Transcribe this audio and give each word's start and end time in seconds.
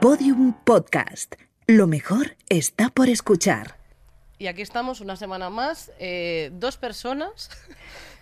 Podium 0.00 0.54
Podcast. 0.64 1.34
Lo 1.66 1.86
mejor 1.86 2.38
está 2.48 2.88
por 2.88 3.10
escuchar. 3.10 3.76
Y 4.38 4.46
aquí 4.46 4.62
estamos 4.62 5.02
una 5.02 5.14
semana 5.14 5.50
más, 5.50 5.92
eh, 5.98 6.48
dos 6.54 6.78
personas 6.78 7.50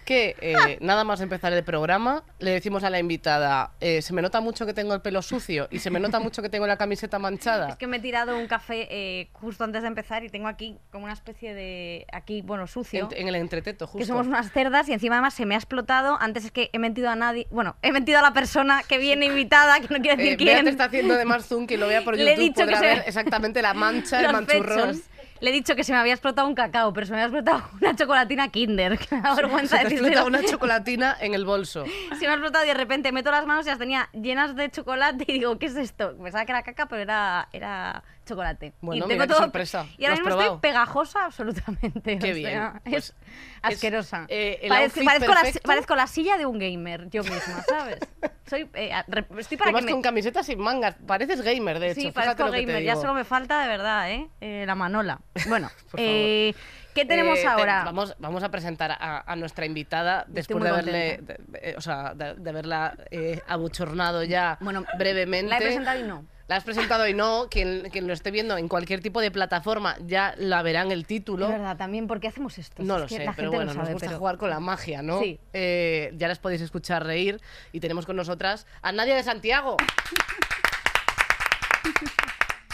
que 0.08 0.34
eh, 0.40 0.78
nada 0.80 1.04
más 1.04 1.20
empezar 1.20 1.52
el 1.52 1.62
programa 1.64 2.22
le 2.38 2.52
decimos 2.52 2.82
a 2.82 2.88
la 2.88 2.98
invitada, 2.98 3.72
eh, 3.78 4.00
se 4.00 4.14
me 4.14 4.22
nota 4.22 4.40
mucho 4.40 4.64
que 4.64 4.72
tengo 4.72 4.94
el 4.94 5.02
pelo 5.02 5.20
sucio 5.20 5.68
y 5.70 5.80
se 5.80 5.90
me 5.90 6.00
nota 6.00 6.18
mucho 6.18 6.40
que 6.40 6.48
tengo 6.48 6.66
la 6.66 6.78
camiseta 6.78 7.18
manchada. 7.18 7.68
Es 7.68 7.76
que 7.76 7.86
me 7.86 7.98
he 7.98 8.00
tirado 8.00 8.38
un 8.38 8.46
café 8.46 8.88
eh, 8.90 9.28
justo 9.34 9.64
antes 9.64 9.82
de 9.82 9.88
empezar 9.88 10.24
y 10.24 10.30
tengo 10.30 10.48
aquí 10.48 10.78
como 10.90 11.04
una 11.04 11.12
especie 11.12 11.52
de, 11.52 12.06
aquí, 12.10 12.40
bueno, 12.40 12.66
sucio. 12.66 13.06
En, 13.12 13.20
en 13.20 13.28
el 13.28 13.34
entreteto, 13.34 13.86
justo. 13.86 13.98
Que 13.98 14.06
somos 14.06 14.26
unas 14.26 14.50
cerdas 14.50 14.88
y 14.88 14.94
encima 14.94 15.16
además 15.16 15.34
se 15.34 15.44
me 15.44 15.54
ha 15.54 15.58
explotado. 15.58 16.16
Antes 16.22 16.46
es 16.46 16.52
que 16.52 16.70
he 16.72 16.78
mentido 16.78 17.10
a 17.10 17.14
nadie. 17.14 17.46
Bueno, 17.50 17.76
he 17.82 17.92
mentido 17.92 18.18
a 18.18 18.22
la 18.22 18.32
persona 18.32 18.82
que 18.88 18.96
viene 18.96 19.26
invitada, 19.26 19.78
que 19.80 19.92
no 19.94 20.00
quiero 20.00 20.16
decir 20.16 20.32
Eh, 20.32 20.36
quién. 20.38 20.54
Beat 20.64 20.68
está 20.68 20.84
haciendo 20.84 21.16
de 21.16 21.26
más 21.26 21.44
zoom, 21.46 21.66
quien 21.66 21.80
lo 21.80 21.86
vea 21.86 22.02
por 22.02 22.16
Le 22.16 22.22
he 22.22 22.30
YouTube 22.30 22.40
dicho 22.44 22.60
que 22.60 22.64
podrá 22.64 22.78
se- 22.78 22.86
ver 22.86 23.04
exactamente 23.06 23.60
la 23.60 23.74
mancha, 23.74 24.22
el 24.22 24.32
manchurrón. 24.32 24.88
pechos. 24.92 25.02
Le 25.40 25.50
he 25.50 25.52
dicho 25.52 25.76
que 25.76 25.84
se 25.84 25.92
me 25.92 25.98
había 25.98 26.12
explotado 26.14 26.48
un 26.48 26.54
cacao, 26.54 26.92
pero 26.92 27.06
se 27.06 27.12
me 27.12 27.22
había 27.22 27.38
explotado 27.38 27.70
una 27.80 27.94
chocolatina 27.94 28.48
Kinder. 28.48 28.98
Que 28.98 29.14
me 29.16 29.20
da 29.22 29.34
Se 29.34 29.42
vergüenza 29.42 29.76
te 29.76 29.80
ha 29.80 29.84
decirlo. 29.84 30.08
explotado 30.08 30.28
una 30.28 30.44
chocolatina 30.48 31.16
en 31.20 31.34
el 31.34 31.44
bolso. 31.44 31.84
Se 32.18 32.20
me 32.26 32.28
ha 32.28 32.32
explotado 32.32 32.64
y 32.64 32.68
de 32.68 32.74
repente 32.74 33.12
meto 33.12 33.30
las 33.30 33.46
manos 33.46 33.66
y 33.66 33.68
las 33.68 33.78
tenía 33.78 34.08
llenas 34.12 34.56
de 34.56 34.70
chocolate 34.70 35.24
y 35.28 35.32
digo, 35.34 35.58
¿qué 35.58 35.66
es 35.66 35.76
esto? 35.76 36.16
Pensaba 36.22 36.44
que 36.44 36.52
era 36.52 36.62
caca, 36.62 36.86
pero 36.86 37.02
era, 37.02 37.48
era 37.52 38.02
chocolate. 38.28 38.72
Bueno, 38.80 39.06
y 39.06 39.08
mira 39.08 39.26
qué 39.26 39.34
sorpresa. 39.34 39.86
Y 39.98 40.04
ahora 40.04 40.08
¿Lo 40.08 40.12
has 40.14 40.18
mismo 40.20 40.24
probado? 40.28 40.54
estoy 40.56 40.70
pegajosa 40.70 41.24
absolutamente. 41.24 42.18
Qué 42.20 42.30
o 42.32 42.34
bien. 42.34 42.50
sea, 42.50 42.80
Pues 42.84 43.04
es 43.08 43.14
asquerosa. 43.62 44.26
eh, 44.28 44.58
el 44.62 44.68
Parezco, 44.68 45.04
parezco 45.04 45.32
la, 45.34 45.42
parezco 45.64 45.96
la 45.96 46.06
silla 46.06 46.36
de 46.38 46.46
un 46.46 46.58
gamer, 46.58 47.08
yo 47.10 47.22
misma, 47.22 47.62
¿sabes? 47.68 47.98
Soy, 48.46 48.68
eh, 48.74 48.92
estoy 49.38 49.56
para 49.58 49.68
Además 49.70 49.80
que 49.82 49.86
me... 49.86 49.92
con 49.92 50.02
camiseta 50.02 50.42
sin 50.42 50.58
mangas. 50.60 50.94
Pareces 51.06 51.42
gamer, 51.42 51.78
de 51.80 51.90
hecho. 51.90 52.00
Sí, 52.00 52.10
parezco 52.12 52.44
que 52.46 52.50
te 52.52 52.60
gamer. 52.64 52.82
Ya 52.82 52.92
digo. 52.92 53.02
solo 53.02 53.14
me 53.14 53.24
falta 53.24 53.60
de 53.62 53.68
verdad, 53.68 54.10
¿eh? 54.10 54.28
Eh, 54.40 54.64
la 54.66 54.74
manola. 54.74 55.20
Bueno, 55.48 55.70
eh, 55.96 56.54
¿qué 56.94 57.04
tenemos 57.04 57.38
Eh, 57.38 57.42
te- 57.42 57.48
ahora? 57.48 57.82
vamos, 57.84 58.14
vamos 58.18 58.42
a 58.42 58.50
presentar 58.50 58.90
a, 58.92 59.30
a 59.30 59.36
nuestra 59.36 59.66
invitada 59.66 60.24
después 60.28 60.62
de 60.64 60.70
haberle, 60.70 61.18
de- 61.22 61.40
eh, 61.62 61.74
o 61.76 61.80
sea, 61.82 62.14
de, 62.14 62.34
de 62.34 62.50
haberla 62.50 62.96
eh, 63.10 63.40
abuchornado 63.46 64.24
ya 64.24 64.56
Bueno, 64.60 64.84
brevemente. 64.98 65.50
La 65.50 65.58
he 65.58 65.60
presentado 65.62 66.00
y 66.00 66.04
no. 66.04 66.24
La 66.48 66.56
has 66.56 66.64
presentado 66.64 67.06
y 67.06 67.12
no, 67.14 67.46
quien, 67.50 67.90
quien 67.90 68.06
lo 68.06 68.14
esté 68.14 68.30
viendo 68.30 68.56
en 68.56 68.68
cualquier 68.68 69.00
tipo 69.00 69.20
de 69.20 69.30
plataforma 69.30 69.96
ya 70.06 70.34
la 70.38 70.62
verá 70.62 70.80
en 70.82 70.90
el 70.92 71.04
título. 71.06 71.44
Es 71.46 71.52
verdad, 71.52 71.76
también, 71.76 72.06
¿por 72.06 72.20
qué 72.20 72.28
hacemos 72.28 72.56
esto? 72.58 72.82
No 72.82 72.94
Es 72.96 73.00
lo 73.02 73.06
que 73.06 73.16
sé, 73.18 73.24
la 73.26 73.34
pero 73.34 73.50
bueno, 73.52 73.72
sabe, 73.72 73.84
nos 73.84 73.92
gusta 73.92 74.06
pero- 74.08 74.18
jugar 74.18 74.38
con 74.38 74.48
la 74.48 74.58
magia, 74.58 75.02
¿no? 75.02 75.20
Sí. 75.20 75.38
Eh, 75.52 76.10
ya 76.16 76.26
las 76.26 76.38
podéis 76.38 76.62
escuchar 76.62 77.04
reír 77.04 77.38
y 77.72 77.80
tenemos 77.80 78.06
con 78.06 78.16
nosotras 78.16 78.66
a 78.80 78.92
Nadia 78.92 79.14
de 79.14 79.22
Santiago. 79.22 79.76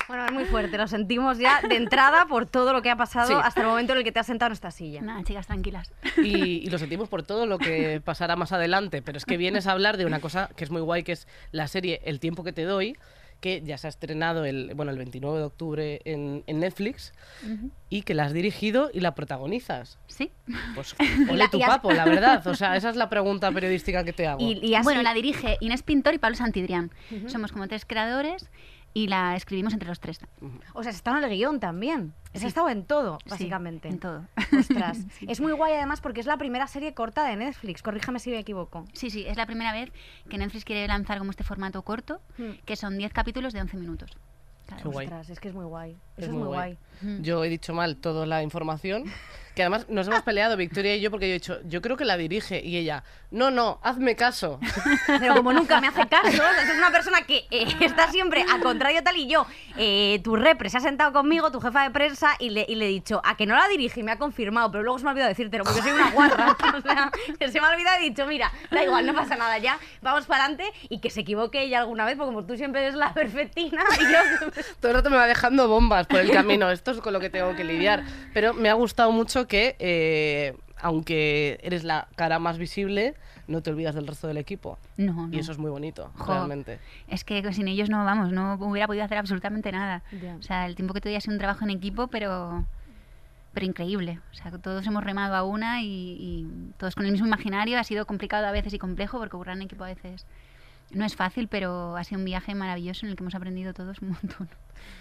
Bueno, 0.06 0.26
es 0.26 0.32
muy 0.32 0.44
fuerte, 0.44 0.76
lo 0.76 0.86
sentimos 0.86 1.38
ya 1.38 1.62
de 1.66 1.76
entrada 1.76 2.26
por 2.26 2.44
todo 2.44 2.74
lo 2.74 2.82
que 2.82 2.90
ha 2.90 2.96
pasado 2.96 3.26
Sí. 3.26 3.34
hasta 3.42 3.62
el 3.62 3.66
momento 3.66 3.94
en 3.94 3.98
el 4.00 4.04
que 4.04 4.12
te 4.12 4.20
has 4.20 4.26
sentado 4.26 4.48
en 4.48 4.52
esta 4.52 4.70
silla. 4.70 5.00
Nada, 5.00 5.24
chicas, 5.24 5.46
tranquilas. 5.46 5.90
Y, 6.18 6.58
y 6.58 6.66
lo 6.68 6.76
sentimos 6.78 7.08
por 7.08 7.22
todo 7.22 7.46
lo 7.46 7.56
que 7.58 8.00
pasará 8.04 8.36
más 8.36 8.52
adelante, 8.52 9.00
pero 9.00 9.16
es 9.16 9.24
que 9.24 9.38
vienes 9.38 9.66
a 9.66 9.72
hablar 9.72 9.96
de 9.96 10.04
una 10.04 10.20
cosa 10.20 10.50
que 10.56 10.64
es 10.64 10.70
muy 10.70 10.82
guay, 10.82 11.04
que 11.04 11.12
es 11.12 11.26
la 11.52 11.68
serie 11.68 12.02
El 12.04 12.20
tiempo 12.20 12.44
que 12.44 12.52
te 12.52 12.64
doy, 12.64 12.98
que 13.44 13.60
ya 13.62 13.76
se 13.76 13.86
ha 13.86 13.90
estrenado 13.90 14.46
el, 14.46 14.72
bueno, 14.74 14.90
el 14.90 14.96
29 14.96 15.36
de 15.36 15.44
octubre 15.44 16.00
en, 16.06 16.44
en 16.46 16.60
Netflix 16.60 17.12
y 17.90 18.00
que 18.00 18.14
la 18.14 18.24
has 18.24 18.32
dirigido 18.32 18.90
y 18.90 19.00
la 19.00 19.14
protagonizas. 19.14 19.98
¿Sí? 20.06 20.32
Pues 20.74 20.96
ole 21.28 21.36
la- 21.36 21.48
tu 21.48 21.62
has- 21.62 21.68
papo, 21.68 21.92
la 21.92 22.06
verdad. 22.06 22.46
O 22.46 22.54
sea, 22.54 22.74
esa 22.78 22.88
es 22.88 22.96
la 22.96 23.10
pregunta 23.10 23.52
periodística 23.52 24.02
que 24.02 24.14
te 24.14 24.26
hago. 24.26 24.40
Y, 24.40 24.58
y 24.66 24.74
así- 24.76 24.84
Bueno, 24.84 25.02
la 25.02 25.12
dirige 25.12 25.58
Inés 25.60 25.82
Pintor 25.82 26.14
y 26.14 26.18
Pablo 26.18 26.36
Santidrián. 26.38 26.90
Somos 27.26 27.52
como 27.52 27.68
tres 27.68 27.84
creadores 27.84 28.50
y 28.96 29.08
la 29.08 29.34
escribimos 29.36 29.72
entre 29.72 29.88
los 29.88 29.98
tres. 30.00 30.20
O 30.72 30.82
sea, 30.82 30.90
has 30.90 30.96
estado 30.96 31.18
en 31.18 31.24
el 31.24 31.30
guion 31.36 31.58
también. 31.60 32.14
Has 32.32 32.40
Sí. 32.42 32.46
estado 32.46 32.68
en 32.68 32.84
todo, 32.84 33.18
Sí, 33.24 33.30
básicamente. 33.30 33.88
en 33.88 33.98
todo. 33.98 34.24
Ostras. 34.58 34.98
Sí. 35.18 35.26
Es 35.28 35.40
muy 35.40 35.52
guay 35.52 35.72
además 35.74 36.00
porque 36.00 36.20
es 36.20 36.26
la 36.26 36.36
primera 36.36 36.66
serie 36.68 36.94
corta 36.94 37.24
de 37.26 37.36
Netflix. 37.36 37.82
Corrígeme 37.82 38.18
si 38.20 38.30
me 38.30 38.38
equivoco. 38.38 38.84
Sí, 38.92 39.10
sí, 39.10 39.24
es 39.26 39.36
la 39.36 39.46
primera 39.46 39.72
vez 39.72 39.90
que 40.30 40.38
Netflix 40.38 40.64
quiere 40.64 40.86
lanzar 40.88 41.18
como 41.18 41.30
este 41.30 41.44
formato 41.44 41.82
corto, 41.82 42.20
Mm. 42.38 42.50
que 42.64 42.76
son 42.76 42.96
10 42.96 43.12
capítulos 43.12 43.52
de 43.52 43.60
11 43.60 43.76
minutos. 43.76 44.10
Ostras, 44.84 45.28
es 45.28 45.40
que 45.40 45.48
es 45.48 45.54
muy 45.54 45.66
guay. 45.66 45.90
Es 45.90 45.96
Eso 46.16 46.26
es 46.26 46.28
muy 46.30 46.38
muy 46.38 46.46
guay. 46.48 46.78
guay. 47.02 47.18
Yo 47.22 47.44
he 47.44 47.48
dicho 47.48 47.74
mal 47.74 47.96
toda 47.96 48.24
la 48.26 48.42
información. 48.42 49.04
Que 49.54 49.62
además 49.62 49.86
nos 49.88 50.06
hemos 50.08 50.22
peleado, 50.22 50.56
Victoria 50.56 50.96
y 50.96 51.00
yo, 51.00 51.10
porque 51.10 51.28
yo 51.28 51.30
he 51.30 51.34
dicho, 51.34 51.58
yo 51.64 51.80
creo 51.80 51.96
que 51.96 52.04
la 52.04 52.16
dirige. 52.16 52.60
Y 52.64 52.76
ella, 52.76 53.04
no, 53.30 53.50
no, 53.50 53.78
hazme 53.82 54.16
caso. 54.16 54.58
Pero 55.06 55.36
como 55.36 55.52
nunca 55.52 55.80
me 55.80 55.88
hace 55.88 56.06
caso, 56.08 56.28
es 56.28 56.76
una 56.76 56.90
persona 56.90 57.22
que 57.22 57.46
eh, 57.50 57.66
está 57.80 58.10
siempre 58.10 58.44
a 58.52 58.58
contrario 58.60 59.02
tal 59.02 59.16
y 59.16 59.28
yo. 59.28 59.46
eh, 59.76 60.20
tu 60.24 60.36
repre 60.36 60.70
se 60.70 60.78
ha 60.78 60.80
sentado 60.80 61.12
conmigo, 61.12 61.52
tu 61.52 61.60
jefa 61.60 61.82
de 61.82 61.90
prensa, 61.90 62.36
y 62.38 62.50
le, 62.50 62.64
y 62.68 62.74
le 62.74 62.86
he 62.86 62.88
dicho, 62.88 63.20
a 63.24 63.36
que 63.36 63.46
no 63.46 63.54
la 63.54 63.68
dirige 63.68 64.00
y 64.00 64.02
me 64.02 64.12
ha 64.12 64.18
confirmado, 64.18 64.70
pero 64.70 64.82
luego 64.82 64.98
se 64.98 65.04
me 65.04 65.10
ha 65.10 65.12
olvidado 65.12 65.28
decírtelo 65.28 65.64
porque 65.64 65.82
soy 65.82 65.92
una 65.92 66.10
guarra. 66.10 66.56
o 66.78 66.80
sea, 66.80 67.10
que 67.38 67.50
se 67.50 67.60
me 67.60 67.66
ha 67.66 67.70
olvidado 67.70 68.00
y 68.02 68.06
he 68.06 68.10
dicho, 68.10 68.26
mira, 68.26 68.52
da 68.70 68.82
igual, 68.82 69.06
no 69.06 69.14
pasa 69.14 69.36
nada, 69.36 69.58
ya 69.58 69.78
vamos 70.02 70.26
para 70.26 70.44
adelante 70.44 70.72
y 70.88 70.98
que 70.98 71.10
se 71.10 71.20
equivoque 71.20 71.62
ella 71.62 71.80
alguna 71.80 72.04
vez, 72.04 72.16
porque 72.16 72.32
como 72.32 72.44
tú 72.46 72.56
siempre 72.56 72.82
eres 72.82 72.94
la 72.94 73.14
perfectina 73.14 73.84
y 74.00 74.02
yo. 74.02 74.50
Todo 74.80 74.90
el 74.90 74.96
rato 74.96 75.10
me 75.10 75.16
va 75.16 75.26
dejando 75.26 75.68
bombas 75.68 76.06
por 76.06 76.20
el 76.20 76.30
camino. 76.30 76.70
Esto 76.70 76.90
es 76.90 76.98
con 76.98 77.12
lo 77.12 77.20
que 77.20 77.30
tengo 77.30 77.54
que 77.54 77.64
lidiar. 77.64 78.04
Pero 78.32 78.54
me 78.54 78.68
ha 78.68 78.74
gustado 78.74 79.12
mucho 79.12 79.43
que, 79.46 79.76
eh, 79.78 80.56
aunque 80.78 81.58
eres 81.62 81.84
la 81.84 82.08
cara 82.16 82.38
más 82.38 82.58
visible, 82.58 83.14
no 83.46 83.62
te 83.62 83.70
olvidas 83.70 83.94
del 83.94 84.06
resto 84.06 84.26
del 84.26 84.38
equipo. 84.38 84.78
No, 84.96 85.26
no. 85.28 85.34
Y 85.34 85.38
eso 85.38 85.52
es 85.52 85.58
muy 85.58 85.70
bonito, 85.70 86.10
Jo. 86.16 86.32
realmente. 86.32 86.78
Es 87.08 87.24
que 87.24 87.52
sin 87.52 87.68
ellos 87.68 87.90
no, 87.90 88.04
vamos, 88.04 88.32
no 88.32 88.54
hubiera 88.54 88.86
podido 88.86 89.04
hacer 89.04 89.18
absolutamente 89.18 89.70
nada. 89.72 90.02
Ya. 90.22 90.36
O 90.36 90.42
sea, 90.42 90.66
el 90.66 90.74
tiempo 90.74 90.94
que 90.94 91.00
todavía 91.00 91.18
ha 91.18 91.20
sido 91.20 91.34
un 91.34 91.38
trabajo 91.38 91.64
en 91.64 91.70
equipo, 91.70 92.06
pero 92.08 92.64
pero 93.52 93.66
increíble. 93.66 94.18
O 94.32 94.34
sea, 94.34 94.50
todos 94.50 94.84
hemos 94.84 95.04
remado 95.04 95.36
a 95.36 95.44
una 95.44 95.80
y, 95.80 95.86
y 95.86 96.72
todos 96.76 96.96
con 96.96 97.04
el 97.06 97.12
mismo 97.12 97.28
imaginario. 97.28 97.78
Ha 97.78 97.84
sido 97.84 98.04
complicado 98.04 98.46
a 98.48 98.50
veces 98.50 98.74
y 98.74 98.78
complejo 98.80 99.18
porque 99.18 99.36
currar 99.36 99.54
en 99.56 99.62
equipo 99.62 99.84
a 99.84 99.88
veces 99.88 100.26
no 100.90 101.04
es 101.04 101.14
fácil, 101.14 101.46
pero 101.46 101.96
ha 101.96 102.02
sido 102.02 102.18
un 102.18 102.24
viaje 102.24 102.56
maravilloso 102.56 103.06
en 103.06 103.10
el 103.10 103.16
que 103.16 103.22
hemos 103.22 103.36
aprendido 103.36 103.72
todos 103.72 104.02
un 104.02 104.08
montón. 104.10 104.48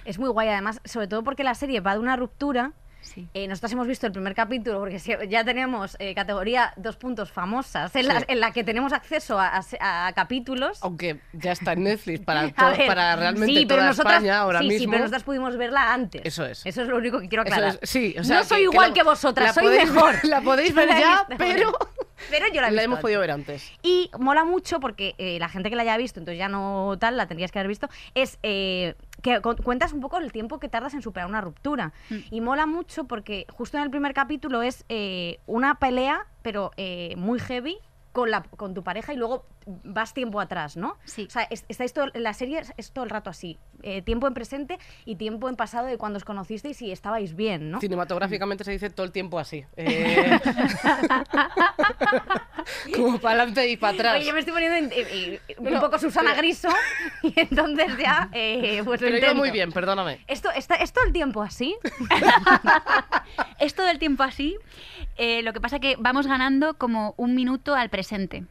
Es 0.06 0.20
muy 0.20 0.30
guay, 0.30 0.50
además, 0.50 0.82
sobre 0.86 1.08
todo 1.08 1.24
porque 1.24 1.44
la 1.44 1.56
serie 1.56 1.80
va 1.80 1.94
de 1.94 2.00
una 2.00 2.16
ruptura. 2.16 2.74
Sí. 3.04 3.28
Eh, 3.34 3.48
nosotros 3.48 3.72
hemos 3.74 3.88
visto 3.88 4.08
el 4.08 4.12
primer 4.12 4.34
capítulo 4.34 4.80
porque 4.80 5.00
ya 5.30 5.44
tenemos 5.44 5.96
eh, 6.00 6.16
categoría 6.16 6.74
dos 6.78 6.96
puntos 6.98 7.32
famosas 7.32 7.96
en, 7.96 8.08
la, 8.08 8.20
Sí. 8.20 8.26
en 8.30 8.40
la 8.40 8.52
que 8.52 8.64
tenemos 8.64 8.94
acceso 8.94 9.40
a, 9.40 9.50
a 9.50 9.62
se- 9.62 9.78
a 9.80 10.12
capítulos. 10.16 10.80
Aunque 10.82 11.20
ya 11.34 11.52
está 11.52 11.74
en 11.74 11.84
Netflix 11.84 12.22
para, 12.22 12.50
to- 12.54 12.66
ver, 12.78 12.88
para 12.88 13.16
realmente 13.16 13.54
sí, 13.60 13.66
pero 13.66 13.80
toda 13.80 13.88
nosotras, 13.90 14.14
España 14.16 14.40
ahora 14.40 14.60
sí, 14.60 14.68
mismo. 14.68 14.80
Sí, 14.80 14.88
pero 14.88 15.00
nosotras 15.00 15.24
pudimos 15.24 15.58
verla 15.58 15.94
antes. 15.94 16.22
Eso 16.26 16.46
es. 16.46 16.66
Eso 16.66 16.82
es 16.82 16.88
lo 16.88 16.98
único 16.98 17.20
que 17.20 17.28
quiero 17.30 17.42
aclarar. 17.44 17.78
es- 17.82 17.90
sí, 17.90 18.16
o 18.18 18.24
sea, 18.24 18.38
no 18.40 18.44
soy 18.46 18.58
que- 18.60 18.64
igual 18.64 18.90
la- 18.90 18.94
que, 18.94 19.04
vosotras, 19.04 19.54
soy 19.54 19.64
podéis 19.66 19.92
mejor. 19.92 20.16
la 20.26 20.42
podéis 20.42 20.74
ver 20.76 20.88
La 20.88 21.00
ya, 21.00 21.28
pero- 21.38 21.72
Pero 22.30 22.46
yo 22.54 22.62
la, 22.62 22.68
he 22.70 22.72
la 22.72 22.82
visto 22.82 22.84
hemos 22.86 22.96
antes. 22.98 23.02
podido 23.02 23.20
ver 23.20 23.32
antes. 23.32 23.72
Y 23.82 24.10
mola 24.18 24.46
mucho 24.46 24.80
porque 24.80 25.14
eh, 25.18 25.38
la 25.40 25.50
gente 25.50 25.70
que 25.70 25.76
la 25.76 25.82
haya 25.82 25.98
visto, 25.98 26.20
entonces 26.22 26.40
ya 26.40 26.48
no 26.48 26.96
tal, 26.98 27.18
la 27.18 27.28
tendrías 27.28 27.52
que 27.52 27.60
haber 27.60 27.68
visto, 27.68 27.90
es 28.16 28.40
eh, 28.44 28.96
que 29.24 29.42
cu- 29.42 29.56
cuentas 29.56 29.94
un 29.94 30.02
poco 30.02 30.20
el 30.20 30.32
tiempo 30.32 30.60
que 30.60 30.70
tardas 30.70 30.94
en 30.94 31.02
superar 31.02 31.28
una 31.28 31.42
ruptura. 31.42 31.94
Mm. 32.12 32.16
Y 32.30 32.42
mola 32.42 32.68
mucho 32.68 33.06
porque 33.06 33.48
justo 33.52 33.78
en 33.78 33.84
el 33.84 33.90
primer 33.90 34.14
capítulo 34.14 34.62
es 34.62 34.86
eh, 34.90 35.40
una 35.48 35.80
pelea, 35.80 36.28
pero 36.44 36.70
eh, 36.78 37.16
muy 37.18 37.40
heavy. 37.40 37.80
Con, 38.14 38.30
la, 38.32 38.44
con 38.44 38.74
tu 38.74 38.84
pareja 38.84 39.12
y 39.12 39.18
luego 39.18 39.46
vas 39.66 40.14
tiempo 40.14 40.40
atrás, 40.40 40.78
¿no? 40.78 40.98
Sí. 41.06 41.26
O 41.28 41.32
sea, 41.32 41.44
es- 41.50 41.66
estáis 41.68 41.94
todo, 41.94 42.08
la 42.14 42.34
serie 42.34 42.60
es, 42.60 42.72
es 42.78 42.92
todo 42.92 43.04
el 43.04 43.10
rato 43.10 43.30
así. 43.30 43.58
eh, 43.82 44.02
tiempo 44.02 44.28
en 44.28 44.34
presente 44.34 44.78
y 45.04 45.16
tiempo 45.16 45.50
en 45.50 45.56
pasado 45.56 45.88
de 45.88 45.98
cuando 45.98 46.18
os 46.18 46.24
conocisteis 46.24 46.80
y 46.84 46.92
estabais 46.92 47.36
bien, 47.36 47.72
¿no? 47.72 47.80
Cinematográficamente 47.82 48.64
se 48.64 48.72
dice 48.72 48.90
todo 48.92 49.06
el 49.06 49.12
tiempo 49.12 49.40
así. 49.40 49.66
eh, 49.78 50.40
como 52.96 53.20
para 53.20 53.36
adelante 53.42 53.68
y 53.70 53.78
para 53.78 53.94
atrás. 53.94 54.16
Oye, 54.18 54.26
yo 54.26 54.34
me 54.34 54.40
estoy 54.40 54.54
poniendo 54.54 54.96
en- 54.96 55.40
un 55.58 55.80
poco 55.80 55.98
Susana 56.00 56.32
pero- 56.32 56.42
Griso 56.44 56.70
y 57.24 57.34
entonces 57.40 57.98
ya 57.98 58.30
eh, 58.32 58.82
pues 58.86 59.02
lo 59.02 59.08
Pero 59.08 59.36
muy 59.36 59.52
bien, 59.52 59.72
perdóname. 59.72 60.24
¿Esto, 60.28 60.50
está, 60.52 60.76
¿Es 60.76 60.94
todo 60.94 61.06
el 61.06 61.14
tiempo 61.14 61.42
así? 61.42 61.76
Es 63.60 63.76
todo 63.76 63.88
el 63.90 64.00
tiempo 64.00 64.24
así. 64.24 64.58
Eh, 65.18 65.42
lo 65.44 65.54
que 65.54 65.62
pasa 65.62 65.80
que 65.80 65.96
vamos 66.00 66.28
ganando 66.28 66.76
como 66.76 67.14
un 67.18 67.36
minuto 67.36 67.76
al 67.76 67.90
presente. 67.90 68.46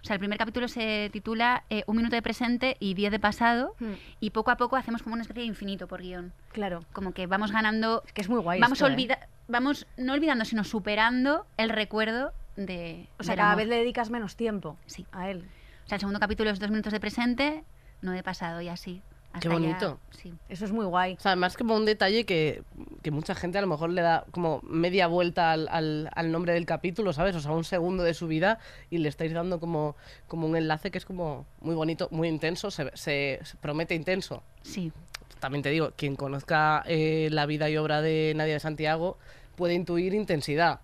O 0.00 0.04
sea, 0.04 0.14
el 0.14 0.20
primer 0.20 0.38
capítulo 0.38 0.68
se 0.68 1.10
titula 1.12 1.64
eh, 1.70 1.82
Un 1.86 1.96
minuto 1.96 2.14
de 2.14 2.22
presente 2.22 2.76
y 2.78 2.94
10 2.94 3.10
de 3.12 3.18
pasado. 3.18 3.74
Hmm. 3.80 3.94
Y 4.20 4.30
poco 4.30 4.50
a 4.50 4.56
poco 4.56 4.76
hacemos 4.76 5.02
como 5.02 5.14
una 5.14 5.22
especie 5.22 5.42
de 5.42 5.48
infinito 5.48 5.88
por 5.88 6.00
guion. 6.00 6.32
Claro. 6.52 6.84
Como 6.92 7.12
que 7.12 7.26
vamos 7.26 7.50
ganando. 7.50 8.02
Es 8.06 8.12
que 8.12 8.20
es 8.20 8.28
muy 8.28 8.40
guay. 8.40 8.60
vamos, 8.60 8.80
esto, 8.80 8.88
¿eh? 8.88 9.18
vamos 9.48 9.86
no 9.96 10.12
olvidando, 10.12 10.44
sino 10.44 10.62
superando 10.64 11.46
el 11.56 11.68
recuerdo 11.70 12.32
de. 12.56 13.08
O 13.18 13.24
sea, 13.24 13.34
cada 13.34 13.48
amor. 13.52 13.58
vez 13.64 13.68
le 13.68 13.76
dedicas 13.76 14.08
menos 14.10 14.36
tiempo 14.36 14.76
Sí. 14.86 15.04
a 15.12 15.30
él. 15.30 15.44
O 15.84 15.88
sea, 15.88 15.96
el 15.96 16.00
segundo 16.00 16.20
capítulo 16.20 16.50
es 16.50 16.60
dos 16.60 16.70
minutos 16.70 16.92
de 16.92 17.00
presente, 17.00 17.64
no 18.00 18.12
de 18.12 18.22
pasado 18.22 18.60
y 18.60 18.68
así. 18.68 19.02
Hasta 19.32 19.48
bonito. 19.50 20.00
ya- 20.10 20.16
sí. 20.18 20.34
Eso 20.48 20.64
es 20.64 20.72
muy 20.72 20.84
guay. 20.86 21.14
O 21.14 21.20
sea, 21.20 21.32
además 21.32 21.56
como 21.56 21.76
un 21.76 21.84
detalle 21.84 22.24
que, 22.24 22.62
que 23.02 23.10
mucha 23.10 23.34
gente 23.34 23.58
a 23.58 23.60
lo 23.60 23.66
mejor 23.66 23.90
le 23.90 24.02
da 24.02 24.24
como 24.32 24.60
media 24.64 25.06
vuelta 25.06 25.52
al, 25.52 25.68
al- 25.68 26.10
al 26.14 26.32
nombre 26.32 26.54
del 26.54 26.66
capítulo, 26.66 27.12
¿sabes? 27.12 27.36
O 27.36 27.40
sea, 27.40 27.52
un 27.52 27.64
segundo 27.64 28.02
de 28.02 28.14
su 28.14 28.26
vida 28.26 28.58
y 28.90 28.98
le 28.98 29.08
estáis 29.08 29.32
dando 29.32 29.60
como, 29.60 29.96
como 30.26 30.46
un 30.46 30.56
enlace 30.56 30.90
que 30.90 30.98
es 30.98 31.04
como 31.04 31.46
muy 31.60 31.74
bonito, 31.74 32.08
muy 32.10 32.26
intenso, 32.28 32.70
se, 32.70 32.90
se- 32.96 33.38
se 33.44 33.56
promete 33.58 33.94
intenso. 33.94 34.42
Sí. 34.62 34.92
También 35.40 35.62
te 35.62 35.70
digo, 35.70 35.92
quien 35.96 36.16
conozca 36.16 36.82
eh, 36.86 37.28
la 37.30 37.46
vida 37.46 37.70
y 37.70 37.76
obra 37.76 38.00
de 38.02 38.32
Nadia 38.34 38.54
de 38.54 38.60
Santiago 38.60 39.18
puede 39.56 39.74
intuir 39.74 40.14
intensidad. 40.14 40.80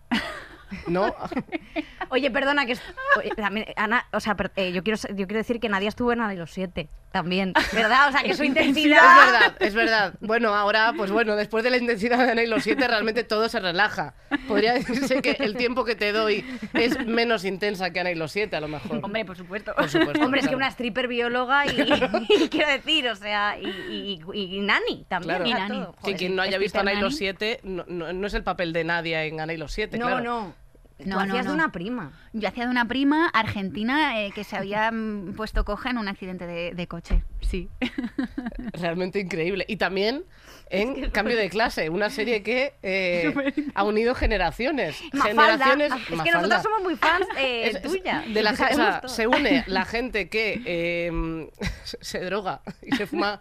¿No? 0.87 1.15
Oye, 2.11 2.31
perdona 2.31 2.67
que 2.67 2.73
es- 2.73 2.83
oye, 3.19 3.31
también, 3.37 3.67
Ana, 3.77 4.07
o 4.13 4.21
sea, 4.21 4.37
per- 4.37 4.53
eh, 4.57 4.73
yo 4.73 4.83
quiero 4.85 4.99
yo 5.09 5.27
quiero 5.27 5.37
decir 5.39 5.59
que 5.61 5.69
Nadia 5.69 5.89
estuvo 5.89 6.13
en 6.13 6.21
Ana 6.21 6.35
y 6.35 6.37
los 6.37 6.51
siete 6.53 6.89
también, 7.15 7.53
¿verdad? 7.73 8.09
O 8.09 8.13
sea, 8.13 8.23
que 8.25 8.35
su 8.35 8.43
intensidad 8.43 8.99
Es 8.99 9.33
verdad, 9.33 9.57
es 9.61 9.75
verdad. 9.75 10.15
Bueno, 10.21 10.53
ahora, 10.53 10.93
pues 10.97 11.13
bueno, 11.13 11.37
después 11.37 11.63
de 11.63 11.71
la 11.71 11.77
intensidad 11.77 12.19
de 12.19 12.33
Ana 12.33 12.43
y 12.43 12.49
los 12.49 12.65
siete, 12.65 12.89
realmente 12.89 13.23
todo 13.23 13.49
se 13.49 13.61
relaja. 13.61 14.15
Podría 14.49 14.73
decirse 14.75 15.23
que 15.23 15.37
el 15.39 15.57
tiempo 15.57 15.85
que 15.85 15.95
te 15.95 16.11
doy 16.13 16.45
es 16.75 16.99
menos 17.07 17.45
intensa 17.45 17.91
que 17.91 18.01
Ana 18.01 18.11
y 18.11 18.17
los 18.17 18.33
siete, 18.33 18.57
a 18.57 18.61
lo 18.61 18.67
mejor. 18.67 18.99
Hombre, 19.01 19.25
por 19.25 19.37
supuesto. 19.37 19.73
Por 19.77 19.89
supuesto. 19.89 20.25
Hombre, 20.25 20.41
es 20.41 20.47
que 20.47 20.49
claro. 20.55 20.57
una 20.57 20.69
stripper 20.69 21.07
bióloga 21.07 21.67
y, 21.67 21.71
y 22.29 22.49
quiero 22.49 22.69
decir, 22.69 23.09
o 23.09 23.15
sea, 23.15 23.57
y, 23.61 23.69
y, 23.69 24.21
y- 24.57 24.61
Nani 24.61 25.07
también. 25.09 25.37
Claro. 25.43 25.47
Y 25.49 25.53
Nani. 25.55 25.87
Joder, 26.01 26.17
quien 26.17 26.35
no 26.35 26.43
haya 26.43 26.57
¿es 26.57 26.61
visto 26.61 26.81
Ana 26.81 26.91
y 26.91 26.95
Peter 26.97 27.05
los 27.05 27.13
Nani? 27.13 27.19
siete 27.19 27.61
no, 27.63 27.85
no- 27.87 28.13
no 28.13 28.27
es 28.27 28.35
el 28.35 28.43
papel 28.43 28.73
de 28.73 28.83
Nadia 28.83 29.23
en 29.25 29.41
Ana 29.41 29.53
y 29.53 29.57
los 29.57 29.73
siete, 29.73 29.99
No, 29.99 30.07
claro. 30.07 30.25
no. 30.25 30.64
Tú 30.99 31.09
No, 31.09 31.17
no, 31.17 31.21
hacías 31.23 31.47
de 31.47 31.53
una 31.53 31.73
prima. 31.73 32.13
Yo 32.33 32.49
hacía 32.49 32.65
de 32.65 32.71
una 32.71 32.87
prima 32.87 33.29
argentina 33.29 34.21
eh, 34.23 34.31
que 34.33 34.45
se 34.45 34.57
había 34.57 34.93
puesto 35.37 35.65
coja 35.65 35.91
en 35.91 35.99
un 35.99 36.09
accidente 36.09 36.47
de, 36.47 36.73
de 36.75 36.87
coche. 36.87 37.23
Sí. 37.41 37.69
Realmente 38.73 39.19
increíble. 39.21 39.65
Y 39.69 39.77
también 39.77 40.25
en 40.71 41.11
Cambio 41.11 41.37
de 41.37 41.49
Clase, 41.51 41.91
una 41.91 42.11
serie 42.11 42.43
que 42.43 42.75
eh, 42.83 43.35
ha 43.75 43.85
unido 43.85 44.15
generaciones. 44.15 45.01
Mafalda. 45.13 45.29
Generaciones. 45.43 45.93
Es 45.93 46.07
que 46.07 46.15
Mafalda. 46.17 46.39
nosotros 46.41 46.63
somos 46.63 46.83
muy 46.83 46.97
fans 46.97 47.27
eh, 47.39 47.69
Es- 47.69 47.77
es 47.77 47.83
tuya. 47.83 48.25
De 48.33 48.43
la, 48.43 48.53
o 48.53 48.57
sea, 48.57 49.03
se 49.07 49.27
une 49.27 49.65
la 49.67 49.85
gente 49.85 50.29
que 50.29 50.63
eh, 50.65 51.51
se 52.01 52.21
droga 52.21 52.63
y 52.83 52.95
se 52.97 53.07
fuma 53.07 53.41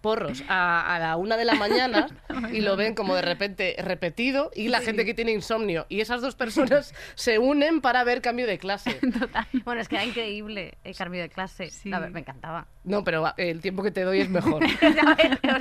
porros 0.00 0.42
a, 0.48 0.94
a 0.94 0.98
la 0.98 1.16
una 1.16 1.36
de 1.36 1.44
la 1.44 1.54
mañana 1.54 2.06
y 2.52 2.60
lo 2.60 2.76
ven 2.76 2.94
como 2.94 3.14
de 3.14 3.22
repente 3.22 3.76
repetido 3.78 4.50
y 4.54 4.68
la 4.68 4.80
gente 4.80 5.04
que 5.04 5.14
tiene 5.14 5.32
insomnio. 5.32 5.86
Y 5.88 6.00
esas 6.00 6.20
dos 6.20 6.34
personas 6.34 6.94
se 7.14 7.38
unen 7.38 7.80
para 7.80 8.04
ver 8.04 8.22
cambio 8.22 8.46
de 8.46 8.58
clase. 8.58 8.98
Bueno, 9.64 9.80
es 9.80 9.88
que 9.88 9.96
era 9.96 10.04
increíble 10.04 10.78
el 10.84 10.96
cambio 10.96 11.20
de 11.20 11.28
clase. 11.28 11.70
Sí. 11.70 11.92
A 11.92 11.98
ver, 11.98 12.10
me 12.10 12.20
encantaba. 12.20 12.66
No, 12.84 13.04
pero 13.04 13.22
va, 13.22 13.34
el 13.36 13.60
tiempo 13.60 13.82
que 13.82 13.90
te 13.90 14.02
doy 14.02 14.20
es 14.20 14.30
mejor. 14.30 14.62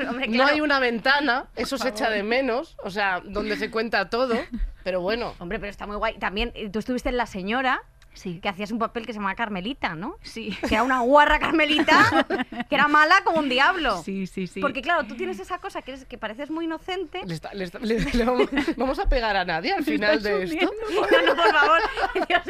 Hombre, 0.10 0.28
No 0.28 0.46
hay 0.46 0.62
una 0.62 0.80
ventana, 0.80 1.48
eso 1.56 1.78
se 1.78 1.90
echa 1.90 2.10
de 2.10 2.24
menos, 2.24 2.78
o 2.84 2.90
sea, 2.90 3.22
donde 3.24 3.58
se 3.58 3.70
cuenta 3.70 4.10
todo, 4.10 4.36
pero 4.84 5.02
bueno. 5.02 5.34
Hombre, 5.40 5.60
pero 5.60 5.70
está 5.70 5.86
muy 5.86 5.98
guay. 5.98 6.18
También 6.18 6.52
eh, 6.56 6.70
tú 6.70 6.80
estuviste 6.80 7.10
en 7.10 7.18
La 7.18 7.26
Señora, 7.26 7.84
Sí. 8.18 8.40
que 8.42 8.50
hacías 8.50 8.72
un 8.72 8.80
papel 8.80 9.06
que 9.06 9.14
se 9.14 9.20
llamaba 9.20 9.36
Carmelita, 9.36 9.96
¿no? 9.96 10.16
Sí. 10.22 10.58
Que 10.68 10.76
era 10.76 10.84
una 10.84 11.00
guarra 11.02 11.40
Carmelita, 11.40 12.26
que 12.68 12.76
era 12.76 12.88
mala 12.88 13.16
como 13.24 13.40
un 13.40 13.48
diablo. 13.50 14.02
Sí, 14.04 14.28
sí, 14.28 14.48
sí. 14.48 14.60
Porque 14.60 14.82
claro, 14.82 15.08
tú 15.08 15.16
tienes 15.16 15.40
esa 15.40 15.60
cosa 15.60 15.82
que, 15.82 15.92
eres, 15.92 16.06
que 16.06 16.18
pareces 16.18 16.50
muy 16.50 16.66
inocente. 16.66 17.22
Le 17.26 17.34
está- 17.36 17.54
le 17.54 17.66
está- 17.66 17.80
le- 17.80 18.00
le 18.00 18.26
vamos, 18.26 18.50
vamos 18.78 19.00
a 19.00 19.08
pegar 19.08 19.36
a 19.36 19.46
nadie 19.46 19.74
al 19.74 19.84
final 19.84 20.22
de 20.22 20.44
esto. 20.44 20.72
No, 20.98 21.26
no, 21.26 21.36
por 21.36 21.52
favor. 21.54 21.80
Dios. 22.28 22.42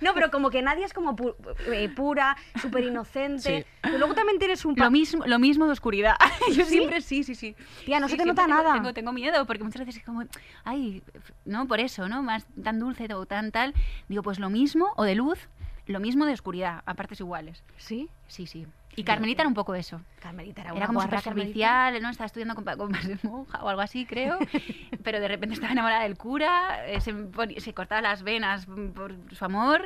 No, 0.00 0.14
pero 0.14 0.30
como 0.30 0.50
que 0.50 0.62
nadie 0.62 0.84
es 0.84 0.92
como 0.92 1.16
pu- 1.16 1.34
eh, 1.72 1.88
pura, 1.88 2.36
súper 2.60 2.84
inocente. 2.84 3.60
Sí. 3.62 3.66
Pero 3.82 3.98
luego 3.98 4.14
también 4.14 4.38
tienes 4.38 4.64
un... 4.64 4.74
Lo 4.76 4.90
mismo, 4.90 5.24
lo 5.26 5.38
mismo 5.38 5.66
de 5.66 5.72
oscuridad. 5.72 6.14
Yo 6.54 6.64
siempre, 6.64 7.00
sí, 7.00 7.24
sí, 7.24 7.34
sí. 7.34 7.56
Tía, 7.84 7.98
no 8.00 8.06
Sí, 8.08 8.12
se 8.12 8.18
te 8.18 8.26
nota 8.26 8.44
tengo- 8.46 8.56
nada. 8.62 8.74
Tengo, 8.74 8.92
tengo 8.94 9.12
miedo, 9.12 9.44
porque 9.46 9.64
muchas 9.64 9.80
veces 9.80 9.96
es 9.96 10.04
como, 10.04 10.22
ay, 10.64 11.02
no, 11.44 11.66
por 11.66 11.80
eso, 11.80 12.08
¿no? 12.08 12.22
Más 12.22 12.46
tan 12.62 12.78
dulce 12.78 13.12
o 13.14 13.26
tan 13.26 13.50
tal. 13.52 13.74
Digo, 14.08 14.22
pues 14.22 14.38
lo 14.38 14.50
mismo, 14.50 14.92
o 14.96 15.04
de 15.04 15.14
luz, 15.16 15.48
lo 15.86 16.00
mismo 16.00 16.26
de 16.26 16.32
oscuridad, 16.32 16.82
a 16.86 16.94
partes 16.94 17.20
iguales. 17.20 17.62
¿Sí? 17.78 18.08
Sí, 18.28 18.46
sí. 18.46 18.66
Y 18.96 19.04
Carmelita 19.04 19.42
era 19.42 19.48
un 19.48 19.54
poco 19.54 19.74
eso. 19.74 20.00
Carmelita 20.20 20.62
era, 20.62 20.70
Era 20.70 20.76
una 20.78 20.86
como 20.86 21.00
guarra 21.00 21.20
servicial, 21.20 22.00
¿no? 22.02 22.08
Estaba 22.10 22.26
estudiando 22.26 22.54
con, 22.54 22.64
con 22.64 22.90
padre 22.90 23.18
monja 23.22 23.62
o 23.62 23.68
algo 23.68 23.82
así, 23.82 24.06
creo. 24.06 24.38
Pero 25.04 25.20
de 25.20 25.28
repente 25.28 25.54
estaba 25.54 25.72
enamorada 25.72 26.02
del 26.02 26.16
cura, 26.16 26.84
eh, 26.86 27.00
se, 27.00 27.74
cortaba 27.74 28.00
las 28.00 28.22
venas 28.22 28.66
por 28.94 29.14
su 29.32 29.44
amor 29.44 29.82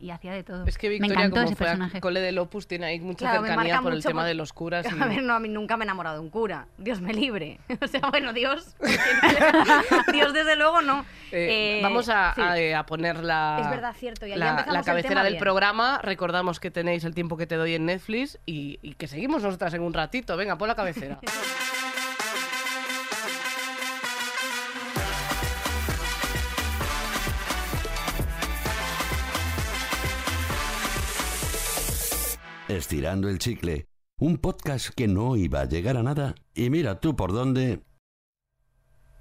y 0.00 0.10
hacía 0.10 0.32
de 0.32 0.42
todo. 0.42 0.64
Es 0.66 0.78
que 0.78 0.88
me 0.88 0.94
Victoria, 0.94 1.14
encantó 1.26 1.36
como 1.36 1.46
ese 1.46 1.54
fue 1.56 1.66
a 1.66 1.70
personaje. 1.70 2.00
cole 2.00 2.20
del 2.20 2.38
Opus, 2.38 2.66
tiene 2.66 2.86
ahí 2.86 3.00
mucha 3.00 3.18
Claro, 3.30 3.44
cercanía 3.46 3.80
por 3.82 3.92
el 3.92 4.02
tema 4.02 4.22
por- 4.22 4.28
de 4.28 4.34
los 4.34 4.52
curas. 4.52 4.86
y- 4.92 5.02
A 5.02 5.06
ver, 5.06 5.22
no, 5.22 5.34
a 5.34 5.40
mí 5.40 5.48
nunca 5.48 5.76
me 5.76 5.84
he 5.84 5.86
enamorado 5.86 6.16
de 6.16 6.22
un 6.22 6.30
cura. 6.30 6.66
Dios 6.78 7.00
me 7.00 7.12
libre. 7.12 7.60
O 7.82 7.86
sea, 7.86 8.00
bueno, 8.10 8.32
Dios. 8.32 8.74
Dios, 10.12 10.32
desde 10.32 10.56
luego, 10.56 10.80
no. 10.82 11.04
Eh, 11.32 11.78
Eh, 11.78 11.80
vamos 11.82 12.08
a, 12.08 12.32
sí. 12.34 12.40
a- 12.40 12.78
a 12.78 12.86
poner 12.86 13.22
la, 13.22 13.58
Es 13.60 13.68
verdad, 13.70 13.94
cierto, 13.98 14.26
y 14.26 14.30
la, 14.34 14.50
empezamos 14.50 14.72
la 14.72 14.78
el 14.80 14.84
cabecera 14.84 15.08
tema 15.10 15.24
del 15.24 15.32
bien. 15.34 15.40
programa. 15.42 15.98
Recordamos 16.02 16.60
que 16.60 16.70
tenéis 16.70 17.04
el 17.04 17.14
tiempo 17.14 17.36
que 17.36 17.46
te 17.46 17.56
doy 17.56 17.74
en 17.74 17.86
Netflix 17.86 18.38
y, 18.46 18.53
y 18.82 18.94
que 18.94 19.06
seguimos 19.08 19.42
nosotras 19.42 19.72
en 19.74 19.82
un 19.82 19.92
ratito. 19.92 20.36
Venga, 20.36 20.56
pon 20.58 20.68
la 20.68 20.74
cabecera. 20.74 21.18
Estirando 32.68 33.28
el 33.28 33.38
chicle, 33.38 33.86
un 34.18 34.38
podcast 34.38 34.88
que 34.94 35.06
no 35.06 35.36
iba 35.36 35.60
a 35.60 35.64
llegar 35.66 35.96
a 35.96 36.02
nada 36.02 36.34
y 36.54 36.70
mira 36.70 36.98
tú 37.00 37.14
por 37.14 37.32
dónde. 37.32 37.82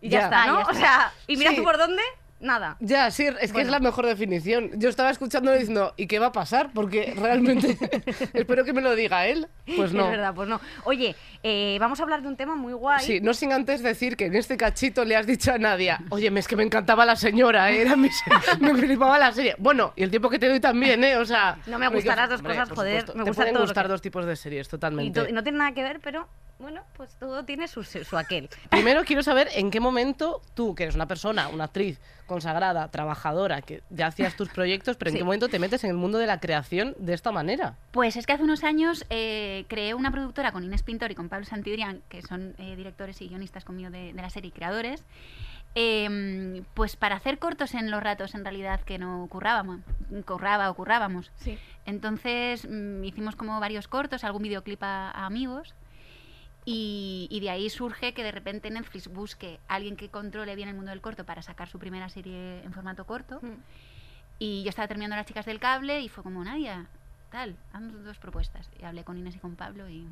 Y 0.02 0.10
ya, 0.10 0.20
Ya. 0.20 0.24
está, 0.26 0.48
¿no? 0.48 0.60
Ah, 0.60 0.68
O 0.70 0.74
sea, 0.74 1.14
¿y 1.28 1.38
mira 1.38 1.52
Sí. 1.52 1.58
tú 1.58 1.64
por 1.64 1.78
dónde? 1.78 2.02
Nada. 2.44 2.76
Ya, 2.82 3.10
sí, 3.10 3.24
es 3.26 3.36
que 3.38 3.54
Bueno. 3.54 3.68
es 3.68 3.72
la 3.72 3.80
mejor 3.80 4.06
definición. 4.06 4.70
Yo 4.76 4.90
estaba 4.90 5.10
escuchando 5.10 5.52
diciendo, 5.54 5.94
¿y 5.98 6.08
qué 6.08 6.20
va 6.20 6.28
a 6.28 6.32
pasar? 6.34 6.72
Porque 6.74 7.14
realmente 7.18 7.78
espero 8.34 8.66
que 8.66 8.74
me 8.74 8.82
lo 8.82 8.96
diga 8.96 9.26
él. 9.28 9.48
Pues 9.78 9.94
no. 9.94 10.04
Es 10.06 10.12
verdad, 10.12 10.34
pues 10.36 10.50
no. 10.50 10.60
Oye, 10.84 11.16
eh, 11.42 11.78
vamos 11.80 12.00
a 12.00 12.04
hablar 12.04 12.22
de 12.22 12.28
un 12.28 12.36
tema 12.36 12.56
muy 12.56 12.74
guay. 12.74 13.04
Sí, 13.06 13.22
no 13.22 13.34
sin 13.34 13.54
antes 13.54 13.82
decir 13.82 14.18
que 14.18 14.26
en 14.26 14.36
este 14.36 14.58
cachito 14.58 15.06
le 15.06 15.16
has 15.16 15.26
dicho 15.26 15.54
a 15.54 15.58
Nadia, 15.58 16.02
oye, 16.10 16.32
es 16.38 16.48
que 16.48 16.56
me 16.58 16.64
encantaba 16.64 17.06
la 17.06 17.16
señora, 17.16 17.72
¿eh? 17.72 17.82
era 17.82 17.96
mi 17.96 18.10
me 18.60 18.76
flipaba 18.76 19.18
la 19.18 19.32
serie. 19.32 19.56
Bueno, 19.58 19.94
y 19.96 20.04
el 20.04 20.10
tiempo 20.10 20.30
que 20.30 20.38
te 20.38 20.50
doy 20.50 20.60
también, 20.60 21.02
¿eh? 21.04 21.16
O 21.16 21.26
sea... 21.26 21.58
No 21.66 21.80
me 21.80 21.88
gustan 21.88 22.18
las 22.18 22.30
dos 22.30 22.40
hombre, 22.42 22.56
cosas, 22.58 22.70
joder, 22.76 23.06
me 23.08 23.24
Te 23.24 23.30
gusta 23.30 23.34
pueden 23.34 23.54
todo 23.54 23.64
gustar 23.64 23.86
que- 23.86 23.90
dos 23.92 24.02
tipos 24.02 24.26
de 24.26 24.36
series, 24.36 24.68
y, 24.68 24.70
totalmente. 24.70 25.22
to- 25.22 25.30
y 25.30 25.32
no 25.32 25.44
tiene 25.44 25.60
nada 25.60 25.72
que 25.74 25.84
ver, 25.84 26.02
pero 26.02 26.28
bueno, 26.60 26.82
pues 26.96 27.16
todo 27.16 27.44
tiene 27.46 27.68
su, 27.68 27.84
su 27.84 28.18
aquel. 28.18 28.50
Primero 28.70 29.04
quiero 29.06 29.24
saber 29.24 29.48
en 29.56 29.72
qué 29.72 29.80
momento 29.80 30.42
tú, 30.54 30.76
que 30.76 30.84
eres 30.84 30.96
una 30.96 31.08
persona, 31.08 31.48
una 31.50 31.66
actriz 31.66 32.00
consagrada, 32.26 32.90
trabajadora, 32.90 33.62
que 33.62 33.82
ya 33.90 34.08
hacías 34.08 34.36
tus 34.36 34.50
proyectos, 34.50 34.98
pero 34.98 35.10
en 35.10 35.14
Sí. 35.14 35.18
qué 35.20 35.24
momento 35.24 35.48
te 35.50 35.60
metes 35.60 35.84
en 35.84 35.90
el 35.92 35.98
mundo 35.98 36.18
de 36.18 36.28
la 36.28 36.40
creación 36.40 36.96
de 36.98 37.14
esta 37.14 37.32
manera. 37.32 37.76
Pues 37.92 38.16
es 38.16 38.26
que 38.26 38.34
hace 38.34 38.44
unos 38.44 38.64
años 38.64 39.06
eh, 39.10 39.66
creé 39.68 39.94
una 39.94 40.12
productora 40.12 40.52
con 40.52 40.64
Inés 40.64 40.84
Pintor 40.84 41.12
y 41.12 41.16
con 41.16 41.30
Pablo 41.30 41.46
Santidrián, 41.46 42.02
que 42.10 42.22
son 42.22 42.56
eh, 42.58 42.76
directores 42.76 43.22
y 43.22 43.28
guionistas 43.30 43.64
conmigo 43.66 43.90
de, 43.90 44.14
de 44.14 44.22
la 44.22 44.30
serie 44.30 44.50
y 44.50 44.52
creadores, 44.52 45.04
em, 45.76 46.64
pues 46.76 46.96
para 46.96 47.16
hacer 47.16 47.40
cortos 47.40 47.74
en 47.74 47.90
los 47.90 48.02
ratos 48.04 48.36
en 48.36 48.44
realidad 48.44 48.82
que 48.82 48.98
no 49.00 49.26
currábamos, 49.30 49.82
curraba 50.26 50.70
o 50.70 50.74
currábamos. 50.76 51.32
Sí. 51.38 51.58
Entonces 51.86 52.68
mm, 52.70 53.04
hicimos 53.04 53.36
como 53.36 53.60
varios 53.60 53.88
cortos, 53.88 54.24
algún 54.24 54.44
videoclip 54.44 54.82
a, 54.84 55.10
a 55.12 55.26
amigos. 55.26 55.74
Y, 56.66 57.28
y 57.30 57.40
de 57.42 57.50
ahí 57.50 57.70
surge 57.70 58.14
que 58.14 58.24
de 58.24 58.32
repente 58.32 58.70
Netflix 58.70 59.08
busque 59.10 59.60
a 59.68 59.76
alguien 59.76 59.98
que 59.98 60.10
controle 60.10 60.56
bien 60.56 60.70
el 60.70 60.76
mundo 60.76 60.92
del 60.92 61.02
corto 61.02 61.26
para 61.26 61.42
sacar 61.42 61.68
su 61.68 61.78
primera 61.80 62.08
serie 62.10 62.64
en 62.64 62.72
formato 62.74 63.06
corto. 63.06 63.40
Mm. 63.42 63.58
Y 64.40 64.64
yo 64.64 64.70
estaba 64.70 64.88
terminando 64.88 65.16
Las 65.16 65.26
chicas 65.26 65.46
del 65.46 65.60
cable 65.60 66.02
y 66.02 66.10
fue 66.10 66.24
como, 66.24 66.44
Nadia, 66.44 66.88
tal, 67.32 67.56
haznos 67.74 68.04
dos 68.04 68.18
propuestas. 68.18 68.70
Y 68.80 68.86
hablé 68.86 69.04
con 69.04 69.18
Inés 69.18 69.36
y 69.36 69.40
con 69.40 69.56
Pablo 69.56 69.90
y 69.90 70.08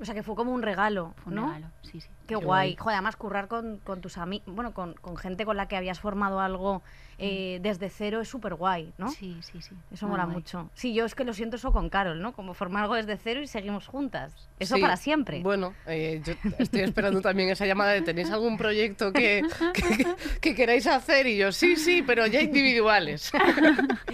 O 0.00 0.04
sea, 0.04 0.14
que 0.14 0.22
fue 0.22 0.34
como 0.34 0.52
un 0.52 0.62
regalo, 0.62 1.14
fue 1.18 1.32
un 1.32 1.36
¿no? 1.36 1.46
regalo. 1.46 1.68
Sí, 1.82 2.00
sí. 2.00 2.08
Qué, 2.26 2.26
Qué 2.28 2.34
guay. 2.36 2.44
guay. 2.44 2.76
Joder, 2.76 2.94
además 2.96 3.16
currar 3.16 3.48
con, 3.48 3.78
con 3.78 4.00
tus 4.00 4.18
amigos, 4.18 4.52
bueno, 4.54 4.74
con, 4.74 4.94
con 4.94 5.16
gente 5.16 5.44
con 5.44 5.56
la 5.56 5.68
que 5.68 5.76
habías 5.76 6.00
formado 6.00 6.40
algo 6.40 6.82
eh, 7.18 7.58
desde 7.62 7.88
cero 7.90 8.20
es 8.20 8.28
súper 8.28 8.54
guay, 8.54 8.92
¿no? 8.98 9.08
Sí, 9.10 9.36
sí, 9.42 9.60
sí. 9.62 9.74
Eso 9.92 10.06
mola 10.08 10.24
guay. 10.24 10.36
mucho. 10.36 10.70
Sí, 10.74 10.94
yo 10.94 11.04
es 11.04 11.14
que 11.14 11.24
lo 11.24 11.32
siento 11.34 11.56
eso 11.56 11.72
con 11.72 11.88
Carol, 11.88 12.20
¿no? 12.20 12.32
Como 12.32 12.54
formar 12.54 12.82
algo 12.84 12.94
desde 12.94 13.16
cero 13.16 13.40
y 13.42 13.46
seguimos 13.46 13.86
juntas. 13.86 14.32
Eso 14.58 14.76
Sí, 14.76 14.80
para 14.80 14.96
siempre. 14.96 15.40
Bueno, 15.42 15.74
eh, 15.86 16.20
yo 16.24 16.34
estoy 16.58 16.80
esperando 16.82 17.20
también 17.20 17.48
esa 17.50 17.66
llamada 17.66 17.92
de 17.92 18.02
¿tenéis 18.02 18.30
algún 18.30 18.56
proyecto 18.56 19.12
que, 19.12 19.42
que, 19.74 20.06
que 20.40 20.54
queráis 20.54 20.86
hacer? 20.86 21.26
Y 21.26 21.36
yo, 21.36 21.52
sí, 21.52 21.76
sí, 21.76 22.02
pero 22.06 22.26
ya 22.26 22.40
individuales. 22.40 23.30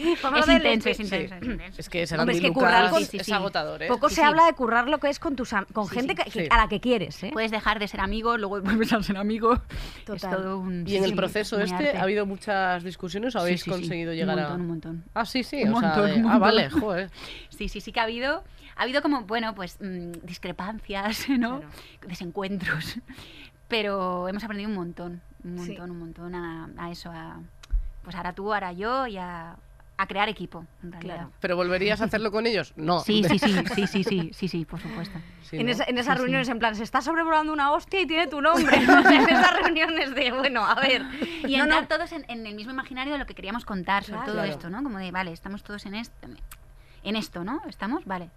Es 0.00 0.48
intenso, 0.48 0.88
es 0.88 1.00
intenso, 1.00 1.34
es 1.34 1.42
intenso. 1.42 1.80
Es 1.80 1.88
que 1.88 2.04
Hombre, 2.18 2.36
es 2.36 2.40
que 2.40 2.52
currar 2.52 2.90
con- 2.90 3.00
Sí, 3.00 3.06
sí, 3.06 3.16
es 3.18 3.26
sí. 3.26 3.32
agotador, 3.32 3.82
¿eh? 3.82 3.88
Poco 3.88 4.08
Sí, 4.08 4.14
se 4.16 4.20
sí. 4.22 4.26
habla 4.26 4.46
de 4.46 4.52
currar 4.54 4.88
lo 4.88 4.98
que 4.98 5.08
es 5.10 5.18
con 5.18 5.36
tus 5.36 5.50
con 5.72 5.86
Sí, 5.88 5.94
gente 5.94 6.14
sí. 6.14 6.22
que- 6.24 6.30
que- 6.30 6.40
Sí. 6.44 6.48
a 6.50 6.56
la 6.56 6.68
que 6.68 6.80
quieres, 6.80 7.22
¿eh? 7.22 7.30
Puedes 7.32 7.50
dejar 7.50 7.78
de 7.78 7.88
ser 7.88 8.00
amigo, 8.00 8.36
luego 8.38 8.60
vuelves 8.60 8.92
a 8.92 9.02
ser 9.02 9.16
amigo. 9.16 9.60
Total. 10.06 10.16
Es 10.16 10.36
todo 10.36 10.58
un... 10.58 10.84
Y 10.88 10.96
en 10.96 11.04
el 11.04 11.10
sí, 11.10 11.16
proceso 11.16 11.60
este, 11.60 11.74
arte. 11.88 11.98
¿ha 11.98 12.02
habido 12.02 12.24
muchas 12.26 12.82
discusiones 12.90 13.34
o 13.36 13.40
habéis 13.40 13.60
sí, 13.62 13.64
sí. 13.64 13.70
conseguido 13.70 14.10
Un 14.12 14.16
llegar 14.16 14.36
montón, 14.36 14.52
a...? 14.52 14.62
Un 14.62 14.66
montón, 14.68 15.04
Ah, 15.14 15.24
sí, 15.24 15.42
sí. 15.42 15.62
Un 15.64 15.74
o 15.74 15.80
sea, 15.80 15.88
montón, 15.88 16.06
de- 16.10 16.12
un 16.16 16.18
Ah, 16.20 16.22
montón. 16.38 16.40
vale, 16.40 16.70
joder. 16.70 17.10
Sí, 17.50 17.68
sí, 17.68 17.80
sí 17.80 17.92
que 17.92 18.00
ha 18.00 18.04
habido, 18.04 18.42
ha 18.76 18.82
habido 18.82 19.02
como, 19.02 19.22
bueno, 19.22 19.54
pues 19.54 19.78
mm, 19.80 20.12
discrepancias, 20.22 21.28
¿no? 21.28 21.58
Claro. 21.60 21.72
Desencuentros. 22.06 22.96
Pero 23.68 24.28
hemos 24.28 24.42
aprendido 24.44 24.68
un 24.70 24.76
montón, 24.76 25.20
un 25.44 25.58
Sí. 25.58 25.68
montón, 25.72 25.90
un 25.92 25.98
montón 25.98 26.34
a, 26.34 26.68
a 26.76 26.90
eso, 26.90 27.10
a, 27.10 27.40
pues 28.02 28.16
ahora 28.16 28.32
tú, 28.32 28.52
ahora 28.52 28.72
yo 28.72 29.06
y 29.06 29.16
a, 29.16 29.56
a 30.02 30.06
crear 30.06 30.28
equipo, 30.28 30.64
en 30.82 30.92
realidad. 30.92 31.14
Claro. 31.16 31.32
¿Pero 31.40 31.56
volverías 31.56 32.00
a 32.00 32.04
hacerlo 32.04 32.30
con 32.32 32.46
ellos? 32.46 32.72
No. 32.76 33.00
Sí, 33.00 33.22
sí, 33.28 33.38
sí, 33.38 33.54
sí, 33.74 33.86
sí, 33.86 34.04
sí, 34.04 34.30
sí, 34.32 34.48
sí, 34.48 34.64
por 34.64 34.80
supuesto. 34.80 35.18
Sí, 35.42 35.56
en, 35.58 35.66
¿no? 35.66 35.72
esa- 35.72 35.84
en 35.84 35.98
esas 35.98 36.14
Sí, 36.14 36.18
sí. 36.18 36.22
reuniones, 36.22 36.48
en 36.48 36.58
plan, 36.58 36.74
se 36.74 36.82
está 36.84 37.00
sobrevolando 37.00 37.52
una 37.52 37.72
hostia 37.72 38.00
y 38.00 38.06
tiene 38.06 38.26
tu 38.26 38.40
nombre. 38.40 38.76
O 38.78 39.02
sea, 39.02 39.14
en 39.22 39.28
esas 39.28 39.56
reuniones 39.62 40.14
de, 40.14 40.32
bueno, 40.32 40.64
a 40.64 40.74
ver. 40.76 41.02
Y 41.46 41.56
No, 41.56 41.66
no, 41.66 41.78
entrar 41.78 41.86
todos 41.98 42.12
en, 42.12 42.24
en 42.28 42.46
el 42.46 42.54
mismo 42.54 42.72
imaginario 42.72 43.12
de 43.12 43.18
lo 43.18 43.26
que 43.26 43.34
queríamos 43.34 43.64
contar 43.64 44.04
sobre 44.04 44.18
Claro. 44.18 44.26
todo 44.32 44.36
Claro. 44.42 44.50
esto, 44.52 44.70
¿no? 44.70 44.82
Como 44.82 44.98
de, 44.98 45.10
vale, 45.10 45.32
estamos 45.32 45.62
todos 45.62 45.84
en 45.86 45.94
esto, 45.94 46.28
en 47.02 47.16
esto, 47.16 47.44
¿no? 47.44 47.60
¿Estamos? 47.68 48.04
Vale. 48.04 48.30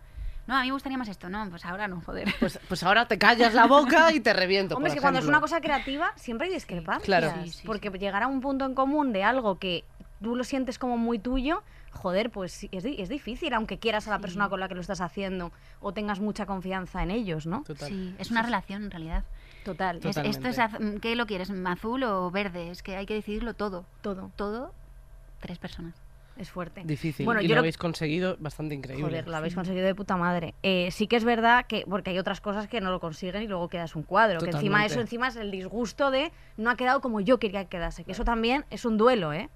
No, 0.45 0.57
a 0.57 0.61
mí 0.61 0.67
me 0.67 0.73
gustaría 0.73 0.97
más 0.97 1.07
esto, 1.07 1.29
no, 1.29 1.49
pues 1.49 1.63
ahora 1.63 1.87
no, 1.87 2.01
joder. 2.01 2.27
Pues, 2.41 2.59
pues 2.67 2.83
ahora 2.83 3.07
te 3.07 3.17
callas 3.17 3.53
la 3.53 3.65
boca 3.65 4.11
y 4.11 4.19
te 4.19 4.33
reviento. 4.33 4.75
Hombre, 4.75 4.89
es 4.89 4.95
que 4.95 4.99
cuando 4.99 5.19
es 5.21 5.25
una 5.25 5.39
cosa 5.39 5.61
creativa 5.61 6.11
siempre 6.17 6.47
hay 6.47 6.53
discrepancias. 6.53 7.05
Claro. 7.05 7.31
Sí, 7.45 7.49
sí, 7.51 7.61
porque 7.65 7.89
llegar 7.91 8.23
a 8.23 8.27
un 8.27 8.41
punto 8.41 8.65
en 8.65 8.75
común 8.75 9.13
de 9.13 9.23
algo 9.23 9.57
que 9.57 9.85
tú 10.23 10.35
lo 10.35 10.43
sientes 10.43 10.79
como 10.79 10.97
muy 10.97 11.19
tuyo, 11.19 11.61
joder, 11.91 12.31
pues 12.31 12.67
es, 12.71 12.83
di- 12.83 12.95
es 12.99 13.09
difícil, 13.09 13.53
aunque 13.53 13.77
quieras 13.77 14.07
a 14.07 14.11
la 14.11 14.17
Sí. 14.17 14.21
persona 14.23 14.49
con 14.49 14.59
la 14.59 14.67
que 14.67 14.73
lo 14.75 14.81
estás 14.81 15.01
haciendo 15.01 15.51
o 15.79 15.91
tengas 15.93 16.19
mucha 16.19 16.45
confianza 16.47 17.03
en 17.03 17.11
ellos, 17.11 17.45
¿no? 17.45 17.63
Total. 17.63 17.89
Sí, 17.89 18.15
es 18.17 18.31
una 18.31 18.41
relación 18.41 18.85
en 18.85 18.91
realidad. 18.91 19.23
Total. 19.63 19.99
Es- 20.03 20.17
esto 20.17 20.47
es, 20.47 20.57
az- 20.59 20.77
¿qué 21.01 21.15
lo 21.15 21.25
quieres? 21.27 21.51
¿Azul 21.65 22.03
o 22.03 22.31
verde? 22.31 22.71
Es 22.71 22.81
que 22.81 22.95
hay 22.95 23.05
que 23.05 23.13
decidirlo 23.13 23.53
todo. 23.53 23.85
Todo. 24.01 24.31
Todo, 24.35 24.73
tres 25.39 25.59
personas. 25.59 25.93
Es 26.35 26.49
fuerte. 26.49 26.81
Difícil. 26.83 27.27
Bueno, 27.27 27.41
y 27.41 27.47
yo 27.47 27.53
lo 27.53 27.59
habéis 27.59 27.77
conseguido 27.77 28.37
bastante 28.39 28.73
increíble. 28.73 29.05
Joder, 29.05 29.27
lo 29.27 29.37
habéis 29.37 29.53
conseguido 29.53 29.85
de 29.85 29.93
puta 29.93 30.17
madre. 30.17 30.55
Eh, 30.63 30.89
sí 30.89 31.05
que 31.05 31.15
es 31.15 31.23
verdad 31.23 31.67
que, 31.67 31.85
porque 31.87 32.09
hay 32.09 32.17
otras 32.17 32.41
cosas 32.41 32.67
que 32.67 32.81
no 32.81 32.89
lo 32.89 32.99
consiguen 32.99 33.43
y 33.43 33.47
luego 33.47 33.69
quedas 33.69 33.95
un 33.95 34.01
cuadro. 34.01 34.39
Que 34.39 34.49
encima 34.49 34.83
eso 34.83 34.99
encima 34.99 35.27
es 35.27 35.35
el 35.35 35.51
disgusto 35.51 36.09
de 36.09 36.31
no 36.57 36.71
ha 36.71 36.75
quedado 36.75 37.01
como 37.01 37.19
yo 37.21 37.37
quería 37.37 37.61
que 37.65 37.69
quedase. 37.69 38.03
Que 38.03 38.13
eso 38.13 38.23
también 38.25 38.65
es 38.71 38.83
un 38.83 38.97
duelo, 38.97 39.31
¿eh? 39.31 39.51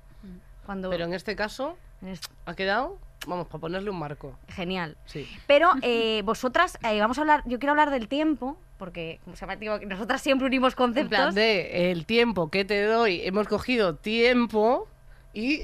Cuando 0.67 0.89
Pero 0.91 1.05
en 1.05 1.13
este 1.13 1.36
caso, 1.36 1.77
es 2.05 2.19
ha 2.45 2.53
quedado, 2.53 2.97
vamos, 3.25 3.47
para 3.47 3.59
ponerle 3.62 3.89
un 3.89 3.97
marco. 3.97 4.38
genial. 4.50 4.97
Sí. 5.05 5.27
Pero 5.47 5.71
eh, 5.81 6.21
vosotras, 6.25 6.77
eh, 6.83 7.00
vamos 7.00 7.17
a 7.17 7.21
hablar, 7.21 7.41
yo 7.45 7.57
quiero 7.57 7.71
hablar 7.71 7.89
del 7.89 8.07
tiempo, 8.09 8.57
porque 8.77 9.19
como 9.24 9.36
se 9.36 9.41
llama, 9.41 9.55
digo, 9.55 9.79
que 9.79 9.86
nosotras 9.86 10.21
siempre 10.21 10.45
unimos 10.45 10.74
En 10.74 10.75
plan 10.77 10.93
conceptos. 10.93 11.33
de 11.36 11.89
el 11.91 12.05
tiempo 12.05 12.51
que 12.51 12.65
te 12.65 12.83
doy, 12.83 13.21
hemos 13.24 13.47
cogido 13.47 13.95
tiempo 13.95 14.88
y 15.33 15.62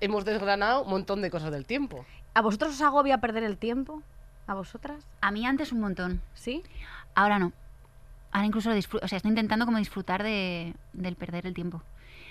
hemos 0.00 0.24
desgranado 0.24 0.82
un 0.84 0.90
montón 0.90 1.20
de 1.22 1.30
cosas 1.30 1.52
del 1.52 1.66
tiempo. 1.66 2.04
¿A 2.34 2.40
vosotros 2.40 2.72
os 2.74 2.80
agobia 2.82 3.18
perder 3.18 3.44
el 3.44 3.58
tiempo? 3.58 4.02
¿A 4.46 4.54
vosotras? 4.54 5.04
A 5.20 5.30
mí 5.30 5.46
antes 5.46 5.70
un 5.70 5.80
montón. 5.80 6.22
¿Sí? 6.34 6.62
Ahora 7.14 7.38
no. 7.38 7.52
Ahora 8.32 8.46
incluso 8.46 8.70
lo 8.70 8.74
disfruto. 8.74 9.04
O 9.04 9.08
sea, 9.08 9.16
estoy 9.16 9.30
intentando 9.30 9.64
como 9.66 9.78
disfrutar 9.78 10.22
de, 10.22 10.74
del 10.92 11.14
perder 11.16 11.46
el 11.46 11.54
tiempo. 11.54 11.82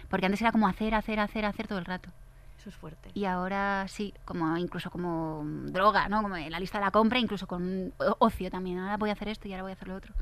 Porque 0.09 0.25
antes 0.25 0.41
era 0.41 0.51
como 0.51 0.67
hacer, 0.67 0.93
hacer, 0.93 1.19
hacer, 1.19 1.45
hacer 1.45 1.67
todo 1.67 1.79
el 1.79 1.85
rato. 1.85 2.09
Eso 2.57 2.69
es 2.69 2.75
fuerte. 2.75 3.12
Y 3.13 3.25
ahora 3.25 3.85
sí, 3.88 4.13
como 4.24 4.57
incluso 4.57 4.89
como 4.89 5.43
mm, 5.43 5.67
droga, 5.67 6.09
¿no? 6.09 6.21
Como 6.21 6.35
en 6.35 6.51
la 6.51 6.59
lista 6.59 6.79
de 6.79 6.85
la 6.85 6.91
compra, 6.91 7.19
incluso 7.19 7.47
con 7.47 7.93
ocio 8.19 8.50
también. 8.50 8.79
Ahora 8.79 8.97
voy 8.97 9.09
a 9.09 9.13
hacer 9.13 9.27
esto 9.27 9.47
y 9.47 9.53
ahora 9.53 9.63
voy 9.63 9.71
a 9.71 9.75
hacer 9.75 9.88
lo 9.88 9.95
otro. 9.95 10.13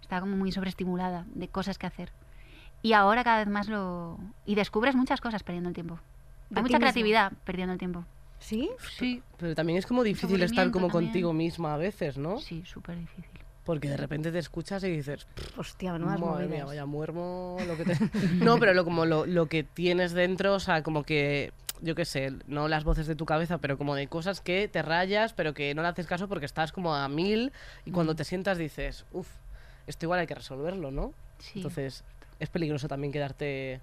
Estaba 0.00 0.20
como 0.20 0.36
muy 0.36 0.52
sobreestimulada 0.52 1.26
de 1.34 1.48
cosas 1.48 1.78
que 1.78 1.86
hacer. 1.86 2.12
Y 2.82 2.92
ahora 2.92 3.24
cada 3.24 3.38
vez 3.38 3.48
más 3.48 3.68
lo... 3.68 4.18
Y 4.44 4.54
descubres 4.54 4.94
muchas 4.94 5.20
cosas 5.20 5.42
perdiendo 5.42 5.68
el 5.68 5.74
tiempo. 5.74 5.98
Hay 6.50 6.62
mucha 6.62 6.62
mismo. 6.62 6.78
creatividad 6.78 7.32
perdiendo 7.44 7.72
el 7.72 7.78
tiempo. 7.78 8.04
¿Sí? 8.38 8.70
Sí, 8.98 9.22
pero 9.38 9.54
también 9.54 9.78
es 9.78 9.86
como 9.86 10.02
difícil 10.02 10.42
estar 10.42 10.70
como 10.70 10.88
también. 10.88 11.10
contigo 11.10 11.32
misma 11.32 11.74
a 11.74 11.76
veces, 11.76 12.18
¿no? 12.18 12.38
Sí, 12.38 12.62
súper 12.64 12.98
difícil. 12.98 13.35
Porque 13.66 13.88
de 13.88 13.96
repente 13.98 14.32
te 14.32 14.38
escuchas 14.38 14.82
y 14.84 14.90
dices, 14.90 15.26
Hostia, 15.56 15.92
menudas 15.92 16.18
madre 16.20 16.46
mía, 16.46 16.64
vaya 16.64 16.86
muermo 16.86 17.58
lo 17.66 17.76
que 17.76 17.84
te... 17.84 17.98
No, 18.44 18.58
pero 18.58 18.72
lo, 18.72 18.84
como 18.84 19.04
lo, 19.04 19.26
lo 19.26 19.46
que 19.46 19.64
tienes 19.64 20.12
dentro, 20.12 20.54
o 20.54 20.60
sea, 20.60 20.82
como 20.84 21.02
que, 21.02 21.52
yo 21.82 21.94
qué 21.96 22.04
sé, 22.04 22.32
no 22.46 22.68
las 22.68 22.84
voces 22.84 23.06
de 23.08 23.16
tu 23.16 23.26
cabeza, 23.26 23.58
pero 23.58 23.76
como 23.76 23.94
de 23.96 24.06
cosas 24.06 24.40
que 24.40 24.68
te 24.68 24.82
rayas, 24.82 25.32
pero 25.34 25.52
que 25.52 25.74
no 25.74 25.82
le 25.82 25.88
haces 25.88 26.06
caso 26.06 26.28
porque 26.28 26.46
estás 26.46 26.70
como 26.72 26.94
a 26.94 27.08
mil 27.08 27.52
y 27.84 27.90
cuando 27.90 28.14
te 28.14 28.22
sientas 28.24 28.56
dices, 28.56 29.04
uff, 29.12 29.28
esto 29.88 30.06
igual 30.06 30.20
hay 30.20 30.26
que 30.28 30.36
resolverlo, 30.36 30.90
¿no? 30.92 31.12
Sí. 31.38 31.54
Entonces, 31.56 32.04
es 32.38 32.48
peligroso 32.48 32.86
también 32.86 33.12
quedarte, 33.12 33.80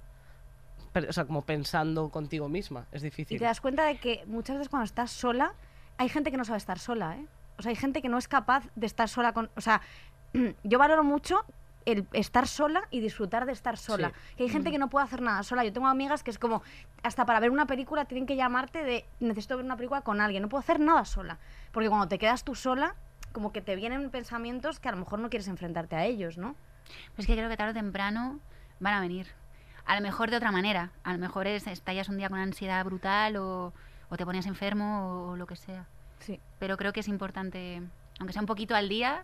o 1.10 1.12
sea, 1.14 1.26
como 1.26 1.42
pensando 1.42 2.08
contigo 2.10 2.48
misma, 2.48 2.86
es 2.94 3.02
Y 3.04 3.06
difícil. 3.08 3.38
te 3.38 3.44
das 3.46 3.60
cuenta 3.60 3.86
de 3.86 3.98
que 3.98 4.24
muchas 4.28 4.56
veces 4.58 4.70
cuando 4.70 4.86
estás 4.86 5.12
sola, 5.12 5.54
hay 5.98 6.08
gente 6.08 6.32
que 6.32 6.38
no 6.38 6.46
sabe 6.46 6.58
estar 6.58 6.80
sola, 6.80 7.18
¿eh? 7.18 7.26
O 7.58 7.62
sea, 7.62 7.70
hay 7.70 7.76
gente 7.76 8.02
que 8.02 8.10
no 8.10 8.18
es 8.18 8.28
capaz 8.28 8.68
de 8.76 8.86
estar 8.86 9.10
sola 9.10 9.34
con... 9.34 9.50
O 9.56 9.62
sea, 9.62 9.82
yo 10.64 10.80
valoro 10.80 11.04
mucho 11.04 11.46
el 11.86 12.08
estar 12.14 12.48
sola 12.48 12.88
y 12.92 13.02
disfrutar 13.02 13.46
de 13.46 13.52
estar 13.52 13.78
sola. 13.78 14.10
Sí. 14.10 14.36
Que 14.38 14.44
hay 14.44 14.50
gente 14.50 14.72
que 14.72 14.78
no 14.78 14.90
puede 14.90 15.06
hacer 15.06 15.22
nada 15.22 15.44
sola. 15.44 15.64
Yo 15.64 15.74
tengo 15.74 15.88
amigas 15.88 16.24
que 16.24 16.32
es 16.32 16.40
como, 16.40 16.64
hasta 17.04 17.26
para 17.26 17.40
ver 17.40 17.52
una 17.52 17.68
película 17.68 18.06
tienen 18.06 18.26
que 18.26 18.36
llamarte 18.36 18.84
de, 18.84 19.06
necesito 19.20 19.58
ver 19.58 19.66
una 19.66 19.76
película 19.76 20.02
con 20.02 20.22
alguien. 20.22 20.42
No 20.44 20.50
puedo 20.50 20.60
hacer 20.60 20.80
nada 20.80 21.06
sola. 21.06 21.40
Porque 21.72 21.90
cuando 21.90 22.08
te 22.08 22.18
quedas 22.18 22.44
tú 22.44 22.56
sola, 22.56 22.96
como 23.32 23.52
que 23.52 23.62
te 23.62 23.76
vienen 23.76 24.10
pensamientos 24.12 24.80
que 24.80 24.90
a 24.90 24.92
lo 24.92 24.98
mejor 24.98 25.20
no 25.20 25.30
quieres 25.30 25.48
enfrentarte 25.48 25.96
a 25.96 26.06
ellos, 26.06 26.38
¿no? 26.38 26.56
Pues 27.16 27.28
que 27.28 27.34
creo 27.34 27.50
que 27.50 27.58
tarde 27.58 27.72
o 27.72 27.74
temprano 27.74 28.40
van 28.80 28.94
a 28.94 29.02
venir. 29.02 29.28
A 29.86 29.96
lo 29.96 30.02
mejor 30.02 30.30
de 30.30 30.38
otra 30.38 30.52
manera. 30.52 30.92
A 31.04 31.14
lo 31.14 31.20
mejor 31.20 31.48
es, 31.48 31.68
estallas 31.68 32.10
un 32.10 32.18
día 32.18 32.30
con 32.30 32.40
ansiedad 32.40 32.84
brutal 32.86 33.36
o, 33.38 33.74
o 34.10 34.18
te 34.18 34.26
pones 34.26 34.46
enfermo 34.46 35.30
o, 35.32 35.36
lo 35.36 35.48
que 35.48 35.56
sea. 35.56 35.88
Sí. 36.26 36.40
Pero 36.60 36.78
creo 36.78 36.94
que 36.94 37.02
es 37.02 37.08
importante, 37.08 37.82
aunque 38.20 38.34
sea 38.34 38.42
un 38.42 38.48
poquito 38.48 38.76
al 38.76 38.90
día, 38.90 39.24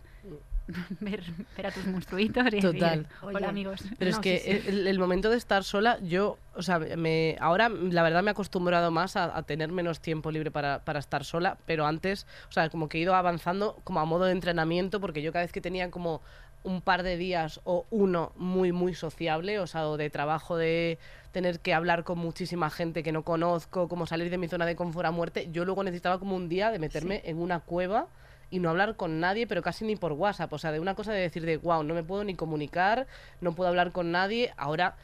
ver, 0.99 1.23
ver 1.57 1.67
a 1.67 1.71
tus 1.71 1.85
monstruitos 1.87 2.45
y 2.47 2.51
decir, 2.51 2.71
Total. 2.71 3.07
Oye, 3.21 3.37
hola 3.37 3.49
amigos. 3.49 3.81
Pero 3.97 4.11
No, 4.11 4.17
es 4.17 4.21
que 4.21 4.39
sí, 4.39 4.61
sí. 4.61 4.69
El, 4.69 4.87
el 4.87 4.99
momento 4.99 5.29
de 5.29 5.37
estar 5.37 5.63
sola, 5.63 5.97
yo, 6.01 6.37
o 6.53 6.61
sea, 6.61 6.79
me, 6.79 7.37
ahora 7.39 7.69
la 7.69 8.03
verdad 8.03 8.21
me 8.21 8.29
he 8.29 8.31
acostumbrado 8.31 8.91
más 8.91 9.15
a, 9.15 9.35
a 9.35 9.43
tener 9.43 9.71
menos 9.71 9.99
tiempo 9.99 10.31
libre 10.31 10.51
para, 10.51 10.83
para 10.83 10.99
estar 10.99 11.23
sola, 11.23 11.57
pero 11.65 11.85
antes, 11.85 12.27
o 12.49 12.51
sea, 12.51 12.69
como 12.69 12.87
que 12.89 12.97
he 12.97 13.01
ido 13.01 13.15
avanzando 13.15 13.77
como 13.83 13.99
a 13.99 14.05
modo 14.05 14.25
de 14.25 14.31
entrenamiento, 14.33 14.99
porque 14.99 15.21
yo 15.21 15.31
cada 15.31 15.45
vez 15.45 15.51
que 15.51 15.61
tenía 15.61 15.89
como 15.89 16.21
un 16.63 16.81
par 16.81 17.03
de 17.03 17.17
días 17.17 17.61
o 17.63 17.85
uno 17.89 18.31
muy, 18.35 18.71
muy 18.71 18.93
sociable, 18.93 19.59
o 19.59 19.67
sea, 19.67 19.87
o 19.87 19.97
de 19.97 20.09
trabajo 20.09 20.57
de 20.57 20.97
tener 21.31 21.59
que 21.59 21.73
hablar 21.73 22.03
con 22.03 22.17
muchísima 22.17 22.69
gente 22.69 23.03
que 23.03 23.11
no 23.11 23.23
conozco, 23.23 23.87
como 23.87 24.05
salir 24.07 24.29
de 24.29 24.37
mi 24.37 24.47
zona 24.47 24.65
de 24.65 24.75
confort 24.75 25.07
a 25.07 25.11
muerte, 25.11 25.49
yo 25.51 25.65
luego 25.65 25.83
necesitaba 25.83 26.19
como 26.19 26.35
un 26.35 26.49
día 26.49 26.71
de 26.71 26.79
meterme 26.79 27.21
en 27.25 27.39
una 27.39 27.59
cueva 27.59 28.07
y 28.51 28.59
no 28.59 28.69
hablar 28.69 28.95
con 28.95 29.19
nadie, 29.19 29.47
pero 29.47 29.61
casi 29.61 29.85
ni 29.85 29.95
por 29.95 30.13
WhatsApp. 30.13 30.51
O 30.51 30.57
sea, 30.57 30.71
de 30.71 30.79
una 30.79 30.95
cosa 30.95 31.13
de 31.13 31.21
decir 31.21 31.45
de, 31.45 31.57
wow, 31.57 31.83
no 31.83 31.93
me 31.93 32.03
puedo 32.03 32.23
ni 32.23 32.35
comunicar, 32.35 33.07
no 33.41 33.53
puedo 33.53 33.69
hablar 33.69 33.91
con 33.91 34.11
nadie. 34.11 34.53
Ahora, 34.57 34.95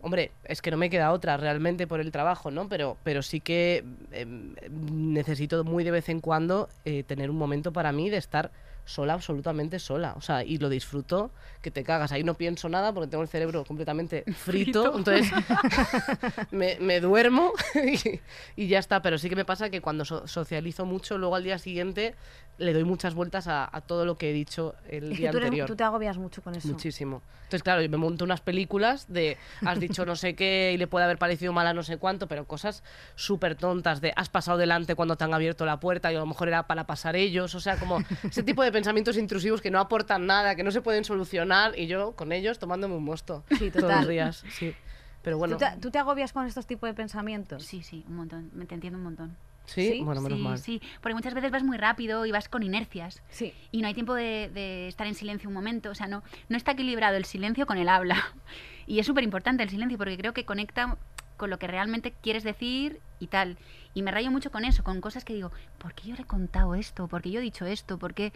hombre, 0.00 0.30
es 0.44 0.62
que 0.62 0.70
no 0.70 0.76
me 0.76 0.90
queda 0.90 1.12
otra 1.12 1.36
realmente 1.36 1.86
por 1.86 2.00
el 2.00 2.10
trabajo, 2.10 2.50
¿no? 2.50 2.68
Pero, 2.68 2.96
pero 3.04 3.22
sí 3.22 3.40
que 3.40 3.84
em, 4.12 4.54
necesito 4.90 5.62
muy 5.64 5.84
de 5.84 5.90
vez 5.90 6.08
en 6.08 6.20
cuando 6.20 6.68
eh, 6.84 7.02
tener 7.02 7.30
un 7.30 7.36
momento 7.36 7.72
para 7.72 7.92
mí 7.92 8.08
de 8.08 8.16
estar 8.16 8.50
sola, 8.86 9.12
absolutamente 9.12 9.78
sola. 9.78 10.14
O 10.16 10.22
sea, 10.22 10.42
y 10.42 10.56
lo 10.56 10.70
disfruto 10.70 11.30
que 11.60 11.70
te 11.70 11.84
cagas. 11.84 12.12
Ahí 12.12 12.24
no 12.24 12.32
pienso 12.34 12.68
nada 12.70 12.94
porque 12.94 13.08
tengo 13.10 13.22
el 13.22 13.28
cerebro 13.28 13.64
completamente 13.64 14.24
frito. 14.34 14.96
entonces 14.96 15.30
me, 16.50 16.78
me 16.80 17.00
duermo 17.00 17.52
y, 17.74 18.20
y 18.62 18.68
ya 18.68 18.78
está. 18.78 19.02
Pero 19.02 19.18
sí 19.18 19.28
que 19.28 19.36
me 19.36 19.44
pasa 19.44 19.70
que 19.70 19.80
cuando 19.80 20.04
so- 20.04 20.26
socializo 20.26 20.84
mucho, 20.86 21.18
luego 21.18 21.34
al 21.36 21.44
día 21.44 21.58
siguiente 21.58 22.14
le 22.58 22.72
doy 22.72 22.84
muchas 22.84 23.12
vueltas 23.14 23.48
a, 23.48 23.68
a 23.70 23.80
todo 23.82 24.06
lo 24.06 24.16
que 24.16 24.30
he 24.30 24.32
dicho 24.32 24.74
el 24.88 25.12
Es 25.12 25.18
día 25.18 25.28
que 25.28 25.32
tú, 25.32 25.36
eres- 25.38 25.46
anterior. 25.48 25.66
tú 25.68 25.76
te 25.76 25.84
agobias 25.84 26.16
mucho 26.16 26.40
con 26.42 26.54
eso. 26.54 26.68
Muchísimo. 26.68 27.20
Entonces, 27.44 27.62
claro, 27.62 27.80
yo 27.82 27.88
me 27.88 27.96
monto 27.96 28.24
unas 28.24 28.40
películas 28.40 29.06
de 29.12 29.36
has 29.64 29.78
dicho 29.78 30.04
no 30.04 30.16
sé 30.16 30.34
qué 30.34 30.72
y 30.74 30.78
le 30.78 30.86
puede 30.88 31.04
haber 31.04 31.16
parecido 31.18 31.52
mal 31.52 31.66
a 31.66 31.74
no 31.74 31.82
sé 31.84 31.96
cuánto, 31.98 32.26
pero 32.26 32.44
cosas 32.46 32.82
súper 33.14 33.54
tontas 33.54 34.00
de 34.00 34.12
has 34.16 34.28
pasado 34.30 34.58
delante 34.58 34.94
cuando 34.96 35.16
te 35.16 35.22
han 35.24 35.32
abierto 35.34 35.64
la 35.64 35.78
puerta 35.78 36.10
y 36.12 36.16
a 36.16 36.18
lo 36.18 36.26
mejor 36.26 36.48
era 36.48 36.66
para 36.66 36.86
pasar 36.86 37.14
ellos. 37.14 37.54
O 37.54 37.60
sea, 37.60 37.76
como 37.76 37.98
ese 38.24 38.42
tipo 38.42 38.62
de 38.64 38.72
pensamientos 38.76 39.16
intrusivos 39.16 39.62
que 39.62 39.70
no 39.70 39.80
aportan 39.80 40.26
nada, 40.26 40.54
que 40.54 40.62
no 40.62 40.70
se 40.70 40.82
pueden 40.82 41.04
solucionar 41.04 41.78
y 41.78 41.86
yo 41.86 42.12
con 42.12 42.30
ellos 42.30 42.58
tomándome 42.58 42.94
un 42.94 43.04
mosto 43.04 43.42
Sí, 43.58 43.70
todos 43.70 43.90
los 43.90 44.08
días. 44.08 44.44
Sí. 44.50 44.74
Pero 45.22 45.38
bueno, 45.38 45.56
¿Tú, 45.56 45.64
te, 45.64 45.80
tú 45.80 45.90
te 45.90 45.98
agobias 45.98 46.32
con 46.32 46.46
estos 46.46 46.66
tipos 46.66 46.88
de 46.88 46.94
pensamientos? 46.94 47.64
Sí, 47.64 47.82
sí, 47.82 48.04
un 48.06 48.16
montón. 48.16 48.50
Me 48.52 48.66
te 48.66 48.74
entiendo 48.74 48.98
un 48.98 49.04
montón. 49.04 49.36
sí, 49.64 49.92
¿sí? 49.92 50.02
bueno, 50.02 50.20
menos 50.20 50.38
sí, 50.38 50.44
mal. 50.44 50.58
sí, 50.58 50.82
porque 51.00 51.14
muchas 51.14 51.32
veces 51.34 51.50
vas 51.50 51.64
muy 51.64 51.78
rápido 51.78 52.26
y 52.26 52.30
vas 52.32 52.48
con 52.48 52.62
inercias. 52.62 53.22
Sí. 53.30 53.52
y 53.72 53.80
no 53.80 53.88
hay 53.88 53.94
tiempo 53.94 54.14
de, 54.14 54.50
de 54.52 54.88
estar 54.88 55.06
en 55.06 55.14
silencio 55.14 55.48
un 55.48 55.54
momento. 55.54 55.90
O 55.90 55.94
sea, 55.94 56.06
no, 56.06 56.22
no 56.48 56.56
está 56.56 56.72
equilibrado 56.72 57.16
el 57.16 57.24
silencio 57.24 57.66
con 57.66 57.78
el 57.78 57.88
habla. 57.88 58.16
Y 58.88 59.00
es 59.00 59.06
súper 59.06 59.24
importante 59.24 59.64
el 59.64 59.68
silencio 59.68 59.98
porque 59.98 60.16
creo 60.16 60.32
que 60.32 60.44
conecta 60.44 60.96
con 61.36 61.50
lo 61.50 61.58
que 61.58 61.66
realmente 61.66 62.12
quieres 62.22 62.44
decir 62.44 63.00
y 63.18 63.26
tal. 63.26 63.56
Y 63.94 64.02
me 64.02 64.10
rayo 64.10 64.30
mucho 64.30 64.52
con 64.52 64.64
eso, 64.64 64.84
con 64.84 65.00
cosas 65.00 65.24
que 65.24 65.34
digo, 65.34 65.50
¿por 65.78 65.92
qué 65.94 66.08
yo 66.08 66.14
le 66.14 66.22
he 66.22 66.24
contado 66.24 66.74
esto? 66.74 67.08
¿Por 67.08 67.22
qué 67.22 67.30
yo 67.30 67.40
he 67.40 67.42
dicho 67.42 67.66
esto? 67.66 67.98
¿Por 67.98 68.14
qué? 68.14 68.32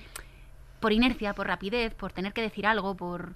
Por 0.80 0.92
inercia, 0.92 1.34
por 1.34 1.46
rapidez, 1.46 1.94
por 1.94 2.12
tener 2.12 2.32
que 2.32 2.42
decir 2.42 2.66
algo, 2.66 2.94
por... 2.96 3.34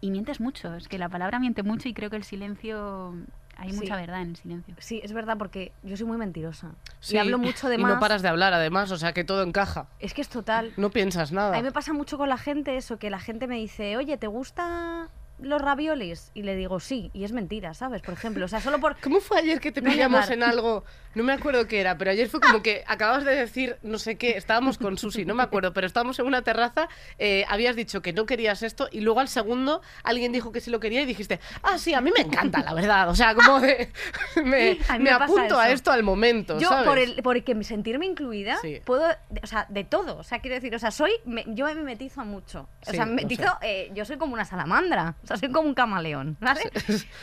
Y 0.00 0.10
mientes 0.10 0.40
mucho, 0.40 0.74
es 0.74 0.88
que 0.88 0.98
la 0.98 1.08
palabra 1.08 1.38
miente 1.38 1.62
mucho 1.62 1.88
y 1.88 1.94
creo 1.94 2.10
que 2.10 2.16
el 2.16 2.24
silencio... 2.24 3.14
Hay 3.56 3.70
Sí. 3.70 3.76
mucha 3.76 3.96
verdad 3.96 4.22
en 4.22 4.30
el 4.30 4.36
silencio. 4.36 4.74
Sí, 4.78 5.00
es 5.04 5.12
verdad, 5.12 5.36
porque 5.38 5.72
yo 5.84 5.96
soy 5.96 6.06
muy 6.06 6.16
mentirosa. 6.16 6.72
Sí, 7.00 7.14
Y 7.14 7.18
hablo 7.18 7.38
mucho 7.38 7.68
de 7.68 7.74
y 7.76 7.78
más. 7.78 7.94
no 7.94 8.00
paras 8.00 8.22
de 8.22 8.28
hablar, 8.28 8.52
además, 8.54 8.90
o 8.90 8.96
sea 8.96 9.12
que 9.12 9.24
todo 9.24 9.42
encaja. 9.42 9.86
Es 10.00 10.14
que 10.14 10.22
es 10.22 10.28
total. 10.28 10.72
No 10.78 10.90
piensas 10.90 11.30
A 11.30 11.34
nada. 11.34 11.56
mí 11.58 11.62
me 11.62 11.70
pasa 11.70 11.92
mucho 11.92 12.16
con 12.18 12.28
la 12.30 12.38
gente 12.38 12.76
eso, 12.76 12.98
que 12.98 13.10
la 13.10 13.20
gente 13.20 13.46
me 13.46 13.56
dice, 13.56 13.96
oye, 13.98 14.16
¿te 14.16 14.26
gustan 14.26 15.08
los 15.42 15.60
raviolis? 15.60 16.30
Y 16.34 16.42
le 16.42 16.54
digo, 16.56 16.80
sí, 16.80 17.10
y 17.12 17.24
es 17.24 17.32
mentira, 17.32 17.74
¿sabes? 17.74 18.02
Por 18.02 18.14
ejemplo, 18.14 18.44
o 18.44 18.48
sea, 18.48 18.60
solo 18.60 18.78
por... 18.78 18.96
¿Cómo 19.00 19.20
fue 19.20 19.38
ayer 19.40 19.60
que 19.60 19.72
te 19.72 19.80
No 19.82 19.90
pillamos 19.90 20.30
en 20.30 20.42
algo? 20.42 20.84
No 21.14 21.22
me 21.24 21.32
acuerdo 21.34 21.66
qué 21.68 21.80
era, 21.80 21.98
pero 21.98 22.10
ayer 22.10 22.28
fue 22.28 22.40
como 22.40 22.62
que 22.62 22.84
acabas 22.86 23.24
de 23.24 23.34
decir 23.34 23.76
no 23.82 23.98
sé 23.98 24.16
qué, 24.16 24.36
estábamos 24.38 24.78
con 24.78 24.96
Susi, 24.96 25.26
no 25.26 25.34
me 25.34 25.42
acuerdo, 25.42 25.74
pero 25.74 25.86
estábamos 25.86 26.18
en 26.18 26.24
una 26.26 26.40
terraza, 26.42 26.88
eh, 27.18 27.44
habías 27.50 27.76
dicho 27.76 28.00
que 28.00 28.14
no 28.14 28.24
querías 28.24 28.62
esto 28.62 28.88
y 28.90 29.00
luego 29.00 29.20
al 29.20 29.28
segundo 29.28 29.82
alguien 30.04 30.32
dijo 30.32 30.52
que 30.52 30.60
sí 30.60 30.70
lo 30.70 30.80
quería 30.80 31.02
y 31.02 31.04
dijiste, 31.04 31.38
ah, 31.62 31.76
sí, 31.76 31.92
a 31.92 32.00
mí 32.00 32.10
me 32.16 32.22
encanta, 32.22 32.62
la 32.62 32.72
verdad. 32.72 33.10
O 33.10 33.14
sea, 33.14 33.34
como 33.34 33.60
de, 33.60 33.90
me, 34.44 34.78
A 34.88 34.98
me 34.98 35.10
apunto 35.10 35.58
a 35.58 35.68
esto 35.70 35.92
al 35.92 36.02
momento, 36.02 36.58
Yo, 36.58 36.68
¿sabes? 36.68 36.86
por, 36.88 36.98
el, 36.98 37.22
por 37.22 37.42
que 37.44 37.62
sentirme 37.64 38.06
incluida, 38.06 38.56
Sí. 38.62 38.80
puedo, 38.84 39.04
o 39.42 39.46
sea, 39.46 39.66
de 39.68 39.84
todo. 39.84 40.16
O 40.18 40.22
sea, 40.22 40.38
quiero 40.40 40.54
decir, 40.54 40.74
o 40.74 40.78
sea, 40.78 40.90
soy, 40.90 41.12
me- 41.26 41.44
yo 41.48 41.66
me 41.66 41.74
mimetizo 41.74 42.24
mucho. 42.24 42.68
O 42.86 42.90
Sí, 42.90 42.96
sea, 42.96 43.04
metizo, 43.04 43.58
eh, 43.60 43.90
yo 43.94 44.04
soy 44.06 44.16
como 44.16 44.32
una 44.32 44.44
salamandra. 44.46 45.16
O 45.24 45.31
sea, 45.32 45.38
soy 45.38 45.50
como 45.52 45.68
un 45.68 45.74
camaleón, 45.74 46.36
¿vale? 46.40 46.60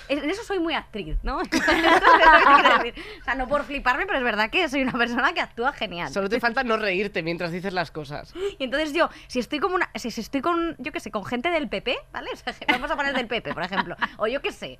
En 0.07 0.19
en 0.23 0.29
eso 0.29 0.43
soy 0.43 0.59
muy 0.59 0.73
actriz, 0.73 1.17
¿no? 1.23 1.41
Eso 1.51 1.57
es 1.57 2.83
decir. 2.83 3.03
O 3.21 3.23
sea, 3.23 3.35
no 3.35 3.47
por 3.47 3.63
fliparme, 3.63 4.05
pero 4.05 4.17
es 4.17 4.23
verdad 4.23 4.49
que 4.49 4.67
soy 4.69 4.81
una 4.83 4.91
persona 4.93 5.33
que 5.33 5.41
actúa 5.41 5.71
genial. 5.73 6.11
Solo 6.11 6.29
te 6.29 6.39
falta 6.39 6.63
no 6.63 6.77
reírte 6.77 7.23
mientras 7.23 7.51
dices 7.51 7.73
las 7.73 7.91
cosas. 7.91 8.33
Y 8.57 8.63
entonces 8.63 8.93
yo, 8.93 9.09
si 9.27 9.39
estoy 9.39 9.59
como 9.59 9.75
una, 9.75 9.89
si, 9.95 10.11
si 10.11 10.21
estoy 10.21 10.41
con, 10.41 10.75
yo 10.77 10.91
qué 10.91 10.99
sé, 10.99 11.11
con 11.11 11.25
gente 11.25 11.49
del 11.49 11.69
PP, 11.69 11.97
¿vale? 12.11 12.29
O 12.33 12.35
sea, 12.35 12.53
vamos 12.67 12.89
a 12.91 12.95
poner 12.95 13.13
del 13.15 13.27
PP, 13.27 13.53
por 13.53 13.63
ejemplo. 13.63 13.95
O 14.17 14.27
yo 14.27 14.41
qué 14.41 14.51
sé. 14.51 14.79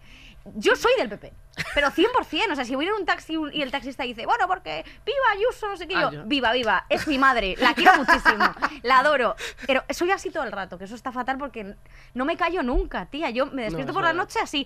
Yo 0.55 0.75
soy 0.75 0.91
del 0.97 1.09
PP. 1.09 1.33
Pero 1.75 1.87
100%. 1.89 2.51
O 2.51 2.55
sea, 2.55 2.65
si 2.65 2.75
voy 2.75 2.87
en 2.87 2.93
un 2.93 3.05
taxi 3.05 3.37
y 3.53 3.61
el 3.61 3.71
taxista 3.71 4.03
dice, 4.03 4.25
bueno, 4.25 4.47
porque 4.47 4.83
viva 5.05 5.17
Ayuso, 5.33 5.67
no 5.67 5.77
sé 5.77 5.87
qué, 5.87 5.95
Ah, 5.95 6.09
yo- 6.11 6.23
viva, 6.25 6.51
viva, 6.53 6.85
es 6.89 7.07
mi 7.07 7.17
madre, 7.17 7.55
la 7.59 7.73
quiero 7.73 7.95
muchísimo, 7.97 8.45
la 8.83 8.99
adoro. 8.99 9.35
Pero 9.67 9.83
soy 9.89 10.11
así 10.11 10.29
todo 10.31 10.43
el 10.43 10.51
rato, 10.51 10.77
que 10.77 10.85
eso 10.85 10.95
está 10.95 11.11
fatal 11.11 11.37
porque 11.37 11.75
no 12.13 12.25
me 12.25 12.37
callo 12.37 12.63
nunca, 12.63 13.07
tía. 13.09 13.29
Yo 13.29 13.47
me 13.47 13.63
despierto 13.63 13.91
es 13.91 13.93
por 13.93 14.03
la 14.03 14.09
verdad. 14.09 14.23
noche 14.23 14.39
así, 14.41 14.65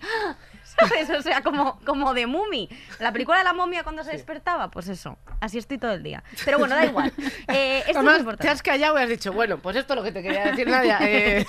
¿sabes? 0.64 1.10
O 1.10 1.22
sea, 1.22 1.42
como, 1.42 1.80
como 1.86 2.14
de 2.14 2.28
mumi. 2.28 2.70
La 3.00 3.12
película 3.12 3.38
de 3.38 3.44
la 3.44 3.54
momia 3.54 3.84
cuando 3.84 4.04
se 4.04 4.12
despertaba, 4.12 4.70
pues 4.70 4.88
eso. 4.88 5.18
Así 5.40 5.58
estoy 5.58 5.78
todo 5.78 5.92
el 5.92 6.04
día. 6.04 6.24
Pero 6.46 6.60
bueno, 6.60 6.76
da 6.76 6.86
igual. 6.86 7.12
Eh, 7.48 7.80
esto 7.80 7.92
es 7.92 7.98
Además, 7.98 8.20
importante. 8.20 8.44
te 8.44 8.50
has 8.50 8.62
callado 8.64 9.00
y 9.00 9.04
has 9.04 9.10
dicho, 9.10 9.34
bueno, 9.34 9.58
pues 9.58 9.76
esto 9.76 9.94
es 9.94 9.98
lo 9.98 10.04
que 10.04 10.12
te 10.12 10.22
quería 10.22 10.46
decir, 10.46 10.68
Nadia. 10.68 10.98
eh, 11.02 11.46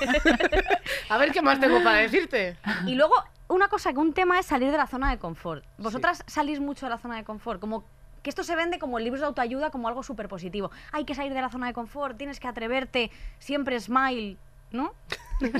a 1.09 1.19
ver 1.19 1.33
qué 1.33 1.43
más 1.43 1.61
tengo 1.61 1.83
para 1.83 1.99
decirte. 1.99 2.57
Y 2.87 2.95
luego, 2.95 3.15
una 3.49 3.69
cosa, 3.69 3.93
que 3.93 3.99
un 3.99 4.13
tema 4.13 4.39
es 4.39 4.47
salir 4.47 4.71
de 4.71 4.77
la 4.79 4.87
zona 4.87 5.11
de 5.11 5.19
confort. 5.19 5.65
Vosotras 5.79 6.23
salís 6.27 6.61
mucho 6.61 6.87
de 6.87 6.91
la 6.91 6.99
zona 6.99 7.17
de 7.17 7.25
confort, 7.25 7.61
como 7.61 7.85
que 8.23 8.31
esto 8.31 8.43
se 8.43 8.57
vende 8.57 8.79
como 8.79 8.99
libros 8.99 9.21
de 9.21 9.27
autoayuda, 9.27 9.71
como 9.71 9.87
algo 9.87 10.03
súper 10.03 10.29
positivo. 10.29 10.71
Hay 10.93 11.05
que 11.05 11.15
salir 11.15 11.35
de 11.35 11.43
la 11.43 11.51
zona 11.51 11.67
de 11.67 11.75
confort, 11.75 12.17
tienes 12.17 12.41
que 12.41 12.49
atreverte, 12.49 13.11
siempre 13.39 13.79
smile, 13.79 14.39
¿no? 14.71 14.93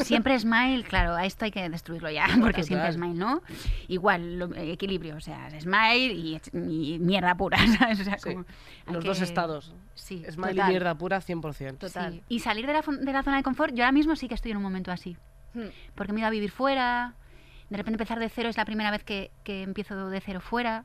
Siempre 0.05 0.39
smile, 0.39 0.85
claro, 0.85 1.15
a 1.15 1.25
esto 1.27 1.45
hay 1.45 1.51
que 1.51 1.69
destruirlo 1.69 2.11
ya, 2.11 2.27
porque 2.41 2.63
siempre 2.63 2.93
smile, 2.93 3.15
¿no? 3.15 3.43
Igual, 3.89 4.39
lo- 4.39 4.55
eh, 4.55 4.73
equilibrio, 4.73 5.17
o 5.17 5.21
sea, 5.21 5.49
smile 5.61 6.13
y, 6.15 6.41
y 6.53 6.99
mierda 7.01 7.35
pura, 7.37 7.59
¿sabes? 7.79 8.01
O 8.01 8.05
sea, 8.05 8.19
Sí, 8.19 8.31
como 8.35 8.45
Los 8.93 9.05
dos 9.05 9.21
estados. 9.21 9.75
Sí, 9.95 10.25
Smile 10.31 10.61
y 10.61 10.69
mierda 10.69 10.95
pura 10.97 11.21
100%. 11.21 11.79
Total. 11.79 12.13
sí. 12.15 12.23
Y 12.29 12.41
salir 12.41 12.67
de 12.67 12.73
la, 12.73 12.83
de 12.83 13.13
la 13.13 13.23
zona 13.23 13.37
de 13.39 13.43
confort, 13.43 13.75
yo 13.75 13.85
ahora 13.85 13.93
mismo 13.93 14.15
sí 14.17 14.29
que 14.29 14.35
estoy 14.35 14.51
en 14.53 14.57
un 14.59 14.63
momento 14.63 14.91
así. 14.93 15.17
Hmm. 15.55 15.69
Porque 15.95 16.13
me 16.13 16.19
he 16.19 16.21
ido 16.21 16.29
a 16.29 16.31
vivir 16.31 16.51
fuera, 16.51 17.15
de 17.71 17.77
repente 17.77 17.95
empezar 17.95 18.19
de 18.19 18.29
cero 18.29 18.49
es 18.49 18.57
la 18.57 18.65
primera 18.65 18.91
vez 18.91 19.03
que, 19.05 19.31
que 19.45 19.63
empiezo 19.63 20.09
de 20.11 20.21
cero 20.21 20.41
fuera. 20.41 20.85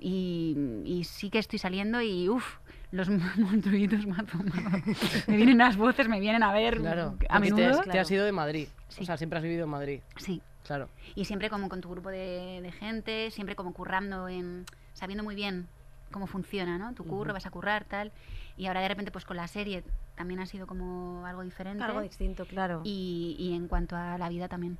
Y, 0.00 0.82
y 0.84 1.04
sí 1.04 1.30
que 1.30 1.38
estoy 1.38 1.58
saliendo 1.58 2.02
y 2.02 2.28
uff, 2.28 2.56
los 2.92 3.08
monstruitos 3.38 4.06
mazo, 4.06 4.38
mazo. 4.38 4.78
Me 5.26 5.36
vienen 5.36 5.58
las 5.58 5.76
voces, 5.76 6.08
me 6.08 6.20
vienen 6.20 6.42
a 6.42 6.52
ver 6.52 6.78
Claro. 6.78 7.16
a 7.28 7.38
menudo. 7.40 7.80
Te, 7.82 7.90
te 7.90 7.98
has 7.98 8.10
ido 8.10 8.24
de 8.24 8.32
Madrid. 8.32 8.68
Sí. 8.88 9.02
O 9.02 9.06
sea, 9.06 9.16
siempre 9.16 9.38
has 9.38 9.42
vivido 9.42 9.64
en 9.64 9.70
Madrid. 9.70 10.00
Sí, 10.16 10.40
Claro. 10.64 10.88
y 11.14 11.24
siempre 11.26 11.48
como 11.50 11.68
con 11.68 11.80
tu 11.80 11.88
grupo 11.90 12.08
de, 12.10 12.60
de 12.62 12.72
gente, 12.72 13.30
siempre 13.30 13.54
como 13.54 13.72
currando 13.72 14.28
en, 14.28 14.64
sabiendo 14.94 15.22
muy 15.22 15.34
bien 15.34 15.68
cómo 16.10 16.26
funciona, 16.26 16.78
¿no? 16.78 16.92
Tu 16.94 17.04
curro, 17.04 17.32
vas 17.32 17.46
a 17.46 17.50
currar, 17.50 17.84
tal. 17.84 18.12
Y 18.56 18.66
ahora 18.66 18.80
de 18.80 18.88
repente 18.88 19.10
pues 19.12 19.24
con 19.24 19.36
la 19.36 19.48
serie 19.48 19.84
también 20.16 20.40
ha 20.40 20.46
sido 20.46 20.66
como 20.66 21.26
algo 21.26 21.42
diferente. 21.42 21.84
Algo 21.84 22.00
distinto, 22.00 22.46
claro. 22.46 22.80
y, 22.84 23.36
y 23.38 23.54
en 23.54 23.68
cuanto 23.68 23.96
a 23.96 24.16
la 24.18 24.28
vida 24.28 24.48
también. 24.48 24.78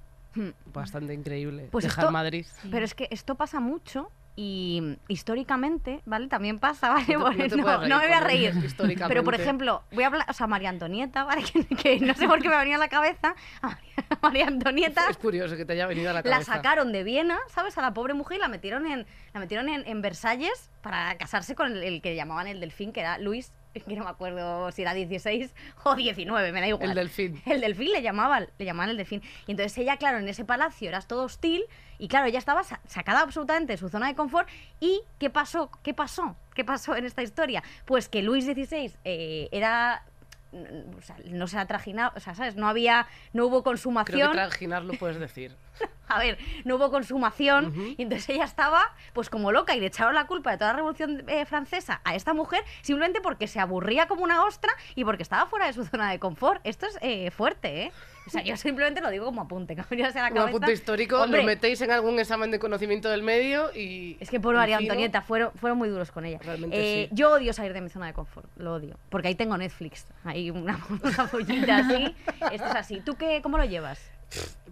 Bastante 0.72 1.14
increíble. 1.14 1.68
Pues 1.72 1.85
Dejar 1.85 2.04
esto- 2.04 2.12
Madrid. 2.12 2.46
Sí. 2.62 2.68
Pero 2.70 2.85
es 2.85 2.94
que 2.94 3.09
esto 3.11 3.35
pasa 3.37 3.59
mucho 3.61 4.11
y 4.38 4.99
históricamente, 5.09 6.03
¿vale? 6.05 6.29
También 6.29 6.59
pasa, 6.59 6.90
¿vale? 6.92 7.07
No 7.16 7.31
te- 7.31 7.49
no 7.57 7.64
no, 7.64 7.79
reír 7.79 7.88
no 7.88 7.99
me 7.99 8.05
voy 8.07 8.12
a 8.14 8.20
reír. 8.20 8.53
históricamente. 8.64 9.09
Pero, 9.09 9.25
por 9.25 9.35
ejemplo, 9.35 9.83
voy 9.92 10.05
a 10.05 10.09
hablar, 10.09 10.27
o 10.29 10.33
sea, 10.35 10.46
María 10.46 10.68
Antonieta, 10.68 11.25
¿vale? 11.25 11.42
Que, 11.53 11.64
que 11.66 12.01
no 12.01 12.14
sé 12.14 12.29
por 12.29 12.40
qué 12.42 12.49
me 12.49 12.55
ha 12.55 12.59
venido 12.59 12.77
a 12.77 12.81
la 12.81 12.88
cabeza. 12.88 13.35
A 13.62 13.68
María, 13.68 13.94
María 14.22 14.46
Antonieta 14.46 15.09
Es 15.11 15.16
curioso 15.16 15.57
que 15.57 15.64
te 15.64 15.72
haya 15.72 15.87
venido 15.87 16.11
a 16.11 16.12
la 16.12 16.20
la 16.20 16.31
cabeza. 16.31 16.55
sacaron 16.55 16.92
de 16.92 17.03
Viena, 17.03 17.38
¿sabes? 17.49 17.77
A 17.79 17.83
la 17.83 17.94
pobre 17.94 18.12
mujer 18.14 18.37
y 18.37 18.40
la 18.40 18.49
metieron 18.49 18.87
en, 18.87 19.07
la 19.33 19.40
metieron 19.40 19.68
en, 19.68 19.87
en 19.87 20.03
Versalles 20.03 20.70
para 20.83 21.16
casarse 21.16 21.55
con 21.55 21.72
el, 21.72 21.83
el 21.83 22.03
que 22.03 22.14
llamaban 22.14 22.46
el 22.46 22.61
delfín, 22.61 22.92
que 22.92 23.01
era 23.01 23.18
Luis, 23.18 23.53
que 23.75 23.94
no 23.96 24.05
me 24.05 24.11
acuerdo 24.11 24.70
si 24.72 24.83
era 24.83 24.94
16 24.94 25.55
o 25.85 25.94
19, 25.94 26.53
me 26.53 26.61
da 26.61 26.68
igual. 26.68 26.90
El 26.90 26.94
delfín. 26.94 27.42
El 27.46 27.61
delfín 27.61 27.92
le 27.92 28.01
llamaban, 28.03 28.49
le 28.59 28.64
llamaban 28.64 28.90
el 28.90 28.96
delfín. 28.96 29.22
Y 29.46 29.51
entonces 29.53 29.77
ella, 29.79 29.96
claro, 29.96 30.18
en 30.18 30.29
ese 30.29 30.44
palacio 30.44 30.88
era 30.88 31.01
todo 31.03 31.25
hostil 31.25 31.64
y 31.98 32.09
claro, 32.09 32.26
ella 32.26 32.38
estaba 32.38 32.62
sa- 32.64 32.80
sacada 32.87 33.20
absolutamente 33.20 33.72
de 33.74 33.76
su 33.78 33.88
zona 33.88 34.09
de 34.09 34.14
confort. 34.14 34.48
¿Y 34.80 35.00
qué 35.18 35.30
pasó? 35.30 35.70
¿Qué 35.82 35.94
pasó? 35.94 36.37
¿Qué 36.54 36.64
pasó 36.64 36.96
en 36.96 37.04
esta 37.04 37.22
historia? 37.22 37.62
Pues 37.85 38.09
que 38.09 38.22
Luis 38.22 38.44
XVI 38.44 38.92
eh, 39.04 39.48
era... 39.52 40.04
o 40.52 41.02
sea, 41.02 41.16
no 41.26 41.46
se 41.48 41.59
ha 41.59 41.66
trajinado, 41.66 42.12
o 42.16 42.20
sea, 42.20 42.35
¿sabes? 42.35 42.56
No 42.56 42.68
había, 42.68 43.06
no 43.32 43.44
hubo 43.46 43.62
Creo 43.62 43.72
consumación. 43.72 44.30
que 44.30 44.37
trajinar 44.38 44.85
lo 44.85 44.94
puedes 44.94 45.18
decir. 45.18 45.54
A 46.09 46.18
ver, 46.20 46.38
no 46.64 46.76
hubo 46.76 46.90
consumación 46.90 47.74
y 47.98 48.02
entonces 48.02 48.28
ella 48.30 48.44
estaba 48.44 48.94
pues 49.12 49.28
como 49.28 49.50
loca 49.50 49.74
y 49.74 49.80
le 49.80 49.87
echaron 49.87 50.14
la 50.14 50.26
culpa 50.28 50.52
de 50.52 50.56
toda 50.59 50.70
la 50.70 50.76
revolución 50.76 51.24
eh, 51.28 51.44
francesa 51.46 52.00
a 52.04 52.14
esta 52.14 52.32
mujer 52.32 52.62
simplemente 52.82 53.20
porque 53.20 53.48
se 53.48 53.59
aburría 53.59 54.06
como 54.06 54.22
una 54.22 54.44
ostra 54.44 54.70
y 54.94 55.04
porque 55.04 55.24
estaba 55.24 55.46
fuera 55.46 55.66
de 55.66 55.72
su 55.72 55.85
zona 55.85 56.11
de 56.11 56.20
confort. 56.20 56.61
Esto 56.64 56.87
es 56.87 56.96
eh, 57.02 57.30
fuerte, 57.32 57.82
¿eh? 57.87 57.92
O 58.26 58.30
sea, 58.30 58.42
yo 58.42 58.56
simplemente 58.56 59.00
lo 59.00 59.10
digo 59.10 59.24
como 59.24 59.42
apunte, 59.42 59.74
a 59.74 59.76
la 59.86 60.30
Un 60.32 60.38
apunte 60.38 60.72
histórico, 60.72 61.20
Hombre, 61.20 61.40
lo 61.40 61.46
metéis 61.46 61.80
en 61.80 61.92
algún 61.92 62.18
examen 62.18 62.50
de 62.50 62.58
conocimiento 62.58 63.08
del 63.08 63.22
medio 63.22 63.70
y... 63.74 64.16
Es 64.18 64.30
que 64.30 64.40
por 64.40 64.54
María. 64.56 64.78
Antonieta 64.78 65.22
fueron, 65.22 65.52
fueron 65.52 65.78
muy 65.78 65.88
duros 65.88 66.10
con 66.10 66.24
ella. 66.24 66.38
Realmente 66.42 66.76
Eh, 66.76 67.06
sí. 67.08 67.14
Yo 67.14 67.32
odio 67.32 67.52
salir 67.52 67.72
de 67.72 67.80
mi 67.80 67.88
zona 67.88 68.06
de 68.06 68.14
confort, 68.14 68.48
lo 68.56 68.74
odio. 68.74 68.98
Porque 69.10 69.28
ahí 69.28 69.36
tengo 69.36 69.56
Netflix, 69.56 70.06
ahí 70.24 70.50
una, 70.50 70.84
una 71.02 71.26
pollita 71.28 71.78
así. 71.78 72.14
Esto 72.52 72.66
es 72.66 72.74
así. 72.74 73.00
¿Tú 73.00 73.14
qué, 73.14 73.40
cómo 73.42 73.58
lo 73.58 73.64
llevas? 73.64 74.00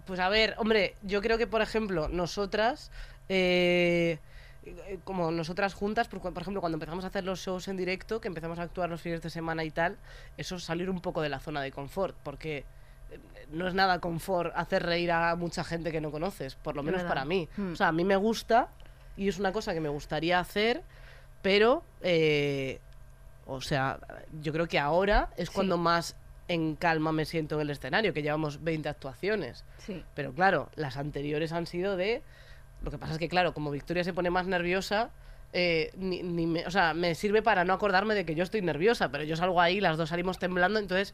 Pues 0.05 0.19
a 0.19 0.27
ver, 0.27 0.55
hombre, 0.57 0.95
yo 1.01 1.21
creo 1.21 1.37
que, 1.37 1.47
por 1.47 1.61
ejemplo, 1.61 2.09
nosotras, 2.09 2.91
eh, 3.29 4.19
como 5.05 5.31
nosotras 5.31 5.73
juntas, 5.73 6.09
por, 6.09 6.19
por 6.19 6.41
ejemplo, 6.41 6.59
cuando 6.59 6.75
empezamos 6.75 7.05
a 7.05 7.07
hacer 7.07 7.23
los 7.23 7.39
shows 7.39 7.69
en 7.69 7.77
directo, 7.77 8.19
que 8.19 8.27
empezamos 8.27 8.59
a 8.59 8.63
actuar 8.63 8.89
los 8.89 9.01
fines 9.01 9.21
de 9.21 9.29
semana 9.29 9.63
y 9.63 9.71
tal, 9.71 9.97
eso 10.37 10.57
es 10.57 10.63
salir 10.63 10.89
un 10.89 10.99
poco 10.99 11.21
de 11.21 11.29
la 11.29 11.39
zona 11.39 11.61
de 11.61 11.71
confort, 11.71 12.15
porque 12.21 12.65
no 13.51 13.67
es 13.67 13.73
nada 13.73 13.99
confort 13.99 14.51
hacer 14.55 14.83
reír 14.83 15.11
a 15.11 15.35
mucha 15.35 15.63
gente 15.63 15.91
que 15.91 16.01
no 16.01 16.11
conoces, 16.11 16.55
por 16.55 16.75
lo 16.75 16.83
menos 16.83 17.01
verdad. 17.01 17.09
para 17.09 17.25
mí. 17.25 17.47
Hmm. 17.57 17.73
O 17.73 17.75
sea, 17.75 17.89
a 17.89 17.91
mí 17.91 18.03
me 18.03 18.15
gusta 18.15 18.69
y 19.17 19.27
es 19.27 19.39
una 19.39 19.51
cosa 19.51 19.73
que 19.73 19.79
me 19.79 19.89
gustaría 19.89 20.39
hacer, 20.39 20.81
pero, 21.41 21.83
eh, 22.01 22.79
o 23.45 23.61
sea, 23.61 23.99
yo 24.41 24.51
creo 24.51 24.67
que 24.67 24.79
ahora 24.79 25.29
es 25.37 25.49
Sí. 25.49 25.55
cuando 25.55 25.77
más 25.77 26.15
en 26.47 26.75
calma 26.75 27.11
me 27.11 27.25
siento 27.25 27.55
en 27.55 27.61
el 27.61 27.69
escenario, 27.69 28.13
que 28.13 28.21
llevamos 28.21 28.63
20 28.63 28.89
actuaciones. 28.89 29.63
Sí. 29.79 30.03
Pero 30.15 30.33
claro, 30.33 30.69
las 30.75 30.97
anteriores 30.97 31.51
han 31.53 31.65
sido 31.65 31.95
de... 31.97 32.21
Lo 32.83 32.91
que 32.91 32.97
pasa 32.99 33.13
es 33.13 33.19
que, 33.19 33.29
claro, 33.29 33.53
como 33.53 33.71
Victoria 33.71 34.03
se 34.03 34.13
pone 34.13 34.29
más 34.29 34.45
nerviosa, 34.47 35.09
eh, 35.57 35.91
ni, 35.95 36.21
ni 36.21 36.45
me, 36.45 36.65
o 36.67 36.71
sea, 36.71 36.93
me 36.93 37.15
sirve 37.15 37.41
para 37.41 37.63
no 37.63 37.71
acordarme 37.71 38.13
de 38.13 38.25
que 38.25 38.35
yo 38.35 38.43
estoy 38.43 38.61
nerviosa, 38.61 39.09
pero 39.09 39.23
yo 39.23 39.37
salgo 39.37 39.61
ahí, 39.61 39.79
las 39.79 39.95
dos 39.95 40.09
salimos 40.09 40.37
temblando, 40.37 40.79
entonces 40.79 41.13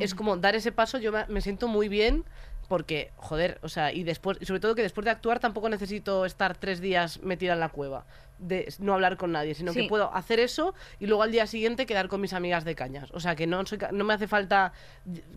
es 0.00 0.14
como 0.14 0.38
dar 0.38 0.54
ese 0.54 0.72
paso, 0.72 0.96
yo 0.98 1.12
me, 1.12 1.26
me 1.26 1.42
siento 1.42 1.68
muy 1.68 1.88
bien 1.88 2.24
porque, 2.68 3.10
joder, 3.16 3.58
o 3.62 3.68
sea, 3.68 3.92
y 3.92 4.02
después, 4.02 4.38
y 4.40 4.46
sobre 4.46 4.60
todo 4.60 4.74
que 4.74 4.80
después 4.80 5.04
de 5.04 5.10
actuar 5.10 5.40
tampoco 5.40 5.68
necesito 5.68 6.24
estar 6.24 6.56
tres 6.56 6.80
días 6.80 7.20
metida 7.22 7.52
en 7.52 7.60
la 7.60 7.68
cueva, 7.68 8.06
de 8.38 8.72
no 8.78 8.94
hablar 8.94 9.18
con 9.18 9.30
nadie, 9.32 9.54
sino 9.54 9.74
Sí. 9.74 9.82
que 9.82 9.88
puedo 9.88 10.10
hacer 10.14 10.40
eso 10.40 10.74
y 10.98 11.06
luego 11.06 11.22
al 11.22 11.30
día 11.32 11.46
siguiente 11.46 11.84
quedar 11.84 12.08
con 12.08 12.22
mis 12.22 12.32
amigas 12.32 12.64
de 12.64 12.74
cañas. 12.74 13.10
O 13.12 13.20
sea, 13.20 13.36
que 13.36 13.46
no, 13.46 13.66
soy, 13.66 13.78
no 13.92 14.04
me 14.04 14.14
hace 14.14 14.26
falta, 14.26 14.72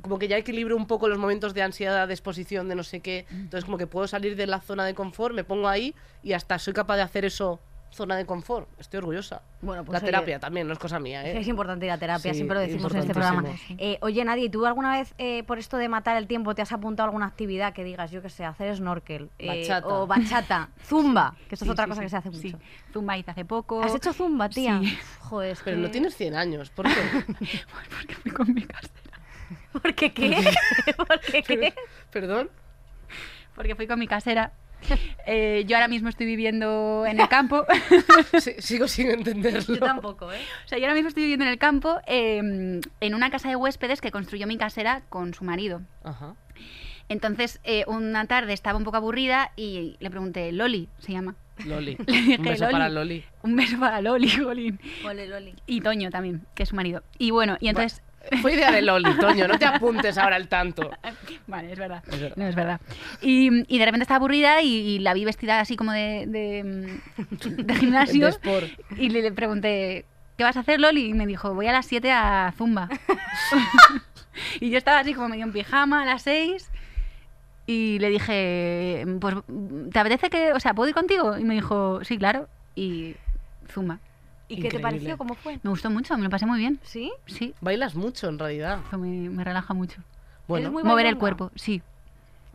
como 0.01 0.17
que 0.17 0.29
ya 0.29 0.37
equilibro 0.37 0.77
un 0.77 0.87
poco 0.87 1.09
los 1.09 1.17
momentos 1.17 1.53
de 1.53 1.61
ansiedad, 1.61 2.07
de 2.07 2.13
exposición, 2.13 2.69
de 2.69 2.75
no 2.75 2.83
sé 2.83 3.01
qué. 3.01 3.25
Entonces, 3.29 3.65
como 3.65 3.77
que 3.77 3.87
puedo 3.87 4.07
salir 4.07 4.37
de 4.37 4.47
la 4.47 4.61
zona 4.61 4.85
de 4.85 4.93
confort, 4.93 5.35
me 5.35 5.43
pongo 5.43 5.67
ahí 5.67 5.93
y 6.23 6.31
hasta 6.31 6.57
soy 6.57 6.71
capaz 6.73 6.95
de 6.95 7.01
hacer 7.01 7.25
eso 7.25 7.59
zona 7.91 8.17
de 8.17 8.25
confort. 8.25 8.67
Estoy 8.77 8.97
orgullosa. 8.97 9.41
Bueno, 9.61 9.85
pues 9.85 9.93
La 9.93 9.99
oye, 9.99 10.05
terapia 10.11 10.39
también, 10.39 10.67
no 10.67 10.73
es 10.73 10.79
cosa 10.79 10.99
mía, 10.99 11.25
¿eh? 11.25 11.37
Es 11.39 11.47
importante 11.47 11.85
ir 11.85 11.91
a 11.93 11.97
terapia, 11.97 12.31
Sí, 12.33 12.37
siempre 12.39 12.55
lo 12.55 12.61
decimos 12.61 12.93
en 12.93 12.99
este 12.99 13.13
programa. 13.13 13.43
Eh, 13.77 13.97
oye, 14.01 14.23
Nadie, 14.25 14.49
¿tú 14.49 14.65
alguna 14.65 14.91
vez 14.97 15.13
eh, 15.17 15.43
por 15.43 15.59
esto 15.59 15.77
de 15.77 15.87
matar 15.87 16.17
el 16.17 16.27
tiempo 16.27 16.53
te 16.55 16.61
has 16.61 16.71
apuntado 16.73 17.05
a 17.05 17.09
alguna 17.09 17.25
actividad 17.27 17.73
que 17.73 17.83
digas, 17.85 18.11
yo 18.11 18.21
qué 18.21 18.29
sé, 18.29 18.43
hacer 18.43 18.75
snorkel 18.75 19.29
eh, 19.39 19.47
Bachata. 19.61 19.87
o 19.87 20.07
bachata, 20.07 20.69
zumba, 20.83 21.35
que 21.47 21.55
esto 21.55 21.63
Sí, 21.65 21.69
es 21.69 21.71
otra 21.71 21.85
sí, 21.85 21.89
cosa 21.89 22.01
sí, 22.01 22.05
que 22.05 22.09
se 22.09 22.17
hace 22.17 22.31
sí. 22.33 22.47
mucho? 22.53 22.59
Zumba 22.91 23.17
hice 23.17 23.31
hace 23.31 23.45
poco. 23.45 23.81
¿Has 23.81 23.95
hecho 23.95 24.11
zumba, 24.11 24.49
tía? 24.49 24.79
Sí. 24.83 24.97
Joder, 25.21 25.51
es 25.51 25.61
Pero 25.63 25.77
que- 25.77 25.81
no 25.83 25.89
tienes 25.91 26.15
100 26.17 26.35
años, 26.35 26.69
¿por 26.71 26.85
qué? 26.87 26.93
Porque 27.97 28.15
fui 28.15 28.31
con 28.31 28.53
mi 28.53 28.61
casera. 28.63 28.91
¿Por 29.71 29.93
qué 29.95 30.11
qué? 30.13 30.35
¿Por 30.97 31.19
qué 31.21 31.43
qué? 31.43 31.73
¿Perdón? 32.11 32.49
Porque 33.55 33.75
fui 33.75 33.87
con 33.87 33.99
mi 33.99 34.07
casera. 34.07 34.51
Eh, 35.27 35.63
yo 35.65 35.75
ahora 35.75 35.87
mismo 35.87 36.07
estoy 36.07 36.27
viviendo 36.27 37.03
en 37.07 37.19
el 37.19 37.27
campo. 37.27 37.65
Sí, 38.39 38.53
sigo 38.59 38.87
sin 38.87 39.09
entenderlo. 39.09 39.73
Yo 39.73 39.79
tampoco, 39.79 40.31
¿eh? 40.31 40.39
O 40.65 40.67
sea, 40.67 40.77
yo 40.77 40.83
ahora 40.83 40.93
mismo 40.93 41.07
estoy 41.07 41.23
viviendo 41.23 41.45
en 41.45 41.51
el 41.51 41.57
campo 41.57 41.99
eh, 42.05 42.37
en 42.37 43.15
una 43.15 43.31
casa 43.31 43.49
de 43.49 43.55
huéspedes 43.55 44.01
que 44.01 44.11
construyó 44.11 44.45
mi 44.45 44.57
casera 44.57 45.01
con 45.09 45.33
su 45.33 45.43
marido. 45.43 45.81
Ajá. 46.03 46.35
Entonces, 47.09 47.59
eh, 47.63 47.85
una 47.87 48.25
tarde 48.25 48.53
estaba 48.53 48.77
un 48.77 48.83
poco 48.83 48.97
aburrida 48.97 49.51
y 49.55 49.95
le 49.99 50.09
pregunté, 50.09 50.51
Loli, 50.51 50.89
se 50.99 51.11
llama. 51.11 51.35
Loli. 51.65 51.97
Le 52.07 52.13
dije, 52.13 52.37
Un 52.37 52.45
beso 52.45 52.69
para 52.69 52.89
Loli. 52.89 53.23
Un 53.43 53.55
beso 53.55 53.79
para 53.79 54.01
Loli, 54.01 54.29
Jolín. 54.29 54.79
Ole, 55.05 55.27
Loli. 55.27 55.55
Y 55.65 55.81
Toño 55.81 56.09
también, 56.09 56.45
que 56.55 56.63
es 56.63 56.69
su 56.69 56.75
marido. 56.75 57.03
Y 57.17 57.31
bueno, 57.31 57.57
y 57.59 57.69
entonces... 57.69 58.01
Fue 58.41 58.53
idea 58.53 58.71
de 58.71 58.81
Loli, 58.81 59.13
Toño, 59.17 59.47
no 59.47 59.57
te 59.57 59.65
apuntes 59.65 60.17
ahora 60.17 60.35
al 60.35 60.47
tanto. 60.47 60.89
Vale, 61.47 61.71
es 61.71 61.79
verdad. 61.79 62.03
Es 62.11 62.19
verdad. 62.19 62.37
No, 62.37 62.47
es 62.47 62.55
verdad. 62.55 62.81
Y, 63.21 63.73
y 63.73 63.79
de 63.79 63.85
repente 63.85 64.03
estaba 64.03 64.17
aburrida 64.17 64.61
y, 64.61 64.67
y 64.67 64.99
la 64.99 65.13
vi 65.13 65.25
vestida 65.25 65.59
así 65.59 65.75
como 65.75 65.91
de, 65.91 66.25
de, 66.27 66.63
mm, 66.63 67.65
de 67.65 67.75
gimnasio. 67.75 68.31
De. 68.31 68.77
Y 68.97 69.09
le, 69.09 69.21
le 69.21 69.31
pregunté, 69.31 70.05
¿qué 70.37 70.43
vas 70.43 70.57
a 70.57 70.61
hacer, 70.61 70.79
Loli? 70.79 71.09
Y 71.09 71.13
me 71.13 71.27
dijo, 71.27 71.53
voy 71.53 71.67
a 71.67 71.71
las 71.71 71.85
7 71.85 72.11
a 72.11 72.53
Zumba. 72.57 72.89
y 74.59 74.69
yo 74.69 74.77
estaba 74.77 74.99
así 74.99 75.13
como 75.13 75.29
medio 75.29 75.45
en 75.45 75.53
pijama 75.53 76.03
a 76.03 76.05
las 76.05 76.23
6. 76.23 76.69
Y 77.67 77.97
le 77.99 78.09
dije, 78.09 79.05
pues, 79.19 79.35
¿te 79.91 79.99
apetece 79.99 80.29
que, 80.29 80.53
o 80.53 80.59
sea, 80.59 80.73
¿puedo 80.73 80.87
ir 80.87 80.93
contigo? 80.95 81.37
Y 81.37 81.43
me 81.43 81.55
dijo, 81.55 82.03
sí, 82.03 82.17
claro. 82.17 82.47
Y 82.75 83.15
Zumba. 83.71 83.99
¿Y 84.47 84.61
qué 84.61 84.69
te 84.69 84.79
pareció? 84.79 85.17
¿Cómo 85.17 85.35
fue? 85.35 85.59
Me 85.63 85.69
gustó 85.69 85.89
mucho, 85.89 86.15
me 86.17 86.23
lo 86.23 86.29
pasé 86.29 86.45
muy 86.45 86.59
bien. 86.59 86.79
¿Sí? 86.83 87.11
Sí, 87.25 87.53
Bailas 87.61 87.95
mucho, 87.95 88.27
en 88.29 88.37
realidad. 88.39 88.79
eso 88.87 88.97
me, 88.97 89.29
me 89.29 89.43
relaja 89.43 89.73
mucho. 89.73 90.01
Bueno, 90.47 90.71
muy 90.71 90.83
Mover 90.83 91.07
el 91.07 91.17
cuerpo, 91.17 91.51
sí. 91.55 91.81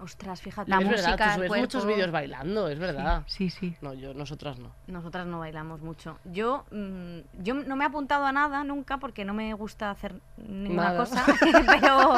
Ostras, 0.03 0.40
fíjate. 0.40 0.70
La 0.70 0.79
es 0.79 0.88
verdad, 0.88 1.05
música, 1.09 1.16
tú 1.16 1.31
el 1.31 1.35
subes 1.37 1.48
cuerpo. 1.48 1.62
muchos 1.64 1.87
vídeos 1.87 2.11
bailando, 2.11 2.68
es 2.68 2.79
verdad. 2.79 3.22
Sí, 3.26 3.50
sí. 3.50 3.74
No, 3.83 3.92
yo, 3.92 4.14
nosotras 4.14 4.59
no. 4.59 4.70
Nosotras 4.87 5.26
no 5.26 5.40
bailamos 5.40 5.81
mucho. 5.83 6.18
Yo, 6.24 6.64
mm, 6.70 7.42
yo 7.42 7.53
no 7.55 7.76
me 7.76 7.85
he 7.85 7.87
apuntado 7.88 8.24
a 8.24 8.33
nada 8.33 8.64
nunca 8.64 8.96
porque 8.96 9.26
no 9.26 9.35
me 9.35 9.53
gusta 9.53 9.90
hacer 9.90 10.14
ninguna 10.38 10.85
Nada. 10.92 10.98
cosa. 10.98 11.26
pero 11.66 12.14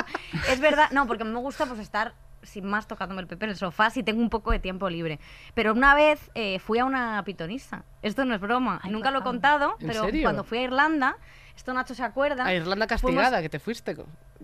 es 0.48 0.60
verdad, 0.60 0.90
no, 0.92 1.06
porque 1.08 1.24
me 1.24 1.40
gusta 1.40 1.66
pues 1.66 1.80
estar 1.80 2.12
sin 2.42 2.64
más 2.66 2.86
tocándome 2.86 3.20
el 3.22 3.26
pepe 3.28 3.44
en 3.46 3.50
el 3.50 3.56
sofá 3.56 3.90
si 3.90 4.02
tengo 4.02 4.20
un 4.20 4.30
poco 4.30 4.50
de 4.50 4.58
tiempo 4.58 4.88
libre. 4.90 5.18
Pero 5.54 5.72
una 5.72 5.94
vez 5.94 6.30
eh, 6.34 6.58
fui 6.58 6.78
a 6.78 6.84
una 6.84 7.22
pitonisa. 7.24 7.84
Esto 8.02 8.24
no 8.24 8.34
es 8.34 8.40
broma. 8.40 8.80
Ay, 8.82 8.90
nunca 8.90 9.10
lo 9.10 9.20
he 9.20 9.22
contado, 9.22 9.76
¿En 9.80 9.86
pero 9.88 10.04
serio? 10.04 10.22
cuando 10.22 10.44
fui 10.44 10.58
a 10.58 10.62
Irlanda, 10.62 11.16
esto 11.56 11.72
Nacho 11.72 11.94
se 11.94 12.02
acuerda. 12.02 12.44
A 12.44 12.54
Irlanda 12.54 12.86
fuimos- 12.86 13.02
castigada, 13.22 13.42
que 13.42 13.48
te 13.48 13.58
fuiste. 13.58 13.96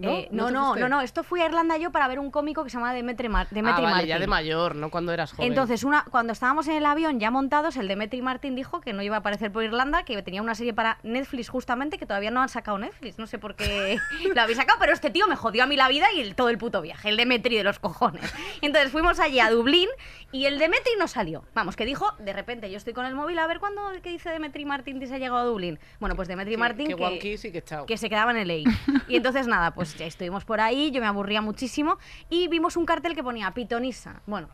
Eh, 0.02 0.28
no, 0.30 0.50
no, 0.50 0.76
no, 0.76 0.88
no, 0.88 1.00
esto 1.00 1.22
fui 1.24 1.40
a 1.40 1.46
Irlanda 1.46 1.76
yo 1.76 1.90
para 1.90 2.06
ver 2.08 2.18
un 2.18 2.30
cómico 2.30 2.62
que 2.64 2.70
se 2.70 2.76
llama 2.76 2.92
Demetri, 2.92 3.28
Mar 3.28 3.46
Ah, 3.50 3.54
Demetri 3.54 3.82
vale, 3.82 3.94
Martin. 3.94 4.08
ya 4.08 4.18
de 4.18 4.26
mayor, 4.26 4.76
no 4.76 4.90
cuando 4.90 5.12
eras 5.12 5.32
joven. 5.32 5.48
Entonces, 5.50 5.84
una, 5.84 6.04
cuando 6.10 6.32
estábamos 6.32 6.68
en 6.68 6.76
el 6.76 6.86
avión 6.86 7.18
ya 7.20 7.30
montados, 7.30 7.76
el 7.76 7.88
Demetri 7.88 8.22
Martin 8.22 8.54
dijo 8.54 8.80
que 8.80 8.92
no 8.92 9.02
iba 9.02 9.16
a 9.16 9.18
aparecer 9.20 9.50
por 9.50 9.64
Irlanda, 9.64 10.04
que 10.04 10.20
tenía 10.22 10.42
una 10.42 10.54
serie 10.54 10.72
para 10.74 10.98
Netflix 11.02 11.48
justamente, 11.48 11.98
que 11.98 12.06
todavía 12.06 12.30
no 12.30 12.40
han 12.42 12.48
sacado 12.48 12.78
Netflix. 12.78 13.18
No 13.18 13.26
sé 13.26 13.38
por 13.38 13.54
qué 13.54 13.98
lo 14.34 14.40
habéis 14.40 14.58
sacado, 14.58 14.78
pero 14.80 14.92
este 14.92 15.10
tío 15.10 15.26
me 15.26 15.36
jodió 15.36 15.64
a 15.64 15.66
mí 15.66 15.76
la 15.76 15.88
vida 15.88 16.06
y 16.14 16.20
el, 16.20 16.34
todo 16.34 16.48
el 16.48 16.58
puto 16.58 16.80
viaje, 16.82 17.08
el 17.08 17.16
Demetri 17.16 17.56
de 17.56 17.64
los 17.64 17.78
cojones. 17.78 18.32
Entonces 18.60 18.92
fuimos 18.92 19.18
allí 19.20 19.40
a 19.40 19.50
Dublín 19.50 19.88
y 20.32 20.44
el 20.46 20.58
Demetri 20.58 20.92
no 20.98 21.08
salió. 21.08 21.44
Vamos, 21.54 21.76
que 21.76 21.84
dijo, 21.84 22.12
de 22.18 22.32
repente 22.32 22.70
yo 22.70 22.76
estoy 22.76 22.92
con 22.92 23.06
el 23.06 23.14
móvil, 23.14 23.38
a 23.38 23.46
ver 23.46 23.58
cuándo, 23.60 23.82
¿qué 24.02 24.10
dice 24.10 24.30
Demetri 24.30 24.64
Martin 24.64 25.00
que 25.00 25.06
se 25.06 25.14
ha 25.14 25.18
llegado 25.18 25.38
a 25.38 25.44
Dublín? 25.44 25.78
Bueno, 26.00 26.14
pues 26.16 26.28
Demetri 26.28 26.56
Martin 26.56 26.88
que 26.88 26.96
que, 26.96 27.18
que 27.18 27.62
que 27.86 27.96
se 27.96 28.08
quedaba 28.08 28.30
en 28.32 28.46
LA. 28.46 28.70
Y 29.08 29.16
entonces 29.16 29.46
nada, 29.46 29.72
pues 29.72 29.87
ya 29.96 30.06
estuvimos 30.06 30.44
por 30.44 30.60
ahí, 30.60 30.90
yo 30.90 31.00
me 31.00 31.06
aburría 31.06 31.40
muchísimo 31.40 31.98
y 32.28 32.48
vimos 32.48 32.76
un 32.76 32.84
cartel 32.86 33.14
que 33.14 33.22
ponía 33.22 33.50
pitonisa. 33.52 34.20
Bueno, 34.26 34.48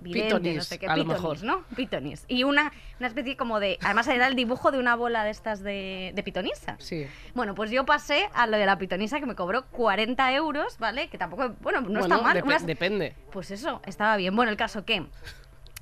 vidente, 0.00 0.32
no 0.34 0.38
Pitonis, 0.40 0.64
sé 0.66 0.78
qué, 0.78 0.86
a 0.86 0.96
lo 0.96 1.02
pitonis, 1.02 1.22
mejor. 1.22 1.42
¿no? 1.44 1.64
Pitonis. 1.76 2.24
Y 2.28 2.44
una, 2.44 2.72
una 2.98 3.08
especie 3.08 3.36
como 3.36 3.60
de, 3.60 3.78
además 3.82 4.08
era 4.08 4.26
el 4.28 4.34
dibujo 4.34 4.70
de 4.70 4.78
una 4.78 4.96
bola 4.96 5.24
de 5.24 5.30
estas 5.30 5.62
de, 5.62 6.12
de 6.14 6.22
pitonisa. 6.22 6.76
Sí. 6.78 7.06
Bueno, 7.34 7.54
pues 7.54 7.70
yo 7.70 7.84
pasé 7.84 8.28
a 8.32 8.46
lo 8.46 8.56
de 8.56 8.64
la 8.66 8.78
pitonisa 8.78 9.20
que 9.20 9.26
me 9.26 9.34
cobró 9.34 9.66
40 9.66 10.32
euros, 10.34 10.78
¿vale? 10.78 11.08
Que 11.08 11.18
tampoco, 11.18 11.54
bueno, 11.60 11.82
no 11.82 12.00
está 12.00 12.16
Bueno, 12.16 12.22
mal. 12.22 12.36
depe- 12.38 12.46
unas- 12.46 12.66
depende. 12.66 13.14
pues 13.30 13.50
eso, 13.50 13.82
estaba 13.84 14.16
bien. 14.16 14.34
Bueno, 14.34 14.50
el 14.50 14.56
caso 14.56 14.84
que 14.86 15.06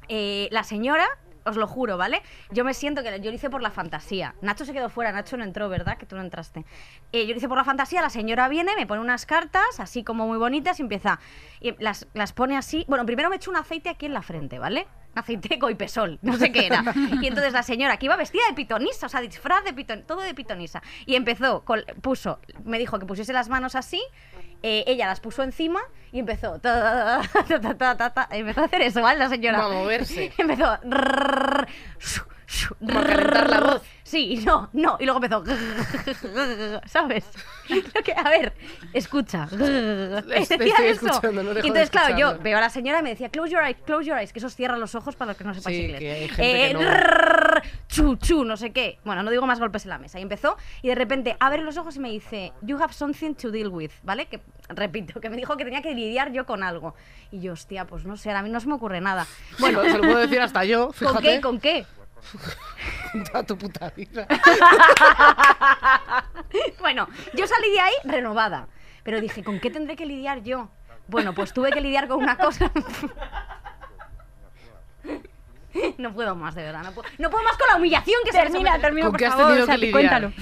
eh, 0.09 0.49
la 0.51 0.65
señora, 0.65 1.07
os 1.49 1.57
lo 1.57 1.67
juro, 1.67 1.97
¿vale? 1.97 2.23
Yo 2.51 2.65
me 2.65 2.75
siento 2.75 3.03
que 3.03 3.21
yo 3.21 3.31
lo 3.31 3.37
hice 3.37 3.51
por 3.51 3.63
la 3.63 3.71
fantasía. 3.71 4.35
Nacho 4.43 4.65
se 4.65 4.73
quedó 4.73 4.89
fuera, 4.89 5.13
Nacho 5.13 5.37
no 5.37 5.45
entró, 5.45 5.69
¿verdad? 5.69 5.99
Que 5.99 6.07
tú 6.07 6.17
no 6.17 6.23
entraste. 6.23 6.65
Eh, 7.13 7.27
yo 7.27 7.33
lo 7.33 7.39
hice 7.39 7.49
por 7.49 7.59
la 7.59 7.65
fantasía, 7.65 8.01
la 8.03 8.11
señora 8.11 8.49
viene, 8.49 8.75
me 8.77 8.87
pone 8.87 9.01
unas 9.01 9.27
cartas, 9.27 9.81
así 9.81 10.05
como 10.05 10.27
muy 10.27 10.39
bonitas, 10.39 10.79
y 10.79 10.83
empieza. 10.83 11.21
Y 11.61 11.75
las, 11.83 12.07
las 12.15 12.33
pone 12.33 12.57
así. 12.57 12.85
Bueno, 12.89 13.05
primero 13.07 13.31
me 13.31 13.37
echó 13.37 13.51
un 13.51 13.57
aceite 13.57 13.89
aquí 13.89 14.07
en 14.07 14.15
la 14.15 14.23
frente, 14.23 14.59
¿vale? 14.59 14.87
Aceite 15.19 15.49
de 15.49 15.59
coipesol, 15.59 16.19
no 16.23 16.37
sé 16.37 16.53
qué 16.53 16.67
era. 16.67 16.83
Y 17.21 17.27
entonces 17.27 17.53
la 17.53 17.63
señora, 17.63 17.97
que 17.97 18.07
iba 18.07 18.17
vestida 18.17 18.43
de 18.49 18.55
pitonisa, 18.55 19.07
o 19.07 19.09
sea, 19.09 19.21
disfraz 19.21 19.65
de 19.65 19.73
pitonisa, 19.73 20.07
todo 20.07 20.21
de 20.23 20.35
pitonisa. 20.35 20.83
Y 21.07 21.15
empezó, 21.17 21.65
con- 21.65 21.85
puso, 22.01 22.41
me 22.65 22.79
dijo 22.79 22.99
que 22.99 23.07
pusiese 23.07 23.33
las 23.33 23.49
manos 23.49 23.75
así, 23.75 24.03
eh, 24.63 24.85
ella 24.87 25.07
las 25.07 25.21
puso 25.21 25.43
encima 25.43 25.81
y 26.13 26.19
empezó, 26.19 26.59
ta, 26.61 27.21
ta, 27.97 27.97
ta, 28.11 28.29
empezó 28.33 28.63
a 28.63 28.65
hacer 28.65 28.83
eso, 28.83 29.03
¿vale? 29.03 29.19
La 29.19 29.29
señora. 29.29 29.65
A 29.65 29.69
moverse. 29.69 30.33
empezó, 30.39 30.79
Como 32.79 32.99
a 32.99 33.05
calentar 33.05 33.51
la 33.51 33.61
voz. 33.61 33.83
Sí, 34.03 34.43
no, 34.45 34.71
no, 34.73 34.97
y 34.99 35.05
luego 35.05 35.23
empezó, 35.23 35.45
¿sabes? 36.87 37.25
Lo 37.69 38.03
que, 38.03 38.13
a 38.15 38.23
ver, 38.31 38.55
escucha. 38.95 39.45
estoy 40.35 40.57
Decía 40.59 40.87
eso. 40.87 41.07
escuchando, 41.09 41.43
no 41.43 41.53
y 41.53 41.67
entonces, 41.67 41.91
claro, 41.91 42.17
yo 42.17 42.39
veo 42.39 42.57
a 42.57 42.61
la 42.63 42.71
señora 42.71 43.01
y 43.01 43.03
me 43.03 43.11
decía, 43.11 43.29
close 43.29 43.51
your 43.53 43.63
eyes, 43.63 43.77
close 43.85 44.07
your 44.07 44.17
eyes, 44.19 44.33
que 44.33 44.39
eso 44.39 44.49
cierra 44.49 44.79
los 44.79 44.95
ojos 44.95 45.15
para 45.15 45.33
los 45.33 45.37
que 45.37 45.45
no 45.45 45.53
sepáis 45.53 45.77
Sí, 45.77 45.83
inglés. 45.85 46.01
que 46.01 46.11
hay 46.11 46.29
gente 46.29 46.69
que 46.69 46.75
no. 46.75 47.61
chu, 47.89 48.17
chu, 48.17 48.45
no 48.45 48.57
sé 48.57 48.73
qué. 48.73 48.99
Bueno, 49.05 49.23
no 49.23 49.31
digo 49.31 49.47
más 49.47 49.61
golpes 49.61 49.85
en 49.85 49.91
la 49.91 49.99
mesa. 49.99 50.19
Y 50.19 50.23
empezó, 50.23 50.57
y 50.81 50.89
de 50.89 50.95
repente 50.95 51.37
abre 51.41 51.63
los 51.63 51.77
ojos 51.77 51.97
y 51.97 52.01
me 52.01 52.11
dice, 52.11 52.55
you 52.63 52.79
have 52.83 52.95
something 52.95 53.35
to 53.35 53.51
deal 53.51 53.69
with, 53.69 53.91
¿vale? 54.05 54.25
Que, 54.27 54.41
repito, 54.71 55.21
que 55.21 55.29
me 55.29 55.37
dijo 55.37 55.55
que 55.59 55.65
tenía 55.65 55.83
que 55.83 55.95
lidiar 55.95 56.33
yo 56.33 56.47
con 56.47 56.63
algo. 56.63 56.95
Y 57.31 57.41
yo, 57.41 57.53
hostia, 57.53 57.85
pues 57.87 58.07
no 58.07 58.17
sé, 58.17 58.31
a 58.31 58.43
mí 58.43 58.49
no 58.49 58.59
se 58.61 58.69
me 58.69 58.75
ocurre 58.75 59.03
nada. 59.03 59.27
Bueno, 59.59 59.83
se 59.83 59.99
lo 59.99 60.01
puedo 60.01 60.17
decir 60.19 60.41
hasta 60.41 60.65
yo, 60.65 60.93
fíjate. 60.93 61.13
¿Con 61.15 61.23
qué? 61.23 61.41
¿Con 61.41 61.61
qué? 61.61 61.87
Toda 63.33 63.43
tu 63.45 63.59
puta. 63.59 63.93
Bueno, 66.81 67.07
yo 67.35 67.47
salí 67.47 67.71
de 67.71 67.81
ahí 67.81 67.93
renovada. 68.05 68.69
Pero 69.03 69.21
dije, 69.21 69.45
¿con 69.45 69.61
qué 69.61 69.71
tendré 69.71 69.97
que 69.97 70.07
lidiar 70.07 70.43
yo? 70.43 70.71
Bueno, 71.07 71.35
pues 71.35 71.53
tuve 71.53 71.71
que 71.71 71.81
lidiar 71.81 72.09
con 72.09 72.23
una 72.23 72.37
cosa. 72.37 72.71
No 75.99 76.13
puedo 76.13 76.35
más, 76.35 76.55
de 76.55 76.63
verdad. 76.63 76.83
No 76.83 76.93
puedo, 76.93 77.09
no 77.19 77.31
puedo 77.31 77.45
más 77.45 77.57
con 77.57 77.67
la 77.69 77.77
humillación 77.77 78.17
que 78.25 78.33
se 78.33 78.39
me 78.39 78.45
Termina, 78.45 78.71
somete. 78.71 78.83
termina, 78.87 79.05
¿Con 79.07 79.13
por 79.13 79.19
qué 79.19 79.27
has 79.27 79.35
favor. 79.35 79.47
tenido 79.49 79.65
o 79.65 79.67
sea, 79.67 79.75
que 79.75 79.81
lidiar? 79.81 79.93
cuéntalo. 80.01 80.33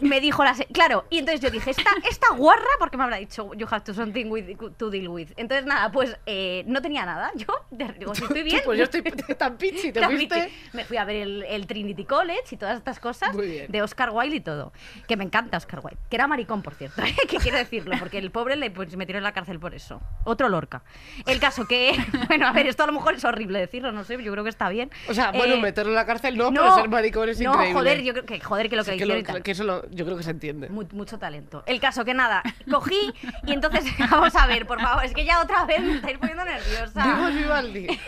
Y 0.00 0.04
me 0.04 0.20
dijo 0.20 0.44
la... 0.44 0.54
se- 0.54 0.66
Claro, 0.66 1.04
y 1.10 1.18
entonces 1.18 1.40
yo 1.40 1.50
dije, 1.50 1.70
esta, 1.70 1.90
esta 2.08 2.32
guarra, 2.34 2.64
porque 2.78 2.96
me 2.96 3.04
habrá 3.04 3.16
dicho, 3.16 3.52
you 3.54 3.66
have 3.70 3.82
to 3.84 3.94
something 3.94 4.26
with, 4.26 4.56
to 4.76 4.90
deal 4.90 5.08
with. 5.08 5.28
Entonces, 5.36 5.64
nada, 5.66 5.90
pues 5.92 6.16
eh, 6.26 6.64
no 6.66 6.82
tenía 6.82 7.04
nada. 7.06 7.30
Yo 7.36 7.46
de- 7.70 7.92
digo, 7.98 8.14
si 8.14 8.24
estoy 8.28 8.42
bien... 8.42 8.60
Pues 8.64 8.78
yo 8.78 8.84
estoy 8.84 9.02
tan 9.38 9.56
pichi, 9.56 9.92
¿te 9.92 10.04
fuiste? 10.04 10.50
Me 10.72 10.84
fui 10.84 10.96
a 10.96 11.04
ver 11.04 11.16
el, 11.16 11.42
el 11.44 11.66
Trinity 11.66 12.04
College 12.04 12.42
y 12.52 12.56
todas 12.56 12.76
estas 12.76 13.00
cosas 13.00 13.36
de 13.36 13.82
Oscar 13.82 14.10
Wilde 14.10 14.36
y 14.36 14.40
todo. 14.40 14.72
Que 15.08 15.16
me 15.16 15.24
encanta 15.24 15.56
Oscar 15.56 15.80
Wilde. 15.82 15.98
Que 16.10 16.16
era 16.16 16.26
maricón, 16.26 16.62
por 16.62 16.74
cierto. 16.74 17.02
que 17.28 17.36
quiero 17.38 17.56
decirlo, 17.58 17.96
porque 17.98 18.18
el 18.18 18.30
pobre 18.30 18.56
le 18.56 18.70
pues, 18.70 18.94
metió 18.96 19.16
en 19.16 19.22
la 19.22 19.32
cárcel 19.32 19.58
por 19.58 19.74
eso. 19.74 20.00
Otro 20.24 20.48
Lorca. 20.48 20.82
El 21.26 21.38
caso 21.40 21.66
que... 21.66 21.94
Bueno, 22.28 22.46
a 22.48 22.52
ver, 22.52 22.66
esto 22.66 22.82
a 22.82 22.86
lo 22.86 22.92
mejor 22.92 23.14
es 23.14 23.24
horrible 23.24 23.58
decirlo, 23.60 23.92
no 23.92 24.02
sé, 24.04 24.22
yo 24.22 24.32
creo 24.32 24.42
que 24.44 24.50
está 24.50 24.65
bien. 24.68 24.90
O 25.08 25.14
sea, 25.14 25.32
bueno, 25.32 25.54
Eh, 25.54 25.60
meterlo 25.60 25.92
en 25.92 25.96
la 25.96 26.06
cárcel 26.06 26.36
no, 26.36 26.50
pero 26.50 26.74
ser 26.74 26.88
maricón 26.88 27.28
es 27.28 27.40
no, 27.40 27.52
increíble. 27.52 27.74
joder, 27.74 28.02
yo 28.02 28.12
creo 28.12 28.26
que, 28.26 28.40
joder, 28.40 28.68
que 28.70 28.76
lo 28.76 28.84
que, 28.84 28.92
Sí, 28.92 28.98
que, 28.98 29.06
lo- 29.06 29.16
y 29.18 29.22
tal. 29.22 29.42
que 29.42 29.50
eso 29.52 29.64
lo- 29.64 29.88
yo 29.90 30.04
creo 30.04 30.16
que 30.16 30.22
se 30.22 30.30
entiende. 30.30 30.68
Mu- 30.68 30.86
mucho 30.92 31.18
talento. 31.18 31.62
El 31.66 31.80
caso 31.80 32.04
que 32.04 32.14
nada, 32.14 32.42
cogí 32.70 33.12
y 33.46 33.52
entonces, 33.52 33.84
vamos 34.10 34.34
a 34.36 34.46
ver, 34.46 34.66
por 34.66 34.80
favor, 34.80 35.04
es 35.04 35.12
que 35.14 35.24
ya 35.24 35.40
otra 35.40 35.64
vez 35.64 35.80
me 35.80 35.94
estáis 35.96 36.18
poniendo 36.18 36.44
nerviosa. 36.44 37.02
Digo 37.04 37.26
Vivaldi. 37.38 37.86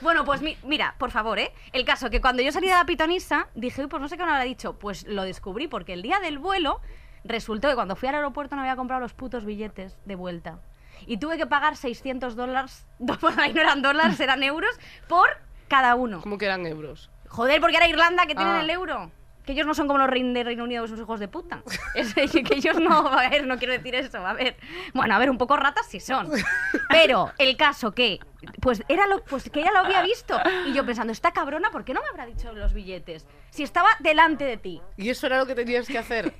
Bueno, 0.00 0.24
pues 0.24 0.42
mi- 0.42 0.56
mira, 0.64 0.94
por 0.98 1.10
favor, 1.10 1.38
¿eh? 1.38 1.52
El 1.72 1.84
caso 1.84 2.10
que 2.10 2.20
cuando 2.20 2.42
yo 2.42 2.52
salí 2.52 2.68
de 2.68 2.74
la 2.74 2.84
pitonisa, 2.84 3.48
dije, 3.54 3.82
"Uy, 3.82 3.88
pues 3.88 4.00
no 4.00 4.08
sé 4.08 4.16
qué 4.16 4.24
me 4.24 4.30
habrá 4.30 4.44
dicho. 4.44 4.74
Pues 4.78 5.06
lo 5.06 5.22
descubrí 5.22 5.68
porque 5.68 5.92
el 5.92 6.02
día 6.02 6.18
del 6.20 6.38
vuelo 6.38 6.80
resultó 7.24 7.68
que 7.68 7.74
cuando 7.74 7.96
fui 7.96 8.08
al 8.08 8.14
aeropuerto 8.16 8.56
no 8.56 8.62
había 8.62 8.76
comprado 8.76 9.00
los 9.00 9.14
putos 9.14 9.44
billetes 9.44 9.96
de 10.04 10.14
vuelta. 10.14 10.58
Y 11.06 11.18
tuve 11.18 11.36
que 11.36 11.46
pagar 11.46 11.76
600 11.76 12.36
dólares, 12.36 12.86
bueno, 12.98 13.42
ahí 13.42 13.52
no 13.52 13.60
eran 13.60 13.82
dólares, 13.82 14.18
eran 14.20 14.42
euros, 14.42 14.78
por 15.08 15.28
cada 15.68 15.94
uno. 15.94 16.20
Como 16.22 16.38
que 16.38 16.44
eran 16.46 16.64
euros. 16.66 17.10
Joder, 17.28 17.60
porque 17.60 17.76
era 17.76 17.88
Irlanda 17.88 18.26
que 18.26 18.34
tienen 18.34 18.54
Ah. 18.54 18.60
el 18.60 18.70
euro. 18.70 19.10
Que 19.44 19.52
ellos 19.52 19.64
no 19.66 19.74
son 19.74 19.86
como 19.86 20.00
los 20.00 20.10
de 20.10 20.42
Reino 20.42 20.64
Unido, 20.64 20.82
que 20.82 20.88
son 20.88 20.98
hijos 21.00 21.20
de 21.20 21.28
puta. 21.28 21.62
Es 21.94 22.14
que 22.14 22.24
ellos 22.50 22.80
no, 22.80 23.06
a 23.06 23.28
ver, 23.28 23.46
no 23.46 23.58
quiero 23.58 23.72
decir 23.74 23.94
eso, 23.94 24.18
a 24.26 24.32
ver. 24.32 24.56
Bueno, 24.92 25.14
a 25.14 25.18
ver, 25.18 25.30
un 25.30 25.38
poco 25.38 25.56
ratas 25.56 25.86
sí 25.88 26.00
son. 26.00 26.28
Pero 26.88 27.30
el 27.38 27.56
caso 27.56 27.92
que, 27.92 28.18
pues 28.60 28.82
era 28.88 29.06
lo, 29.06 29.22
pues 29.22 29.48
que 29.48 29.60
ella 29.60 29.70
lo 29.70 29.78
había 29.80 30.02
visto. 30.02 30.36
Y 30.66 30.72
yo 30.72 30.84
pensando, 30.84 31.12
esta 31.12 31.30
cabrona, 31.32 31.70
¿por 31.70 31.84
qué 31.84 31.94
no 31.94 32.00
me 32.02 32.08
habrá 32.08 32.26
dicho 32.26 32.52
los 32.54 32.72
billetes? 32.74 33.28
Si 33.50 33.62
estaba 33.62 33.88
delante 34.00 34.42
de 34.44 34.56
ti. 34.56 34.82
Y 34.96 35.10
eso 35.10 35.28
era 35.28 35.38
lo 35.38 35.46
que 35.46 35.54
tenías 35.54 35.86
que 35.86 35.98
hacer. 35.98 36.32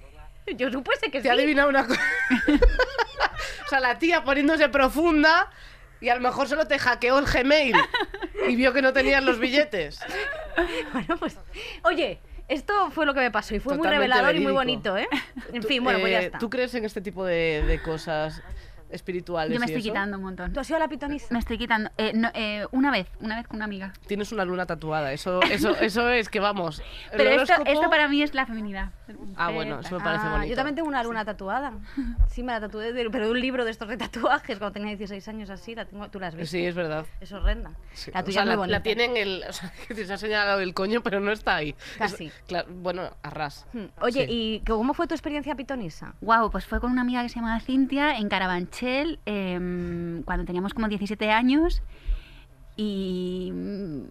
Yo 0.56 0.70
supuse 0.72 1.02
que 1.10 1.18
Te 1.18 1.22
sí. 1.22 1.28
ha 1.28 1.32
adivinado 1.34 1.68
una 1.68 1.86
cosa. 1.86 2.00
O 3.64 3.68
sea, 3.68 3.80
la 3.80 3.98
tía 3.98 4.24
poniéndose 4.24 4.68
profunda 4.68 5.50
y 6.00 6.08
a 6.08 6.14
lo 6.14 6.20
mejor 6.20 6.48
solo 6.48 6.66
te 6.66 6.78
hackeó 6.78 7.18
el 7.18 7.24
Gmail 7.24 7.74
y 8.48 8.56
vio 8.56 8.72
que 8.72 8.82
no 8.82 8.92
tenías 8.92 9.22
los 9.22 9.38
billetes. 9.38 10.00
Bueno, 10.92 11.16
pues, 11.18 11.38
oye, 11.82 12.20
esto 12.48 12.90
fue 12.90 13.06
lo 13.06 13.14
que 13.14 13.20
me 13.20 13.30
pasó 13.30 13.54
y 13.54 13.60
fue 13.60 13.76
muy 13.76 13.88
revelador 13.88 14.34
y 14.36 14.40
muy 14.40 14.52
bonito, 14.52 14.96
¿eh? 14.96 15.08
En 15.52 15.62
fin, 15.62 15.82
bueno, 15.82 16.00
pues 16.00 16.12
ya 16.12 16.20
eh, 16.20 16.24
está. 16.26 16.38
¿Tú 16.38 16.48
crees 16.50 16.74
en 16.74 16.84
este 16.84 17.00
tipo 17.00 17.24
de, 17.24 17.64
de 17.66 17.82
cosas 17.82 18.42
espirituales? 18.90 19.52
Yo 19.54 19.60
me 19.60 19.66
y 19.66 19.68
estoy 19.70 19.80
eso? 19.82 19.90
quitando 19.90 20.16
un 20.18 20.22
montón. 20.24 20.52
¿Tú 20.52 20.60
has 20.60 20.66
sido 20.66 20.78
la 20.78 20.88
pitonisa? 20.88 21.26
Me 21.30 21.38
estoy 21.38 21.58
quitando. 21.58 21.90
eh, 21.98 22.12
no, 22.14 22.30
eh, 22.34 22.66
una 22.72 22.90
vez, 22.90 23.08
una 23.20 23.36
vez 23.36 23.46
con 23.46 23.56
una 23.56 23.64
amiga. 23.64 23.92
Tienes 24.06 24.32
una 24.32 24.44
luna 24.44 24.66
tatuada, 24.66 25.12
eso, 25.12 25.40
eso, 25.50 25.76
eso 25.76 26.08
es 26.10 26.28
que 26.28 26.40
vamos. 26.40 26.80
el 27.12 27.16
Pero 27.18 27.30
esto, 27.42 27.54
horóscopo- 27.54 27.68
esto 27.72 27.90
para 27.90 28.08
mí 28.08 28.22
es 28.22 28.34
la 28.34 28.46
feminidad. 28.46 28.90
Ah, 29.36 29.50
bueno, 29.50 29.80
eso 29.80 29.98
me 29.98 30.04
parece 30.04 30.26
Ah, 30.26 30.30
bonito. 30.32 30.50
Yo 30.50 30.56
también 30.56 30.74
tengo 30.74 30.88
una 30.88 31.02
luna 31.02 31.24
tatuada. 31.24 31.72
Sí, 32.28 32.42
me 32.42 32.52
la 32.52 32.60
tatué, 32.60 32.92
de- 32.92 33.08
pero 33.10 33.26
de 33.26 33.30
un 33.30 33.40
libro 33.40 33.64
de 33.64 33.70
estos 33.70 33.88
de 33.88 33.96
tatuajes 33.96 34.58
cuando 34.58 34.72
tenía 34.74 34.88
16 34.90 35.26
años 35.28 35.48
así, 35.48 35.74
la 35.74 35.86
tengo, 35.86 36.08
tú 36.10 36.20
la 36.20 36.26
has 36.26 36.34
visto. 36.34 36.50
Sí, 36.50 36.66
es 36.66 36.74
verdad. 36.74 37.06
Es 37.20 37.32
horrenda. 37.32 37.70
Sí. 37.94 38.10
La 38.12 38.20
O 38.20 38.24
tuya 38.24 38.34
sea, 38.34 38.42
es 38.42 38.46
muy 38.46 38.50
la, 38.52 38.56
bonita. 38.56 38.78
la 38.78 38.82
tiene 38.82 39.04
en 39.06 39.16
el. 39.16 39.44
O 39.48 39.52
sea, 39.52 39.72
que 39.88 39.94
se 40.04 40.12
ha 40.12 40.18
señalado 40.18 40.60
el 40.60 40.74
coño, 40.74 41.02
pero 41.02 41.18
no 41.20 41.32
está 41.32 41.54
ahí. 41.56 41.70
Es- 41.70 41.96
Casi. 41.96 42.30
claro, 42.46 42.68
bueno, 42.70 43.10
a 43.22 43.30
ras. 43.30 43.66
Hmm. 43.72 43.86
Oye, 44.02 44.26
Sí. 44.26 44.32
¿y 44.32 44.62
cómo 44.66 44.92
fue 44.92 45.06
tu 45.06 45.14
experiencia 45.14 45.54
pitonisa? 45.54 46.14
Wow, 46.20 46.50
pues 46.50 46.66
fue 46.66 46.78
con 46.80 46.90
una 46.90 47.00
amiga 47.02 47.22
que 47.22 47.28
se 47.30 47.36
llamaba 47.36 47.58
Cintia 47.60 48.18
en 48.18 48.28
Carabanchel 48.28 48.75
em, 48.82 50.22
cuando 50.24 50.44
teníamos 50.44 50.74
como 50.74 50.88
17 50.88 51.30
años 51.30 51.82
y 52.76 53.50
mm, 53.52 54.02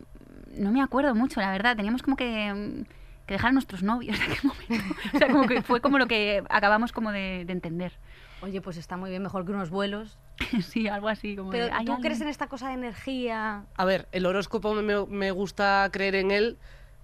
no 0.61 0.71
me 0.71 0.81
acuerdo 0.81 1.13
mucho, 1.15 1.39
la 1.41 1.51
verdad. 1.51 1.75
Teníamos 1.75 2.01
como 2.01 2.15
que, 2.15 2.53
mm, 2.53 2.83
que 3.27 3.33
dejar 3.33 3.49
a 3.49 3.53
nuestros 3.53 3.83
novios 3.83 4.17
en 4.25 4.31
aquel 4.31 4.43
momento. 4.51 4.95
O 5.13 5.17
sea, 5.17 5.27
como 5.27 5.47
que 5.47 5.61
fue 5.61 5.81
como 5.81 5.97
lo 5.97 6.07
que 6.07 6.43
acabamos 6.49 6.91
como 6.91 7.11
de, 7.11 7.43
de 7.45 7.53
entender. 7.53 7.93
Oye, 8.41 8.61
pues 8.61 8.77
está 8.77 8.97
muy 8.97 9.09
bien, 9.09 9.23
mejor 9.23 9.45
que 9.45 9.51
unos 9.51 9.69
vuelos. 9.69 10.17
sí, 10.61 10.87
algo 10.87 11.07
así. 11.07 11.35
Como 11.35 11.49
Pero 11.51 11.65
de, 11.65 11.71
¿hay 11.71 11.85
¿tú 11.85 11.93
crees 11.95 12.17
en 12.17 12.23
alguien? 12.23 12.29
esta 12.29 12.47
cosa 12.47 12.67
de 12.67 12.73
energía? 12.73 13.63
A 13.75 13.85
ver, 13.85 14.07
el 14.11 14.25
horóscopo 14.25 14.73
me, 14.73 15.05
me 15.05 15.31
gusta 15.31 15.87
creer 15.91 16.15
en 16.15 16.31
él 16.31 16.57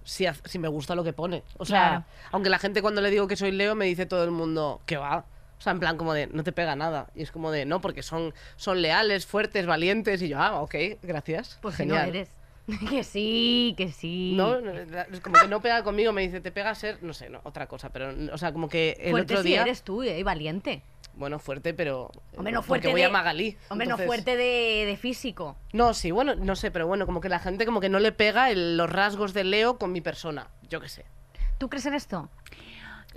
si, 0.04 0.26
si 0.44 0.58
me 0.58 0.68
gusta 0.68 0.94
lo 0.94 1.04
que 1.04 1.12
pone. 1.12 1.42
O 1.58 1.64
sea, 1.64 1.88
Claro. 1.88 2.04
aunque 2.32 2.50
la 2.50 2.58
gente 2.58 2.82
cuando 2.82 3.00
le 3.00 3.10
digo 3.10 3.26
que 3.28 3.36
soy 3.36 3.50
Leo 3.52 3.74
me 3.74 3.86
dice 3.86 4.04
todo 4.06 4.24
el 4.24 4.30
mundo 4.30 4.80
que 4.86 4.96
va. 4.96 5.24
O 5.62 5.64
sea, 5.64 5.72
en 5.74 5.78
plan 5.78 5.96
como 5.96 6.12
de, 6.12 6.26
no 6.26 6.42
te 6.42 6.50
pega 6.50 6.74
nada. 6.74 7.06
Y 7.14 7.22
es 7.22 7.30
como 7.30 7.52
de, 7.52 7.64
no, 7.66 7.80
porque 7.80 8.02
son, 8.02 8.34
son 8.56 8.82
leales, 8.82 9.26
fuertes, 9.26 9.64
valientes. 9.64 10.20
Y 10.20 10.26
yo, 10.28 10.40
ah, 10.40 10.60
ok, 10.60 10.74
gracias. 11.04 11.60
Pues 11.62 11.76
si 11.76 11.84
Genial. 11.84 12.02
no 12.02 12.08
eres. 12.08 12.28
que 12.90 13.04
sí, 13.04 13.72
que 13.76 13.92
sí. 13.92 14.34
No, 14.36 14.60
no, 14.60 14.72
es 14.72 15.20
como 15.20 15.36
que 15.40 15.46
no 15.46 15.62
pega 15.62 15.84
conmigo, 15.84 16.12
me 16.12 16.22
dice, 16.22 16.40
te 16.40 16.50
pega 16.50 16.74
ser, 16.74 17.00
no 17.00 17.12
sé, 17.14 17.30
no, 17.30 17.40
otra 17.44 17.68
cosa, 17.68 17.90
pero, 17.90 18.12
o 18.32 18.38
sea, 18.38 18.52
como 18.52 18.68
que 18.68 18.96
el 19.00 19.12
Fuerte 19.12 19.34
otro 19.34 19.42
sí 19.44 19.50
día, 19.50 19.62
eres 19.62 19.82
tú, 19.84 20.02
¿eh? 20.02 20.18
Y 20.18 20.22
valiente. 20.24 20.82
bueno, 21.14 21.38
fuerte, 21.38 21.74
pero, 21.74 22.10
Hombre, 22.36 22.52
no 22.52 22.58
porque 22.62 22.66
fuerte 22.68 22.88
voy 22.90 23.00
de... 23.02 23.06
a 23.06 23.10
Magalí. 23.10 23.56
Hombre, 23.68 23.86
no 23.86 23.94
entonces- 23.94 24.06
fuerte 24.06 24.36
de, 24.36 24.84
de 24.86 24.96
físico. 24.96 25.56
No, 25.72 25.94
sí, 25.94 26.10
bueno, 26.10 26.34
no 26.34 26.56
sé, 26.56 26.72
pero 26.72 26.88
bueno, 26.88 27.06
como 27.06 27.20
que 27.20 27.28
la 27.28 27.38
gente 27.38 27.66
como 27.66 27.80
que 27.80 27.88
no 27.88 28.00
le 28.00 28.10
pega 28.10 28.50
el- 28.50 28.76
los 28.76 28.90
rasgos 28.90 29.32
de 29.32 29.44
Leo 29.44 29.78
con 29.78 29.92
mi 29.92 30.00
persona, 30.00 30.48
yo 30.68 30.80
qué 30.80 30.88
sé. 30.88 31.04
¿Tú 31.58 31.68
crees 31.68 31.86
en 31.86 31.94
esto? 31.94 32.28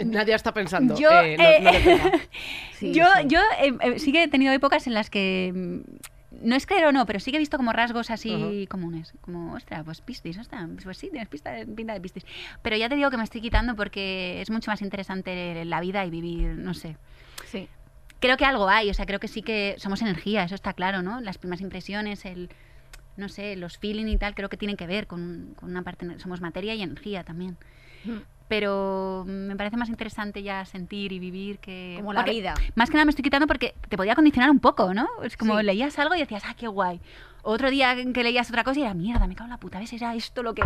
Nadie 0.04 0.34
está 0.36 0.54
pensando, 0.54 0.98
Yo, 0.98 1.10
eh, 1.12 1.38
no, 1.38 1.44
eh, 1.44 2.00
no. 2.04 2.20
Sí, 2.74 2.92
yo 2.94 3.06
sí. 3.22 3.28
yo 3.28 3.40
eh, 3.62 3.74
eh, 3.82 4.00
sí 4.00 4.12
que 4.12 4.24
he 4.24 4.28
tenido 4.28 4.52
épocas 4.54 4.86
en 4.88 4.94
las 4.94 5.10
que 5.10 5.52
mm, 5.56 6.46
no 6.48 6.56
es 6.56 6.66
creer 6.66 6.86
o 6.88 6.92
no, 6.92 7.06
pero 7.06 7.20
sí 7.22 7.32
que 7.32 7.38
he 7.38 7.40
visto 7.40 7.56
como 7.58 7.72
rasgos 7.72 8.10
así 8.10 8.68
comunes. 8.70 9.14
Como, 9.22 9.54
ostras, 9.54 9.84
pues 9.86 10.02
pistis, 10.02 10.38
ostras, 10.38 10.68
pues 10.84 10.98
sí, 10.98 11.10
tienes 11.10 11.30
pista 11.30 11.52
de- 11.52 11.66
pinta 11.66 11.94
de 11.94 12.02
pistis. 12.02 12.26
Pero 12.62 12.76
ya 12.76 12.90
te 12.90 12.96
digo 12.96 13.10
que 13.10 13.18
me 13.18 13.24
estoy 13.24 13.40
quitando 13.42 13.76
porque 13.76 14.42
es 14.42 14.50
mucho 14.50 14.70
más 14.70 14.82
interesante 14.82 15.64
la 15.64 15.80
vida 15.80 16.06
y 16.06 16.10
vivir, 16.10 16.50
no 16.50 16.74
sé. 16.74 16.98
Sí. 17.46 17.70
Creo 18.20 18.36
que 18.38 18.44
algo 18.46 18.68
hay, 18.68 18.90
o 18.90 18.94
sea, 18.94 19.06
creo 19.06 19.20
que 19.20 19.28
sí 19.30 19.42
que 19.44 19.76
somos 19.78 20.02
energía, 20.02 20.44
eso 20.44 20.56
está 20.56 20.74
claro, 20.74 21.02
¿no? 21.02 21.22
Las 21.22 21.38
primeras 21.38 21.62
impresiones, 21.62 22.26
el, 22.26 22.50
no 23.18 23.30
sé, 23.30 23.56
los 23.56 23.78
feeling 23.78 24.08
y 24.08 24.18
tal, 24.18 24.36
creo 24.36 24.50
que 24.50 24.58
tienen 24.58 24.76
que 24.78 24.88
ver 24.88 25.08
con, 25.08 25.54
con 25.56 25.70
una 25.70 25.84
parte, 25.84 26.20
somos 26.20 26.42
materia 26.42 26.74
y 26.76 26.82
energía 26.82 27.24
también. 27.24 27.58
Mm. 28.04 28.18
Pero 28.48 29.24
me 29.28 29.56
parece 29.56 29.76
más 29.76 29.90
interesante 29.90 30.44
ya 30.44 30.66
sentir 30.66 31.12
y 31.12 31.18
vivir 31.20 31.58
que... 31.58 31.96
Como 31.98 32.14
la 32.14 32.20
porque- 32.20 32.32
vida. 32.32 32.54
Más 32.76 32.90
que 32.90 32.94
nada 32.96 33.06
me 33.06 33.10
estoy 33.10 33.24
quitando 33.24 33.48
porque 33.48 33.74
te 33.90 33.98
podía 33.98 34.14
condicionar 34.14 34.52
un 34.52 34.60
poco, 34.60 34.94
¿no? 34.94 35.08
Es 35.24 35.36
como 35.36 35.58
Sí. 35.60 35.66
leías 35.66 35.98
algo 35.98 36.14
y 36.16 36.20
decías, 36.20 36.44
ah, 36.46 36.54
qué 36.56 36.68
guay. 36.68 37.02
Otro 37.42 37.72
día 37.72 37.96
que 38.14 38.24
leías 38.24 38.50
otra 38.50 38.64
cosa 38.64 38.80
y 38.80 38.84
era, 38.84 38.94
mierda, 38.94 39.26
me 39.28 39.36
cago 39.36 39.46
en 39.46 39.52
la 39.52 39.58
puta, 39.60 39.80
¿ves? 39.80 39.94
Era 39.94 40.14
esto 40.16 40.44
lo 40.44 40.54
que... 40.54 40.62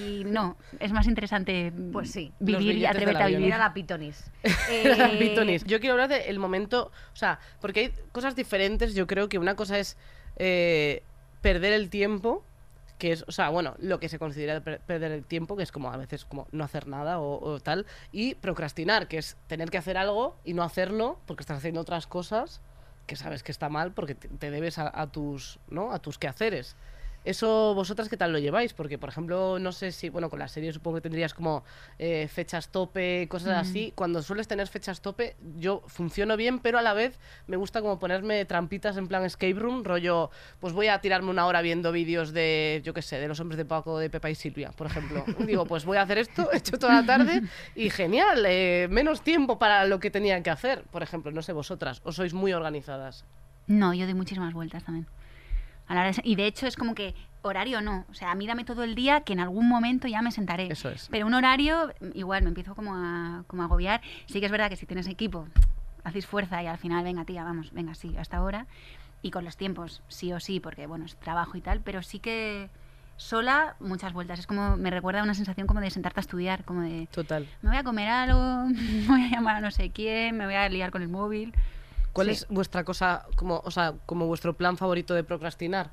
Y 0.00 0.22
no, 0.24 0.56
es 0.78 0.92
más 0.92 1.06
interesante 1.08 1.72
Pues 1.92 2.10
sí. 2.12 2.32
Vivir 2.38 2.76
y 2.78 2.86
atreverte 2.86 3.22
a 3.22 3.26
vivir. 3.26 3.42
Mira 3.44 3.58
la 3.58 3.74
pitonis. 3.74 4.30
Eh, 4.70 5.16
Bitonis. 5.18 5.64
Yo 5.64 5.78
quiero 5.80 5.94
hablar 5.94 6.08
del 6.08 6.38
momento, 6.38 6.90
o 7.12 7.16
sea, 7.16 7.38
porque 7.60 7.80
hay 7.80 7.92
cosas 8.12 8.34
diferentes, 8.36 8.94
yo 8.94 9.06
creo 9.06 9.28
que 9.28 9.38
una 9.38 9.56
cosa 9.56 9.78
es 9.78 9.98
eh, 10.36 11.02
perder 11.42 11.72
el 11.74 11.90
tiempo, 11.90 12.44
que 13.02 13.10
es, 13.10 13.24
o 13.26 13.32
sea, 13.32 13.48
bueno, 13.48 13.74
lo 13.80 13.98
que 13.98 14.08
se 14.08 14.20
considera 14.20 14.60
per- 14.60 14.78
perder 14.78 15.10
el 15.10 15.24
tiempo, 15.24 15.56
que 15.56 15.64
es 15.64 15.72
como 15.72 15.90
a 15.90 15.96
veces 15.96 16.24
como 16.24 16.46
no 16.52 16.62
hacer 16.62 16.86
nada 16.86 17.18
o, 17.18 17.58
tal, 17.58 17.84
y 18.12 18.36
procrastinar, 18.36 19.08
que 19.08 19.18
es 19.18 19.36
tener 19.48 19.70
que 19.70 19.78
hacer 19.78 19.96
algo 19.96 20.36
y 20.44 20.54
no 20.54 20.62
hacerlo 20.62 21.18
porque 21.26 21.42
estás 21.42 21.58
haciendo 21.58 21.80
otras 21.80 22.06
cosas 22.06 22.60
que 23.08 23.16
sabes 23.16 23.42
que 23.42 23.50
está 23.50 23.68
mal 23.68 23.90
porque 23.90 24.14
te, 24.14 24.52
debes 24.52 24.78
a 24.78 25.06
tus, 25.08 25.58
¿no? 25.68 25.90
A 25.92 25.98
tus 25.98 26.16
quehaceres. 26.16 26.76
Eso 27.24 27.72
vosotras 27.74 28.08
qué 28.08 28.16
tal 28.16 28.32
lo 28.32 28.38
lleváis? 28.38 28.72
Porque, 28.74 28.98
por 28.98 29.08
ejemplo, 29.08 29.58
no 29.60 29.70
sé 29.72 29.92
si, 29.92 30.08
bueno, 30.08 30.28
con 30.28 30.38
la 30.40 30.48
serie 30.48 30.72
supongo 30.72 30.96
que 30.96 31.02
tendrías 31.02 31.34
como 31.34 31.62
eh, 31.98 32.26
fechas 32.28 32.68
tope, 32.70 33.28
cosas 33.28 33.50
así. 33.58 33.92
Cuando 33.94 34.22
sueles 34.22 34.48
tener 34.48 34.66
fechas 34.66 35.00
tope, 35.00 35.36
yo 35.56 35.82
funciono 35.86 36.36
bien, 36.36 36.58
pero 36.58 36.78
a 36.78 36.82
la 36.82 36.94
vez 36.94 37.18
me 37.46 37.56
gusta 37.56 37.80
como 37.80 37.98
ponerme 38.00 38.44
trampitas 38.44 38.96
en 38.96 39.06
plan 39.06 39.24
escape 39.24 39.54
room, 39.54 39.84
rollo, 39.84 40.30
pues 40.58 40.72
voy 40.72 40.88
a 40.88 41.00
tirarme 41.00 41.30
una 41.30 41.46
hora 41.46 41.62
viendo 41.62 41.92
vídeos 41.92 42.32
de, 42.32 42.80
yo 42.84 42.92
qué 42.92 43.02
sé, 43.02 43.20
de 43.20 43.28
los 43.28 43.38
hombres 43.38 43.56
de 43.56 43.64
Paco, 43.64 43.98
de 43.98 44.10
Pepa 44.10 44.28
y 44.30 44.34
Silvia, 44.34 44.72
por 44.72 44.88
ejemplo. 44.88 45.24
Digo, 45.46 45.64
pues 45.64 45.84
voy 45.84 45.98
a 45.98 46.02
hacer 46.02 46.18
esto, 46.18 46.50
he 46.52 46.56
hecho 46.58 46.76
toda 46.78 47.00
la 47.02 47.06
tarde 47.06 47.42
y 47.76 47.90
genial, 47.90 48.44
eh, 48.46 48.88
menos 48.90 49.22
tiempo 49.22 49.58
para 49.58 49.84
lo 49.84 50.00
que 50.00 50.10
tenía 50.10 50.42
que 50.42 50.50
hacer, 50.50 50.82
por 50.90 51.02
ejemplo, 51.02 51.30
no 51.30 51.42
sé 51.42 51.52
vosotras, 51.52 52.00
o 52.04 52.10
sois 52.10 52.34
muy 52.34 52.52
organizadas. 52.52 53.24
No, 53.68 53.94
yo 53.94 54.06
doy 54.06 54.14
muchísimas 54.14 54.52
vueltas 54.54 54.82
también. 54.84 55.06
A 55.06 55.08
la 55.10 55.10
hora 55.10 55.10
de- 55.10 55.12
y 56.24 56.36
de 56.36 56.46
hecho 56.46 56.66
es 56.66 56.76
como 56.76 56.94
que 56.94 57.14
horario 57.42 57.80
no. 57.80 58.06
O 58.10 58.14
sea, 58.14 58.30
a 58.30 58.34
mí 58.34 58.46
dame 58.46 58.64
todo 58.64 58.84
el 58.84 58.94
día 58.94 59.22
que 59.22 59.32
en 59.32 59.40
algún 59.40 59.68
momento 59.68 60.08
ya 60.08 60.22
me 60.22 60.30
sentaré. 60.30 60.68
Eso 60.72 60.88
es. 60.88 61.08
Pero 61.10 61.26
un 61.26 61.34
horario, 61.34 61.92
igual, 62.14 62.42
me 62.42 62.48
empiezo 62.48 62.74
como 62.74 62.94
a, 62.94 63.44
como 63.46 63.62
a 63.62 63.66
agobiar. 63.66 64.00
Sí 64.26 64.40
que 64.40 64.46
es 64.46 64.52
verdad 64.52 64.68
que 64.70 64.76
si 64.76 64.86
tienes 64.86 65.06
equipo, 65.06 65.46
hacéis 66.04 66.26
fuerza 66.26 66.62
y 66.62 66.66
al 66.66 66.78
final, 66.78 67.04
venga 67.04 67.24
tía, 67.24 67.44
vamos, 67.44 67.72
venga, 67.72 67.94
sí, 67.94 68.16
hasta 68.16 68.38
ahora. 68.38 68.66
Y 69.22 69.30
con 69.30 69.44
los 69.44 69.56
tiempos, 69.56 70.02
sí 70.08 70.32
o 70.32 70.40
sí, 70.40 70.60
porque 70.60 70.86
bueno, 70.86 71.04
es 71.04 71.16
trabajo 71.16 71.56
y 71.56 71.60
tal, 71.60 71.80
pero 71.80 72.02
sí 72.02 72.18
que 72.18 72.70
sola 73.16 73.76
muchas 73.78 74.12
vueltas. 74.12 74.38
Es 74.40 74.46
como, 74.46 74.76
me 74.76 74.90
recuerda 74.90 75.20
a 75.20 75.22
una 75.22 75.34
sensación 75.34 75.66
como 75.66 75.80
de 75.80 75.90
sentarte 75.90 76.20
a 76.20 76.22
estudiar, 76.22 76.64
como 76.64 76.82
de, 76.82 77.06
Total. 77.12 77.48
me 77.62 77.70
voy 77.70 77.78
a 77.78 77.84
comer 77.84 78.08
algo, 78.08 78.66
me 78.66 79.06
voy 79.06 79.22
a 79.24 79.28
llamar 79.28 79.56
a 79.56 79.60
no 79.60 79.70
sé 79.70 79.90
quién, 79.90 80.36
me 80.36 80.46
voy 80.46 80.54
a 80.54 80.68
liar 80.68 80.90
con 80.90 81.02
el 81.02 81.08
móvil. 81.08 81.54
¿Cuál 82.12 82.26
Sí. 82.28 82.32
es 82.32 82.46
vuestra 82.48 82.84
cosa, 82.84 83.26
como, 83.36 83.60
o 83.64 83.70
sea, 83.70 83.94
como 84.06 84.26
vuestro 84.26 84.54
plan 84.54 84.76
favorito 84.76 85.14
de 85.14 85.24
procrastinar? 85.24 85.90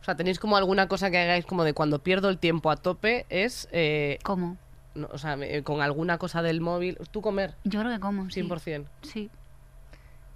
O 0.00 0.04
sea, 0.04 0.14
¿tenéis 0.16 0.38
como 0.38 0.56
alguna 0.56 0.88
cosa 0.88 1.10
que 1.10 1.18
hagáis 1.18 1.44
como 1.44 1.64
de 1.64 1.74
cuando 1.74 1.98
pierdo 2.02 2.28
el 2.28 2.38
tiempo 2.38 2.70
a 2.70 2.76
tope 2.76 3.26
es, 3.28 3.68
eh, 3.72 4.18
¿Cómo? 4.22 4.56
no, 4.94 5.08
o 5.12 5.18
sea, 5.18 5.36
me- 5.36 5.62
con 5.64 5.82
alguna 5.82 6.18
cosa 6.18 6.40
del 6.42 6.60
móvil, 6.60 6.98
tú 7.10 7.20
comer, 7.20 7.56
Yo 7.64 7.80
creo 7.80 7.92
que 7.92 8.00
como, 8.00 8.30
sí. 8.30 8.40
100%. 8.42 8.86
Sí. 9.02 9.30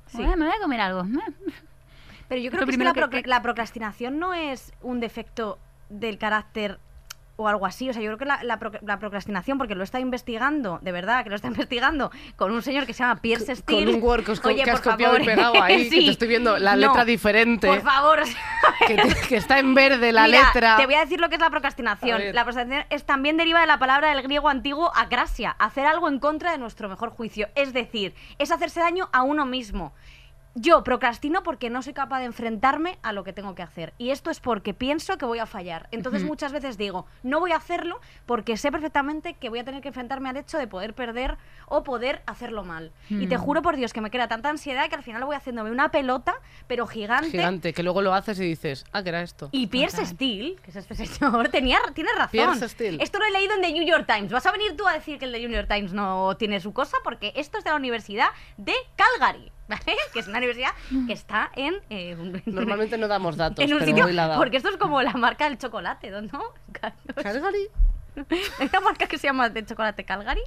Sí. 0.07 0.17
Bueno, 0.19 0.37
me 0.37 0.47
voy 0.47 0.55
a 0.57 0.61
comer 0.61 0.81
algo. 0.81 1.03
Pero 2.29 2.41
yo 2.41 2.51
creo 2.51 2.67
que, 2.67 3.17
es 3.19 3.23
que 3.23 3.29
la 3.29 3.43
procrastinación 3.43 4.19
no 4.19 4.35
es 4.35 4.73
un 4.83 5.01
defecto 5.01 5.59
del 5.91 6.19
carácter 6.19 6.79
o 7.37 7.49
algo 7.49 7.67
así. 7.67 7.89
O 7.89 7.93
sea, 7.93 8.03
yo 8.03 8.09
creo 8.09 8.19
que 8.19 8.25
la, 8.25 8.43
la 8.45 8.59
pro- 8.59 8.73
la 8.83 8.99
procrastinación, 8.99 9.59
porque 9.59 9.75
lo 9.75 9.83
está 9.85 9.99
investigando, 10.01 10.79
de 10.83 10.93
verdad, 10.93 11.25
que 11.25 11.31
lo 11.31 11.37
está 11.37 11.49
investigando 11.55 12.11
con 12.37 12.53
un 12.53 12.63
señor 12.63 12.87
que 12.87 12.93
se 12.93 13.01
llama 13.03 13.21
Pierce 13.21 13.57
Steele. 13.57 13.87
Con 13.87 13.95
un 13.97 14.03
Word 14.03 14.25
que, 14.25 14.49
Oye, 14.49 14.63
que 14.65 14.71
has 14.71 14.81
copiado 14.81 15.15
y 15.15 15.19
favor. 15.21 15.35
pegado 15.35 15.63
ahí, 15.63 15.89
que 15.91 15.97
te 16.05 16.11
estoy 16.11 16.29
viendo 16.29 16.59
la 16.59 16.73
No, 16.77 16.89
letra 16.89 17.05
diferente, 17.05 17.67
Por 17.67 17.81
favor. 17.83 18.21
que, 18.87 18.95
te- 18.97 19.29
que 19.29 19.37
está 19.37 19.59
en 19.59 19.75
verde 19.75 20.13
la 20.13 20.27
Mira, 20.27 20.47
letra. 20.47 20.77
Te 20.77 20.87
voy 20.87 20.95
a 20.95 21.01
decir 21.01 21.21
lo 21.21 21.29
que 21.29 21.37
es 21.37 21.41
la 21.41 21.51
procrastinación. 21.51 22.21
La 22.35 22.45
procrastinación 22.45 22.87
es 22.91 23.05
también 23.05 23.37
deriva 23.37 23.61
de 23.61 23.67
la 23.67 23.79
palabra 23.79 24.09
del 24.15 24.23
griego 24.23 24.49
antiguo 24.49 24.93
acrasia, 24.95 25.51
hacer 25.59 25.87
algo 25.87 26.09
en 26.09 26.19
contra 26.19 26.53
de 26.53 26.59
nuestro 26.59 26.89
mejor 26.89 27.11
juicio. 27.11 27.49
Es 27.55 27.73
decir, 27.73 28.15
es 28.39 28.51
hacerse 28.51 28.81
daño 28.81 29.09
a 29.13 29.23
uno 29.23 29.47
mismo. 29.47 29.93
Yo 30.55 30.85
procrastino 30.85 31.43
porque 31.43 31.71
no 31.71 31.83
soy 31.83 31.95
capaz 31.95 32.19
de 32.21 32.27
enfrentarme 32.27 32.99
a 33.03 33.13
lo 33.13 33.25
que 33.25 33.33
tengo 33.33 33.55
que 33.55 33.63
hacer. 33.63 33.95
Y 33.99 34.11
esto 34.11 34.31
es 34.31 34.41
porque 34.41 34.75
pienso 34.75 35.17
que 35.19 35.25
voy 35.25 35.39
a 35.39 35.47
fallar. 35.47 35.89
Entonces 35.93 36.25
muchas 36.25 36.53
veces 36.53 36.77
digo, 36.77 37.07
no 37.23 37.41
voy 37.41 37.53
a 37.53 37.57
hacerlo 37.57 38.01
porque 38.27 38.57
sé 38.57 38.71
perfectamente 38.71 39.35
que 39.35 39.49
voy 39.49 39.61
a 39.61 39.65
tener 39.65 39.81
que 39.81 39.89
enfrentarme 39.89 40.29
al 40.29 40.37
hecho 40.37 40.59
de 40.59 40.67
poder 40.67 40.95
perder 40.95 41.39
o 41.69 41.83
poder 41.85 42.23
hacerlo 42.27 42.65
mal. 42.65 42.93
Y 43.09 43.27
te 43.29 43.39
Mm. 43.39 43.41
juro 43.41 43.63
por 43.63 43.77
Dios 43.77 43.93
que 43.93 44.01
me 44.03 44.11
crea 44.11 44.29
tanta 44.29 44.51
ansiedad 44.51 44.89
que 44.89 44.95
al 44.97 45.03
final 45.03 45.25
voy 45.25 45.37
haciéndome 45.37 45.71
una 45.71 45.91
pelota, 45.91 46.35
pero 46.67 46.87
gigante. 46.87 47.31
Gigante, 47.31 47.73
que 47.73 47.83
luego 47.83 48.03
lo 48.03 48.13
haces 48.13 48.39
y 48.41 48.45
dices, 48.45 48.85
ah, 48.93 49.03
que 49.03 49.09
era 49.09 49.23
esto. 49.23 49.49
Y 49.53 49.69
Pierce 49.69 49.97
Total. 49.97 50.15
Steele, 50.15 50.57
que 50.57 50.71
es 50.71 50.77
este 50.77 50.95
señor, 50.95 51.49
tenía, 51.51 51.79
tiene 51.95 52.11
razón. 52.13 52.31
Pierce 52.33 52.69
Steele. 52.69 53.03
Esto 53.03 53.19
lo 53.19 53.25
he 53.25 53.31
leído 53.31 53.55
en 53.55 53.63
The 53.63 53.73
New 53.73 53.87
York 53.87 54.07
Times. 54.07 54.31
¿Vas 54.33 54.45
a 54.47 54.53
venir 54.53 54.77
tú 54.77 54.87
a 54.87 54.93
decir 54.93 55.19
que 55.19 55.25
el 55.25 55.33
The 55.33 55.39
New 55.41 55.51
York 55.51 55.69
Times 55.69 55.93
no 55.95 56.37
tiene 56.37 56.61
su 56.61 56.73
cosa? 56.75 56.97
Porque 57.03 57.33
esto 57.37 57.57
es 57.59 57.65
de 57.65 57.71
la 57.71 57.77
Universidad 57.77 58.29
de 58.59 58.75
Calgary, 58.97 59.51
¿vale? 59.87 59.97
Que 60.13 60.21
es 60.21 60.29
una 60.29 60.39
universidad 60.39 60.71
que 61.07 61.13
está 61.13 61.51
en... 61.57 61.75
eh, 61.91 62.17
Normalmente 62.47 62.99
no 62.99 63.09
damos 63.09 63.37
datos, 63.37 63.65
en 63.65 63.73
un 63.73 63.79
pero 63.81 63.91
sitio... 63.91 64.05
hoy 64.07 64.13
la 64.13 64.25
he 64.25 64.29
dado. 64.29 64.41
Porque 64.41 64.57
esto 64.57 64.69
es 64.71 64.77
como 64.77 65.01
la 65.03 65.13
marca 65.13 65.49
del 65.49 65.59
chocolate, 65.59 66.11
¿no? 66.11 66.43
¿Calgary? 67.23 67.69
¿Hay 68.59 68.69
una 68.69 68.81
marca 68.81 69.07
que 69.07 69.19
se 69.19 69.27
llama 69.27 69.49
de 69.49 69.65
chocolate 69.65 70.05
Calgary? 70.05 70.43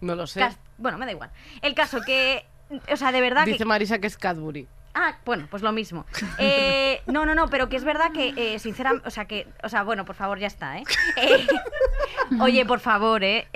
No 0.00 0.14
lo 0.14 0.26
sé. 0.26 0.40
Cas- 0.40 0.58
Bueno, 0.78 0.96
me 0.98 1.06
da 1.06 1.12
igual. 1.12 1.30
El 1.62 1.74
caso 1.74 2.00
que... 2.02 2.46
O 2.92 2.96
sea, 2.96 3.12
de 3.12 3.20
verdad 3.20 3.44
que... 3.44 3.52
Dice 3.52 3.64
Marisa 3.64 3.98
que 3.98 4.06
es 4.06 4.16
Cadbury. 4.16 4.68
Ah, 4.94 5.16
bueno, 5.24 5.46
pues 5.48 5.62
lo 5.62 5.70
mismo. 5.72 6.04
Eh, 6.38 7.00
no, 7.06 7.24
no, 7.24 7.34
no, 7.34 7.48
pero 7.48 7.68
que 7.68 7.76
es 7.76 7.84
verdad 7.84 8.10
que, 8.12 8.32
eh, 8.36 8.58
sinceramente, 8.58 9.06
o 9.06 9.10
sea, 9.10 9.24
que, 9.26 9.46
o 9.62 9.68
sea, 9.68 9.82
bueno, 9.84 10.04
por 10.04 10.16
favor, 10.16 10.38
ya 10.38 10.46
está, 10.48 10.78
¿eh? 10.78 10.84
Eh, 11.16 11.46
oye, 12.40 12.64
por 12.66 12.80
favor. 12.80 13.22
Eh, 13.22 13.46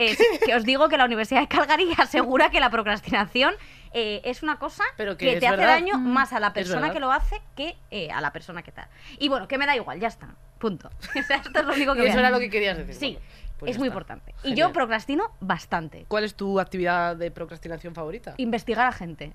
que 0.44 0.54
os 0.54 0.64
digo 0.64 0.88
que 0.88 0.96
la 0.96 1.04
Universidad 1.04 1.40
de 1.40 1.48
Calgary 1.48 1.92
asegura 1.96 2.50
que 2.50 2.60
la 2.60 2.70
procrastinación 2.70 3.54
eh, 3.94 4.20
es 4.24 4.42
una 4.42 4.58
cosa 4.58 4.84
Pero 4.96 5.16
que 5.16 5.36
te 5.38 5.46
hace 5.46 5.56
verdad. 5.56 5.74
daño 5.74 5.98
más 5.98 6.32
a 6.32 6.40
la 6.40 6.52
persona 6.52 6.92
que 6.92 7.00
lo 7.00 7.10
hace 7.12 7.40
que 7.56 7.76
eh, 7.90 8.10
a 8.10 8.20
la 8.20 8.32
persona 8.32 8.62
que 8.62 8.72
tal. 8.72 8.88
Y 9.18 9.28
bueno, 9.28 9.48
que 9.48 9.56
me 9.56 9.64
da 9.66 9.74
igual, 9.76 9.98
ya 10.00 10.08
está, 10.08 10.34
punto. 10.58 10.90
O 11.18 11.22
sea, 11.22 11.36
esto 11.36 11.58
es 11.60 11.64
lo 11.64 11.72
único 11.72 11.94
que 11.94 12.04
Y 12.04 12.06
eso 12.08 12.18
era 12.18 12.30
lo 12.30 12.38
que 12.38 12.50
querías 12.50 12.76
decir. 12.76 12.94
Sí, 12.94 13.12
Bueno, 13.14 13.26
pues 13.58 13.70
es 13.72 13.78
muy 13.78 13.86
está. 13.88 13.94
importante. 13.94 14.34
Y 14.42 14.54
yo 14.54 14.72
procrastino 14.72 15.32
bastante. 15.40 16.04
¿Cuál 16.08 16.24
es 16.24 16.34
tu 16.34 16.60
actividad 16.60 17.16
de 17.16 17.30
procrastinación 17.30 17.94
favorita? 17.94 18.34
Investigar 18.36 18.86
a 18.86 18.92
gente. 18.92 19.32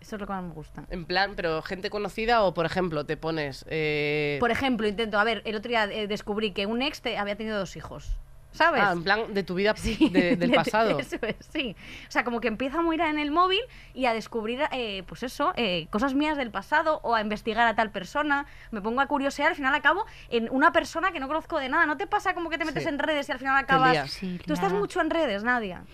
Eso 0.00 0.16
es 0.16 0.20
lo 0.20 0.26
que 0.26 0.32
más 0.32 0.42
me 0.42 0.52
gusta. 0.52 0.82
En 0.90 1.04
plan, 1.04 1.34
pero 1.36 1.62
gente 1.62 1.88
conocida 1.88 2.42
o, 2.42 2.54
por 2.54 2.66
ejemplo, 2.66 3.06
te 3.06 3.16
pones... 3.16 3.64
eh, 3.68 4.38
Por 4.40 4.50
ejemplo, 4.50 4.88
intento, 4.88 5.16
a 5.16 5.22
ver, 5.22 5.42
el 5.44 5.54
otro 5.54 5.68
día 5.68 5.84
eh, 5.84 6.08
descubrí 6.08 6.50
que 6.50 6.66
un 6.66 6.82
ex 6.82 7.02
te- 7.02 7.18
había 7.18 7.36
tenido 7.36 7.56
dos 7.56 7.76
hijos. 7.76 8.10
¿Sabes? 8.52 8.82
Ah, 8.84 8.92
en 8.92 9.02
plan 9.02 9.32
de 9.34 9.42
tu 9.42 9.54
vida 9.54 9.74
Sí, 9.76 10.08
de- 10.10 10.36
del 10.36 10.50
de- 10.50 10.56
pasado. 10.56 10.98
Eso 10.98 11.16
es, 11.22 11.36
sí. 11.52 11.74
O 12.06 12.10
sea, 12.10 12.22
como 12.22 12.40
que 12.40 12.48
empiezo 12.48 12.78
a 12.78 12.82
mirar 12.82 13.08
en 13.08 13.18
el 13.18 13.30
móvil 13.30 13.60
y 13.94 14.04
a 14.06 14.12
descubrir, 14.14 14.60
eh, 14.72 15.02
pues 15.06 15.22
eso, 15.22 15.52
eh, 15.56 15.86
cosas 15.90 16.14
mías 16.14 16.36
del 16.36 16.50
pasado 16.50 17.00
o 17.02 17.14
a 17.14 17.20
investigar 17.22 17.66
a 17.66 17.74
tal 17.74 17.90
persona. 17.90 18.46
Me 18.70 18.80
pongo 18.82 19.00
a 19.00 19.06
curiosear, 19.06 19.48
al 19.48 19.56
final 19.56 19.74
acabo 19.74 20.04
en 20.28 20.48
una 20.50 20.70
persona 20.72 21.12
que 21.12 21.20
no 21.20 21.28
conozco 21.28 21.58
de 21.58 21.68
nada. 21.70 21.86
¿No 21.86 21.96
te 21.96 22.06
pasa 22.06 22.34
como 22.34 22.50
que 22.50 22.58
te 22.58 22.64
metes 22.64 22.82
Sí. 22.82 22.88
en 22.88 22.98
redes 22.98 23.28
y 23.28 23.32
al 23.32 23.38
final 23.38 23.56
acabas... 23.56 24.10
Sí, 24.10 24.38
Tú 24.46 24.52
estás 24.52 24.72
mucho 24.72 25.00
en 25.00 25.10
redes, 25.10 25.42
Nadia. 25.44 25.84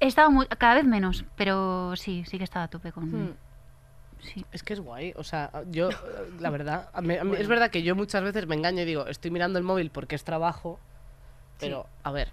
He 0.00 0.06
estado 0.08 0.30
muy- 0.30 0.46
cada 0.48 0.74
vez 0.74 0.84
menos, 0.84 1.24
pero 1.36 1.94
sí, 1.96 2.24
sí 2.26 2.38
que 2.38 2.42
he 2.42 2.44
estado 2.44 2.64
a 2.64 2.68
tope 2.68 2.92
con... 2.92 3.04
Hmm. 3.10 3.34
Sí. 4.18 4.44
Es 4.50 4.62
que 4.62 4.72
es 4.72 4.80
guay, 4.80 5.12
o 5.16 5.22
sea, 5.22 5.50
yo, 5.70 5.88
la 6.40 6.50
verdad, 6.50 6.90
a 6.92 7.00
mí- 7.00 7.16
a 7.16 7.22
mí- 7.24 7.36
es 7.38 7.46
verdad 7.46 7.70
que 7.70 7.82
yo 7.82 7.94
muchas 7.94 8.22
veces 8.24 8.46
me 8.46 8.56
engaño 8.56 8.82
y 8.82 8.84
digo, 8.84 9.06
estoy 9.06 9.30
mirando 9.30 9.58
el 9.58 9.64
móvil 9.64 9.90
porque 9.90 10.16
es 10.16 10.24
trabajo, 10.24 10.80
pero, 11.58 11.86
a 12.02 12.12
ver, 12.12 12.28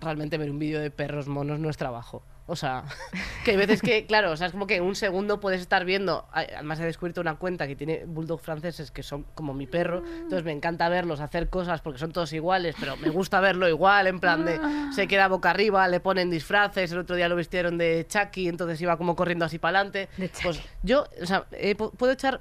realmente 0.00 0.38
ver 0.38 0.50
un 0.50 0.58
vídeo 0.58 0.80
de 0.80 0.90
perros 0.90 1.28
monos 1.28 1.58
no 1.58 1.70
es 1.70 1.76
trabajo. 1.76 2.22
O 2.48 2.56
sea, 2.56 2.82
que 3.44 3.52
hay 3.52 3.56
veces 3.56 3.80
que, 3.80 4.04
claro, 4.04 4.32
o 4.32 4.36
sea, 4.36 4.48
es 4.48 4.52
como 4.52 4.66
que 4.66 4.74
en 4.76 4.82
un 4.82 4.96
segundo 4.96 5.38
puedes 5.38 5.60
estar 5.60 5.84
viendo, 5.84 6.26
además 6.32 6.80
he 6.80 6.84
descubierto 6.84 7.20
una 7.20 7.36
cuenta 7.36 7.68
que 7.68 7.76
tiene 7.76 8.04
bulldog 8.04 8.40
franceses 8.40 8.90
que 8.90 9.04
son 9.04 9.24
como 9.36 9.54
mi 9.54 9.68
perro, 9.68 10.02
entonces 10.04 10.42
me 10.42 10.50
encanta 10.50 10.88
verlos 10.88 11.20
hacer 11.20 11.48
cosas 11.50 11.80
porque 11.82 12.00
son 12.00 12.10
todos 12.12 12.32
iguales, 12.32 12.74
pero 12.80 12.96
me 12.96 13.10
gusta 13.10 13.38
verlo 13.40 13.68
igual, 13.68 14.08
en 14.08 14.18
plan 14.18 14.44
de, 14.44 14.58
se 14.92 15.06
queda 15.06 15.28
boca 15.28 15.50
arriba, 15.50 15.86
le 15.86 16.00
ponen 16.00 16.30
disfraces, 16.30 16.90
el 16.90 16.98
otro 16.98 17.14
día 17.14 17.28
lo 17.28 17.36
vistieron 17.36 17.78
de 17.78 18.04
Chucky, 18.08 18.48
entonces 18.48 18.80
iba 18.82 18.96
como 18.96 19.14
corriendo 19.14 19.44
así 19.44 19.60
para 19.60 19.78
adelante. 19.78 20.08
Pues 20.42 20.60
yo, 20.82 21.06
o 21.22 21.26
sea, 21.26 21.44
eh, 21.52 21.76
pu- 21.76 21.92
puedo 21.92 22.12
echar 22.12 22.40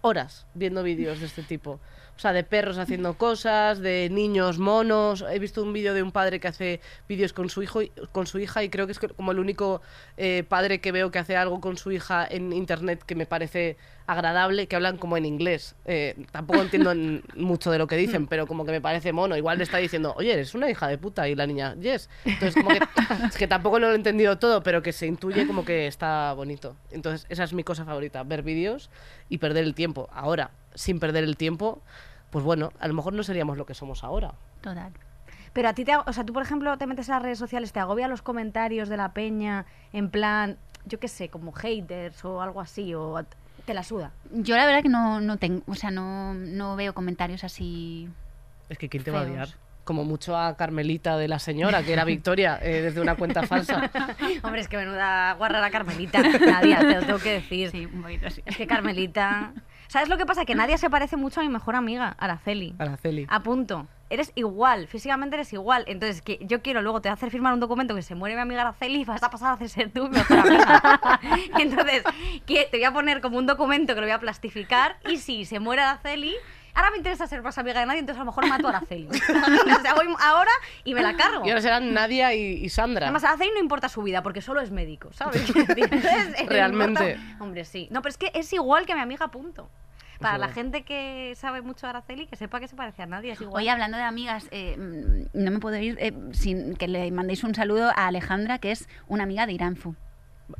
horas 0.00 0.46
viendo 0.54 0.82
vídeos 0.82 1.20
de 1.20 1.26
este 1.26 1.44
tipo. 1.44 1.78
O 2.18 2.20
sea, 2.20 2.32
de 2.32 2.42
perros 2.42 2.78
haciendo 2.78 3.14
cosas, 3.14 3.78
de 3.78 4.08
niños 4.10 4.58
monos. 4.58 5.24
He 5.30 5.38
visto 5.38 5.62
un 5.62 5.72
vídeo 5.72 5.94
de 5.94 6.02
un 6.02 6.10
padre 6.10 6.40
que 6.40 6.48
hace 6.48 6.80
vídeos 7.08 7.32
con 7.32 7.48
su 7.48 7.62
hijo, 7.62 7.78
con 8.10 8.26
su 8.26 8.40
hija, 8.40 8.64
y 8.64 8.68
creo 8.70 8.86
que 8.86 8.92
es 8.92 8.98
como 8.98 9.30
el 9.30 9.38
único 9.38 9.82
eh, 10.16 10.42
padre 10.48 10.80
que 10.80 10.90
veo 10.90 11.12
que 11.12 11.20
hace 11.20 11.36
algo 11.36 11.60
con 11.60 11.76
su 11.76 11.92
hija 11.92 12.26
en 12.28 12.52
internet 12.52 13.04
que 13.06 13.14
me 13.14 13.24
parece 13.24 13.76
agradable, 14.08 14.66
que 14.66 14.74
hablan 14.74 14.96
como 14.96 15.16
en 15.16 15.26
inglés. 15.26 15.76
Eh, 15.84 16.16
tampoco 16.32 16.60
entiendo 16.60 16.90
en- 16.90 17.22
mucho 17.36 17.70
de 17.70 17.78
lo 17.78 17.86
que 17.86 17.96
dicen, 17.96 18.26
pero 18.26 18.48
como 18.48 18.64
que 18.64 18.72
me 18.72 18.80
parece 18.80 19.12
mono. 19.12 19.36
Igual 19.36 19.58
le 19.58 19.64
está 19.64 19.76
diciendo, 19.78 20.12
oye, 20.16 20.32
eres 20.32 20.56
una 20.56 20.68
hija 20.68 20.88
de 20.88 20.98
puta, 20.98 21.28
y 21.28 21.36
la 21.36 21.46
niña, 21.46 21.76
yes. 21.76 22.10
Entonces, 22.24 22.56
como 22.56 22.70
que, 22.70 22.80
es 23.28 23.36
que 23.36 23.46
tampoco 23.46 23.78
lo 23.78 23.92
he 23.92 23.94
entendido 23.94 24.38
todo, 24.38 24.64
pero 24.64 24.82
que 24.82 24.92
se 24.92 25.06
intuye 25.06 25.46
como 25.46 25.64
que 25.64 25.86
está 25.86 26.32
bonito. 26.32 26.74
Entonces, 26.90 27.26
esa 27.28 27.44
es 27.44 27.52
mi 27.52 27.62
cosa 27.62 27.84
favorita, 27.84 28.24
ver 28.24 28.42
vídeos 28.42 28.90
y 29.28 29.38
perder 29.38 29.62
el 29.62 29.74
tiempo. 29.76 30.08
Ahora, 30.12 30.50
sin 30.78 31.00
perder 31.00 31.24
el 31.24 31.36
tiempo, 31.36 31.82
pues 32.30 32.44
bueno, 32.44 32.72
a 32.78 32.88
lo 32.88 32.94
mejor 32.94 33.12
no 33.12 33.22
seríamos 33.22 33.58
lo 33.58 33.66
que 33.66 33.74
somos 33.74 34.04
ahora. 34.04 34.34
Total. 34.60 34.92
Pero 35.52 35.68
a 35.68 35.72
ti, 35.72 35.84
te, 35.84 35.96
o 35.96 36.12
sea, 36.12 36.24
tú 36.24 36.32
por 36.32 36.42
ejemplo 36.42 36.76
te 36.78 36.86
metes 36.86 37.08
en 37.08 37.14
las 37.14 37.22
redes 37.22 37.38
sociales, 37.38 37.72
te 37.72 37.80
agobia 37.80 38.06
los 38.06 38.22
comentarios 38.22 38.88
de 38.88 38.96
la 38.96 39.12
peña, 39.12 39.66
en 39.92 40.10
plan, 40.10 40.56
yo 40.86 41.00
qué 41.00 41.08
sé, 41.08 41.28
como 41.28 41.52
haters 41.52 42.24
o 42.24 42.42
algo 42.42 42.60
así, 42.60 42.94
o 42.94 43.24
te 43.64 43.74
la 43.74 43.82
suda. 43.82 44.12
Yo 44.30 44.56
la 44.56 44.66
verdad 44.66 44.82
que 44.82 44.88
no, 44.88 45.20
no 45.20 45.36
tengo, 45.36 45.62
o 45.66 45.74
sea, 45.74 45.90
no, 45.90 46.34
no 46.34 46.76
veo 46.76 46.94
comentarios 46.94 47.44
así. 47.44 48.08
Es 48.68 48.78
que 48.78 48.88
¿quién 48.88 49.02
te 49.02 49.10
va 49.10 49.20
a 49.20 49.24
odiar? 49.24 49.48
Como 49.84 50.04
mucho 50.04 50.36
a 50.36 50.54
Carmelita 50.56 51.16
de 51.16 51.28
la 51.28 51.38
señora, 51.38 51.82
que 51.82 51.94
era 51.94 52.04
Victoria, 52.04 52.58
eh, 52.62 52.82
desde 52.82 53.00
una 53.00 53.16
cuenta 53.16 53.46
falsa. 53.46 53.90
Hombre, 54.42 54.60
es 54.60 54.68
que 54.68 54.76
menuda 54.76 55.32
guarra 55.32 55.60
la 55.60 55.70
Carmelita, 55.70 56.20
Nadia, 56.22 56.80
te 56.80 56.94
lo 56.94 57.00
tengo 57.06 57.18
que 57.18 57.32
decir. 57.32 57.70
Sí, 57.70 57.86
un 57.86 58.02
poquito 58.02 58.26
así. 58.26 58.42
Es 58.44 58.56
que 58.56 58.66
Carmelita... 58.66 59.54
¿Sabes 59.88 60.08
lo 60.08 60.18
que 60.18 60.26
pasa? 60.26 60.44
Que 60.44 60.54
Nadia 60.54 60.78
se 60.78 60.90
parece 60.90 61.16
mucho 61.16 61.40
a 61.40 61.42
mi 61.42 61.48
mejor 61.48 61.74
amiga, 61.74 62.14
Araceli. 62.18 62.74
Araceli. 62.78 63.26
A 63.28 63.42
punto. 63.42 63.86
Eres 64.10 64.32
igual, 64.36 64.86
físicamente 64.86 65.36
eres 65.36 65.52
igual. 65.52 65.84
Entonces, 65.86 66.22
que 66.22 66.38
yo 66.40 66.62
quiero 66.62 66.80
luego 66.80 67.02
te 67.02 67.10
hacer 67.10 67.30
firmar 67.30 67.52
un 67.52 67.60
documento 67.60 67.94
que 67.94 68.00
se 68.00 68.14
muere 68.14 68.36
mi 68.36 68.40
amiga 68.40 68.62
Araceli 68.62 69.00
y 69.00 69.04
vas 69.04 69.22
a 69.22 69.30
pasar 69.30 69.62
a 69.62 69.68
ser 69.68 69.90
tú 69.90 70.04
mi 70.04 70.16
mejor 70.16 70.38
amiga. 70.38 71.20
Entonces, 71.58 72.04
que 72.46 72.68
te 72.70 72.78
voy 72.78 72.84
a 72.84 72.92
poner 72.92 73.20
como 73.20 73.36
un 73.36 73.46
documento 73.46 73.94
que 73.94 74.00
lo 74.00 74.06
voy 74.06 74.14
a 74.14 74.18
plastificar 74.18 74.96
y 75.06 75.18
si 75.18 75.44
se 75.44 75.60
muere 75.60 75.82
Araceli, 75.82 76.34
ahora 76.78 76.90
me 76.92 76.96
interesa 76.98 77.26
ser 77.26 77.42
más 77.42 77.58
amiga 77.58 77.80
de 77.80 77.86
nadie, 77.86 78.00
entonces 78.00 78.20
a 78.20 78.24
lo 78.24 78.30
mejor 78.30 78.48
mato 78.48 78.66
a 78.68 78.70
Araceli. 78.76 79.08
o 79.08 79.80
sea, 79.82 79.94
voy 79.94 80.06
ahora 80.20 80.50
y 80.84 80.94
me 80.94 81.02
la 81.02 81.16
cargo. 81.16 81.44
Y 81.44 81.50
ahora 81.50 81.60
serán 81.60 81.92
Nadia 81.92 82.34
y, 82.34 82.64
y 82.64 82.68
Sandra. 82.68 83.06
Además, 83.06 83.24
a 83.24 83.30
Araceli 83.30 83.50
no 83.54 83.60
importa 83.60 83.88
su 83.88 84.02
vida 84.02 84.22
porque 84.22 84.40
solo 84.40 84.60
es 84.60 84.70
médico, 84.70 85.12
¿sabes? 85.12 85.48
Entonces, 85.56 86.40
eh, 86.40 86.46
Realmente. 86.48 87.12
importa- 87.12 87.42
Hombre, 87.44 87.64
sí. 87.64 87.88
No, 87.90 88.00
pero 88.02 88.10
es 88.10 88.18
que 88.18 88.30
es 88.34 88.52
igual 88.52 88.86
que 88.86 88.94
mi 88.94 89.00
amiga, 89.00 89.28
punto. 89.28 89.68
Para 90.20 90.36
la 90.36 90.48
gente 90.48 90.82
que 90.82 91.34
sabe 91.36 91.62
mucho 91.62 91.86
de 91.86 91.90
Araceli, 91.90 92.26
que 92.26 92.34
sepa 92.34 92.58
que 92.58 92.66
se 92.66 92.74
parece 92.74 93.02
a 93.02 93.06
nadie, 93.06 93.32
es 93.32 93.40
igual. 93.40 93.62
Oye, 93.62 93.70
hablando 93.70 93.96
de 93.96 94.02
amigas, 94.02 94.48
eh, 94.50 94.76
mm, 94.76 95.28
no 95.44 95.50
me 95.52 95.58
puedo 95.60 95.76
ir 95.78 95.96
eh, 96.00 96.12
sin 96.32 96.74
que 96.74 96.88
le 96.88 97.10
mandéis 97.12 97.44
un 97.44 97.54
saludo 97.54 97.90
a 97.94 98.08
Alejandra, 98.08 98.58
que 98.58 98.72
es 98.72 98.88
una 99.06 99.22
amiga 99.22 99.46
de 99.46 99.52
Iranzu. 99.52 99.94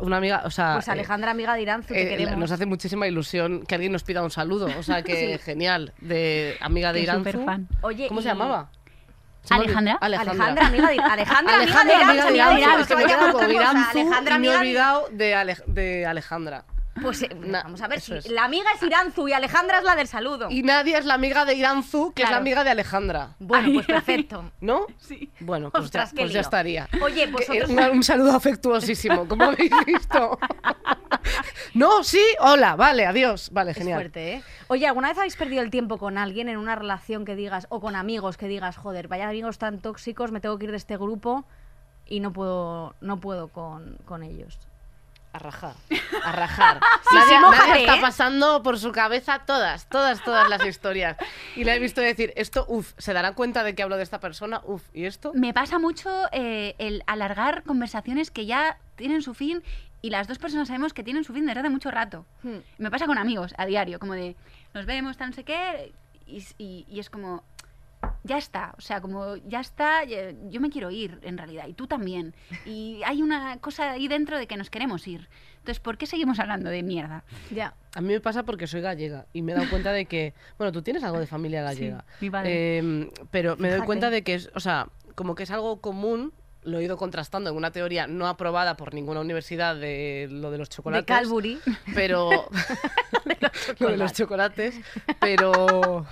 Una 0.00 0.18
amiga, 0.18 0.42
o 0.44 0.50
sea... 0.50 0.74
Pues 0.74 0.88
eh, 0.88 0.92
Alejandra, 0.92 1.30
amiga 1.30 1.54
de 1.54 1.62
Iranzu, 1.62 1.94
te 1.94 2.02
eh, 2.02 2.08
queremos. 2.08 2.38
nos 2.38 2.50
hace 2.52 2.66
muchísima 2.66 3.06
ilusión 3.06 3.64
que 3.66 3.74
alguien 3.74 3.92
nos 3.92 4.04
pida 4.04 4.22
un 4.22 4.30
saludo. 4.30 4.68
O 4.78 4.82
sea 4.82 5.02
que 5.02 5.38
genial. 5.44 5.92
De 6.00 6.56
amiga 6.60 6.92
de. 6.92 7.00
Oye, 7.82 8.08
¿Cómo 8.08 8.20
y- 8.20 8.22
se 8.22 8.28
llamaba? 8.28 8.70
Alejandra. 9.50 9.96
Alejandra, 10.00 10.66
amiga 10.66 10.88
de 10.90 10.98
Alejandra, 10.98 11.54
Alejandra, 11.54 12.08
amiga 12.10 12.26
de 12.26 12.34
Iranzu, 12.34 12.34
Iranzu. 12.34 12.52
amiga 12.52 12.80
Es 12.80 12.86
que 12.86 12.96
de 12.96 13.02
Iranzu, 13.02 13.50
Iranzu 13.50 13.98
Alejandra, 13.98 14.36
y 14.36 14.38
me 14.40 14.46
he 14.46 14.50
amiga 14.50 14.52
de- 14.52 14.58
olvidado 14.58 15.08
de, 15.10 15.34
Ale- 15.34 15.56
de 15.66 16.06
Alejandra. 16.06 16.64
Pues 17.02 17.22
eh, 17.22 17.30
Na- 17.34 17.62
vamos 17.62 17.80
a 17.82 17.88
ver 17.88 17.98
eso 17.98 18.12
si 18.20 18.28
es. 18.28 18.30
la 18.30 18.44
amiga 18.44 18.66
es 18.74 18.82
Iranzu 18.82 19.28
y 19.28 19.32
Alejandra 19.32 19.78
es 19.78 19.84
la 19.84 19.94
del 19.96 20.08
saludo. 20.08 20.48
Y 20.50 20.62
Nadia 20.62 20.98
es 20.98 21.04
la 21.04 21.14
amiga 21.14 21.44
de 21.44 21.54
Iranzu, 21.54 22.12
que 22.12 22.22
es 22.22 22.26
la 22.28 22.30
Claro. 22.36 22.40
amiga 22.42 22.64
de 22.64 22.70
Alejandra. 22.70 23.34
Bueno, 23.38 23.70
pues 23.74 23.86
perfecto. 23.86 24.50
¿No? 24.60 24.86
Sí. 24.98 25.30
Bueno, 25.40 25.70
pues, 25.70 25.84
Ostras, 25.84 26.10
ya, 26.10 26.16
qué 26.16 26.22
pues 26.22 26.32
ya 26.32 26.38
lío. 26.38 26.40
estaría. 26.42 26.88
Oye, 27.02 27.26
Que- 27.26 27.32
vosotros- 27.32 27.70
un, 27.70 27.78
un 27.80 28.02
saludo 28.02 28.32
afectuosísimo, 28.36 29.26
como 29.28 29.44
habéis 29.44 29.72
visto. 29.86 30.38
no, 31.74 32.02
sí, 32.04 32.22
hola, 32.40 32.76
vale, 32.76 33.06
adiós. 33.06 33.50
Vale, 33.52 33.72
Es 33.72 33.76
genial. 33.78 33.98
fuerte, 33.98 34.32
¿eh? 34.34 34.42
Oye, 34.68 34.86
¿alguna 34.86 35.08
vez 35.08 35.18
habéis 35.18 35.36
perdido 35.36 35.62
el 35.62 35.70
tiempo 35.70 35.98
con 35.98 36.18
alguien 36.18 36.48
en 36.48 36.56
una 36.58 36.74
relación 36.74 37.24
que 37.24 37.36
digas, 37.36 37.66
o 37.70 37.80
con 37.80 37.96
amigos 37.96 38.36
que 38.36 38.48
digas, 38.48 38.76
joder, 38.76 39.08
vaya 39.08 39.28
amigos 39.28 39.58
tan 39.58 39.80
tóxicos, 39.80 40.32
me 40.32 40.40
tengo 40.40 40.58
que 40.58 40.64
ir 40.66 40.70
de 40.70 40.76
este 40.76 40.96
grupo 40.96 41.44
y 42.06 42.20
no 42.20 42.32
puedo, 42.32 42.94
no 43.00 43.18
puedo 43.20 43.48
con, 43.48 43.98
con 44.04 44.22
ellos? 44.22 44.58
A 45.32 45.38
rajar. 45.38 45.74
A 46.24 46.32
rajar. 46.32 46.80
Sí, 47.10 47.16
Nadia, 47.16 47.38
sí, 47.38 47.42
mójate, 47.44 47.68
Nadia 47.68 47.80
está 47.86 48.00
pasando 48.02 48.62
por 48.62 48.78
su 48.78 48.92
cabeza 48.92 49.38
todas, 49.46 49.86
todas, 49.88 50.22
todas 50.24 50.48
las 50.50 50.64
historias. 50.66 51.16
Y 51.56 51.64
la 51.64 51.74
he 51.74 51.78
visto 51.78 52.00
decir, 52.02 52.32
esto, 52.36 52.66
uff, 52.68 52.92
¿se 52.98 53.12
dará 53.14 53.32
cuenta 53.32 53.62
de 53.64 53.74
que 53.74 53.82
hablo 53.82 53.96
de 53.96 54.02
esta 54.02 54.20
persona? 54.20 54.60
Uff, 54.64 54.82
¿y 54.92 55.04
esto? 55.06 55.32
Me 55.34 55.54
pasa 55.54 55.78
mucho 55.78 56.10
eh, 56.32 56.74
el 56.78 57.02
alargar 57.06 57.62
conversaciones 57.62 58.30
que 58.30 58.44
ya 58.46 58.76
tienen 58.96 59.22
su 59.22 59.32
fin 59.34 59.62
y 60.02 60.10
las 60.10 60.28
dos 60.28 60.38
personas 60.38 60.68
sabemos 60.68 60.92
que 60.92 61.02
tienen 61.02 61.24
su 61.24 61.32
fin 61.32 61.46
desde 61.46 61.60
hace 61.60 61.70
mucho 61.70 61.90
rato. 61.90 62.26
Hmm. 62.42 62.58
Me 62.78 62.90
pasa 62.90 63.06
con 63.06 63.16
amigos 63.18 63.54
a 63.56 63.64
diario, 63.66 63.98
como 63.98 64.12
de 64.14 64.36
nos 64.74 64.84
vemos, 64.86 65.16
tal, 65.16 65.30
no 65.30 65.34
sé 65.36 65.44
qué, 65.44 65.92
y, 66.26 66.44
y- 66.58 66.84
y 66.90 67.00
es 67.00 67.08
como, 67.10 67.42
ya 68.28 68.38
está, 68.38 68.74
o 68.78 68.80
sea, 68.80 69.00
como 69.00 69.36
ya 69.36 69.60
está, 69.60 70.04
ya- 70.04 70.32
yo 70.50 70.60
me 70.60 70.70
quiero 70.70 70.90
ir 70.90 71.18
en 71.22 71.36
realidad, 71.38 71.66
y 71.66 71.72
tú 71.72 71.86
también. 71.86 72.34
Y 72.64 73.00
hay 73.04 73.22
una 73.22 73.56
cosa 73.58 73.92
ahí 73.92 74.06
dentro 74.06 74.38
de 74.38 74.46
que 74.46 74.56
nos 74.56 74.70
queremos 74.70 75.08
ir. 75.08 75.28
Entonces, 75.58 75.80
¿por 75.80 75.98
qué 75.98 76.06
seguimos 76.06 76.38
hablando 76.38 76.70
de 76.70 76.82
mierda? 76.82 77.24
Ya. 77.50 77.74
A 77.94 78.00
mí 78.00 78.08
me 78.08 78.20
pasa 78.20 78.44
porque 78.44 78.66
soy 78.66 78.80
gallega 78.82 79.26
y 79.32 79.42
me 79.42 79.52
he 79.52 79.54
dado 79.56 79.68
cuenta 79.70 79.92
de 79.92 80.04
que, 80.06 80.34
bueno, 80.58 80.70
tú 80.72 80.82
tienes 80.82 81.02
algo 81.02 81.18
de 81.18 81.26
familia 81.26 81.62
gallega, 81.62 82.04
mi 82.20 82.30
padre. 82.30 82.78
Eh, 82.78 83.10
pero 83.30 83.56
me 83.56 83.70
doy 83.70 83.80
cuenta 83.86 84.10
de 84.10 84.22
que 84.22 84.34
es, 84.34 84.50
o 84.54 84.60
sea, 84.60 84.88
como 85.14 85.34
que 85.34 85.42
es 85.42 85.50
algo 85.50 85.80
común, 85.80 86.32
lo 86.68 86.78
he 86.78 86.84
ido 86.84 86.96
contrastando 86.96 87.50
en 87.50 87.56
una 87.56 87.70
teoría 87.72 88.06
no 88.06 88.26
aprobada 88.28 88.76
por 88.76 88.94
ninguna 88.94 89.20
universidad 89.20 89.74
de 89.76 90.28
lo 90.30 90.50
de 90.50 90.58
los 90.58 90.68
De 90.68 90.74
chocolates. 90.76 91.06
Calbury. 91.06 91.58
pero 91.94 92.30
lo 93.78 93.88
de 93.90 93.96
los 93.96 94.12
chocolates 94.12 94.74
pero 95.20 96.06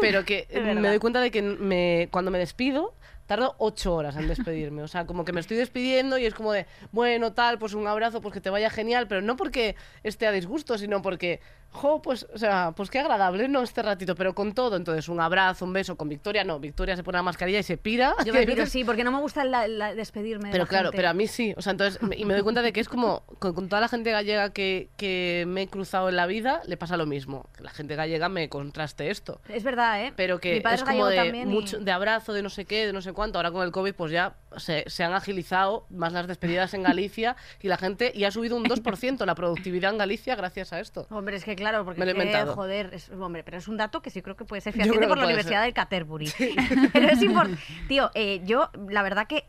pero 0.00 0.24
que 0.24 0.46
me 0.52 0.88
doy 0.88 0.98
cuenta 0.98 1.20
de 1.20 1.30
que 1.30 1.42
me, 1.42 2.08
cuando 2.10 2.30
me 2.30 2.38
despido 2.38 2.94
tardo 3.36 3.54
ocho 3.58 3.94
horas 3.94 4.16
en 4.16 4.28
despedirme 4.28 4.82
o 4.82 4.88
sea 4.88 5.06
como 5.06 5.24
que 5.24 5.32
me 5.32 5.40
estoy 5.40 5.56
despidiendo 5.56 6.18
y 6.18 6.26
es 6.26 6.34
como 6.34 6.52
de 6.52 6.66
bueno 6.92 7.32
tal 7.32 7.58
pues 7.58 7.74
un 7.74 7.86
abrazo 7.86 8.20
pues 8.20 8.34
que 8.34 8.40
te 8.40 8.50
vaya 8.50 8.68
genial 8.70 9.06
pero 9.08 9.22
no 9.22 9.36
porque 9.36 9.74
esté 10.02 10.26
a 10.26 10.32
disgusto 10.32 10.76
sino 10.78 11.00
porque 11.02 11.40
jo 11.70 12.02
pues 12.02 12.26
o 12.34 12.36
sea 12.38 12.72
pues 12.76 12.90
qué 12.90 12.98
agradable 12.98 13.48
no 13.48 13.62
este 13.62 13.80
ratito 13.82 14.14
pero 14.14 14.34
con 14.34 14.52
todo 14.52 14.76
entonces 14.76 15.08
un 15.08 15.20
abrazo 15.20 15.64
un 15.64 15.72
beso 15.72 15.96
con 15.96 16.08
Victoria 16.08 16.44
no 16.44 16.60
Victoria 16.60 16.94
se 16.96 17.02
pone 17.02 17.16
la 17.16 17.22
mascarilla 17.22 17.60
y 17.60 17.62
se 17.62 17.78
pira 17.78 18.14
Yo 18.26 18.34
me 18.34 18.44
pido 18.46 18.66
sí, 18.66 18.84
porque 18.84 19.04
no 19.04 19.10
me 19.12 19.20
gusta 19.20 19.44
la- 19.44 19.66
la- 19.68 19.94
despedirme. 19.94 20.48
de 20.48 20.52
pero 20.52 20.64
la 20.64 20.68
claro, 20.68 20.84
gente. 20.88 20.96
pero 20.96 21.08
a 21.08 21.14
mí 21.14 21.26
sí. 21.26 21.54
O 21.56 21.62
sea, 21.62 21.70
entonces, 21.72 21.98
y 22.16 22.24
me 22.24 22.34
doy 22.34 22.42
cuenta 22.42 22.60
de 22.62 22.72
que 22.72 22.80
es 22.80 22.88
como 22.88 23.22
con, 23.38 23.54
con 23.54 23.68
toda 23.68 23.80
la 23.80 23.88
gente 23.88 24.10
gallega 24.10 24.50
que, 24.52 24.88
que 24.96 25.44
me 25.48 25.62
he 25.62 25.68
cruzado 25.68 26.08
en 26.08 26.16
la 26.16 26.26
vida, 26.26 26.60
le 26.66 26.76
pasa 26.76 26.96
lo 26.96 27.06
mismo. 27.06 27.46
Que 27.56 27.62
la 27.64 27.70
gente 27.70 27.94
gallega 27.96 28.28
me 28.28 28.48
contraste 28.48 29.10
esto. 29.10 29.40
Es 29.48 29.62
verdad, 29.64 30.04
¿eh? 30.04 30.12
Pero 30.16 30.34
Mi 30.36 30.40
que 30.40 30.60
padre 30.60 30.76
es 30.76 30.82
como 30.84 31.06
de, 31.06 31.26
y- 31.26 31.84
de 31.84 31.92
abrazo, 31.92 32.32
de 32.32 32.42
no 32.42 32.50
sé 32.50 32.64
qué, 32.64 32.86
de 32.86 32.92
no 32.92 33.00
sé 33.00 33.12
cuánto. 33.12 33.21
Ahora 33.38 33.50
con 33.52 33.62
el 33.64 33.70
COVID, 33.72 33.94
pues 33.94 34.10
ya 34.12 34.34
se, 34.56 34.84
se 34.88 35.04
han 35.04 35.12
agilizado 35.14 35.86
más 35.90 36.12
las 36.12 36.26
despedidas 36.26 36.74
en 36.74 36.82
Galicia 36.82 37.36
y 37.60 37.68
la 37.68 37.76
gente, 37.76 38.12
y 38.14 38.24
ha 38.24 38.30
subido 38.30 38.56
un 38.56 38.64
2% 38.64 39.24
la 39.24 39.34
productividad 39.34 39.92
en 39.92 39.98
Galicia 39.98 40.34
gracias 40.34 40.72
a 40.72 40.80
esto. 40.80 41.06
Hombre, 41.10 41.36
es 41.36 41.44
que 41.44 41.54
claro, 41.56 41.84
porque 41.84 42.00
Me 42.00 42.06
lo 42.06 42.12
he 42.12 42.14
que, 42.14 42.46
joder, 42.54 42.90
es, 42.94 43.10
hombre, 43.10 43.42
pero 43.44 43.58
es 43.58 43.68
un 43.68 43.76
dato 43.76 44.02
que 44.02 44.10
sí 44.10 44.22
creo 44.22 44.36
que 44.36 44.44
puede 44.44 44.60
ser 44.60 44.74
creo 44.74 45.08
por 45.08 45.18
la 45.18 45.24
Universidad 45.24 45.58
ser. 45.60 45.64
del 45.66 45.74
Canterbury. 45.74 46.32
pero 46.92 47.08
es 47.08 47.22
importante. 47.22 47.60
Tío, 47.88 48.10
eh, 48.14 48.40
yo 48.44 48.70
la 48.88 49.02
verdad 49.02 49.26
que 49.26 49.44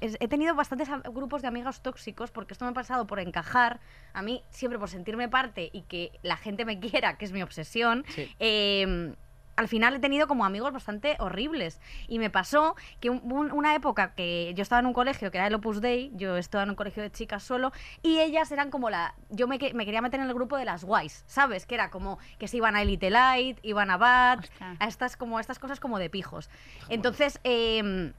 es- 0.00 0.16
he 0.18 0.26
tenido 0.28 0.54
bastantes 0.56 0.88
grupos 1.12 1.40
de 1.42 1.48
amigos 1.48 1.80
tóxicos 1.82 2.30
porque 2.32 2.52
esto 2.52 2.64
me 2.64 2.72
ha 2.72 2.74
pasado 2.74 3.06
por 3.06 3.20
encajar, 3.20 3.78
a 4.12 4.20
mí 4.22 4.42
siempre 4.50 4.78
por 4.78 4.88
sentirme 4.88 5.28
parte 5.28 5.70
y 5.72 5.82
que 5.82 6.10
la 6.22 6.36
gente 6.36 6.64
me 6.64 6.80
quiera, 6.80 7.16
que 7.16 7.24
es 7.24 7.32
mi 7.32 7.42
obsesión. 7.42 8.04
Sí. 8.08 8.28
eh, 8.40 9.14
al 9.56 9.68
final 9.68 9.94
he 9.94 9.98
tenido 9.98 10.26
como 10.26 10.44
amigos 10.44 10.72
bastante 10.72 11.16
horribles. 11.18 11.80
Y 12.08 12.18
me 12.18 12.30
pasó 12.30 12.74
que 13.00 13.10
un- 13.10 13.20
un- 13.32 13.52
una 13.52 13.74
época 13.74 14.14
que 14.14 14.52
yo 14.54 14.62
estaba 14.62 14.80
en 14.80 14.86
un 14.86 14.92
colegio 14.92 15.30
que 15.30 15.38
era 15.38 15.46
el 15.46 15.54
Opus 15.54 15.80
Dei, 15.80 16.10
yo 16.14 16.36
estaba 16.36 16.64
en 16.64 16.70
un 16.70 16.76
colegio 16.76 17.02
de 17.02 17.10
chicas 17.10 17.42
solo, 17.42 17.72
y 18.02 18.18
ellas 18.20 18.50
eran 18.52 18.70
como 18.70 18.88
la. 18.90 19.14
Yo 19.30 19.46
me, 19.48 19.58
que- 19.58 19.74
me 19.74 19.84
quería 19.84 20.00
meter 20.02 20.20
en 20.20 20.26
el 20.26 20.34
grupo 20.34 20.56
de 20.56 20.64
las 20.64 20.84
guays, 20.84 21.24
¿sabes? 21.26 21.66
Que 21.66 21.74
era 21.74 21.90
como 21.90 22.18
que 22.38 22.48
se 22.48 22.56
iban 22.56 22.76
a 22.76 22.82
Elite 22.82 23.10
Light, 23.10 23.58
iban 23.62 23.90
a 23.90 23.96
Bat, 23.96 24.46
a 24.80 24.86
estas, 24.88 25.16
como, 25.16 25.38
a 25.38 25.40
estas 25.40 25.58
cosas 25.58 25.80
como 25.80 25.98
de 25.98 26.08
pijos. 26.10 26.48
Entonces. 26.88 27.40
em, 27.44 28.12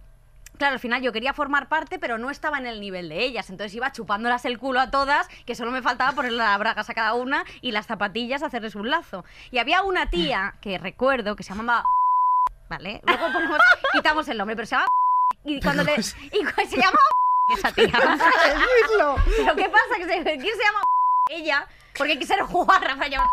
Claro, 0.58 0.74
al 0.74 0.80
final 0.80 1.02
yo 1.02 1.12
quería 1.12 1.34
formar 1.34 1.68
parte, 1.68 2.00
pero 2.00 2.18
no 2.18 2.30
estaba 2.30 2.58
en 2.58 2.68
el 2.68 2.80
nivel 2.80 3.10
de 3.10 3.24
ellas. 3.24 3.50
Entonces 3.50 3.74
iba 3.76 3.92
chupándolas 3.92 4.46
el 4.46 4.60
culo 4.60 4.80
a 4.80 4.92
todas, 4.92 5.28
que 5.46 5.56
solo 5.56 5.72
me 5.72 5.82
faltaba 5.82 6.12
ponerle 6.14 6.38
las 6.38 6.60
bragas 6.60 6.90
a 6.90 6.94
cada 6.94 7.14
una 7.16 7.44
y 7.62 7.72
las 7.72 7.88
zapatillas 7.88 8.44
hacerles 8.44 8.76
un 8.76 8.90
lazo. 8.90 9.26
Y 9.52 9.58
había 9.58 9.82
una 9.84 10.10
tía 10.10 10.56
que 10.62 10.78
recuerdo 10.78 11.36
que 11.36 11.44
se 11.44 11.54
llamaba. 11.54 11.86
¿Vale? 12.70 13.02
Luego 13.06 13.32
ponemos, 13.34 13.60
quitamos 13.92 14.28
el 14.28 14.38
nombre, 14.38 14.56
pero 14.56 14.66
se 14.66 14.76
llama. 14.76 14.88
Y 15.46 15.60
cuando 15.60 15.84
le. 15.84 15.96
Y 15.96 16.04
se 16.04 16.78
llama. 16.78 17.00
Esa 17.48 17.72
tía. 17.74 17.92
Pero 17.92 19.56
¿qué 19.56 19.70
pasa? 19.70 19.96
Que 19.98 20.06
se, 20.06 20.24
¿Quién 20.24 20.56
se 20.56 20.64
llama? 20.64 20.84
Ella. 21.30 21.68
Porque 21.98 22.18
quise 22.18 22.40
jugar 22.44 22.80
para 22.80 23.08
llamar. 23.08 23.30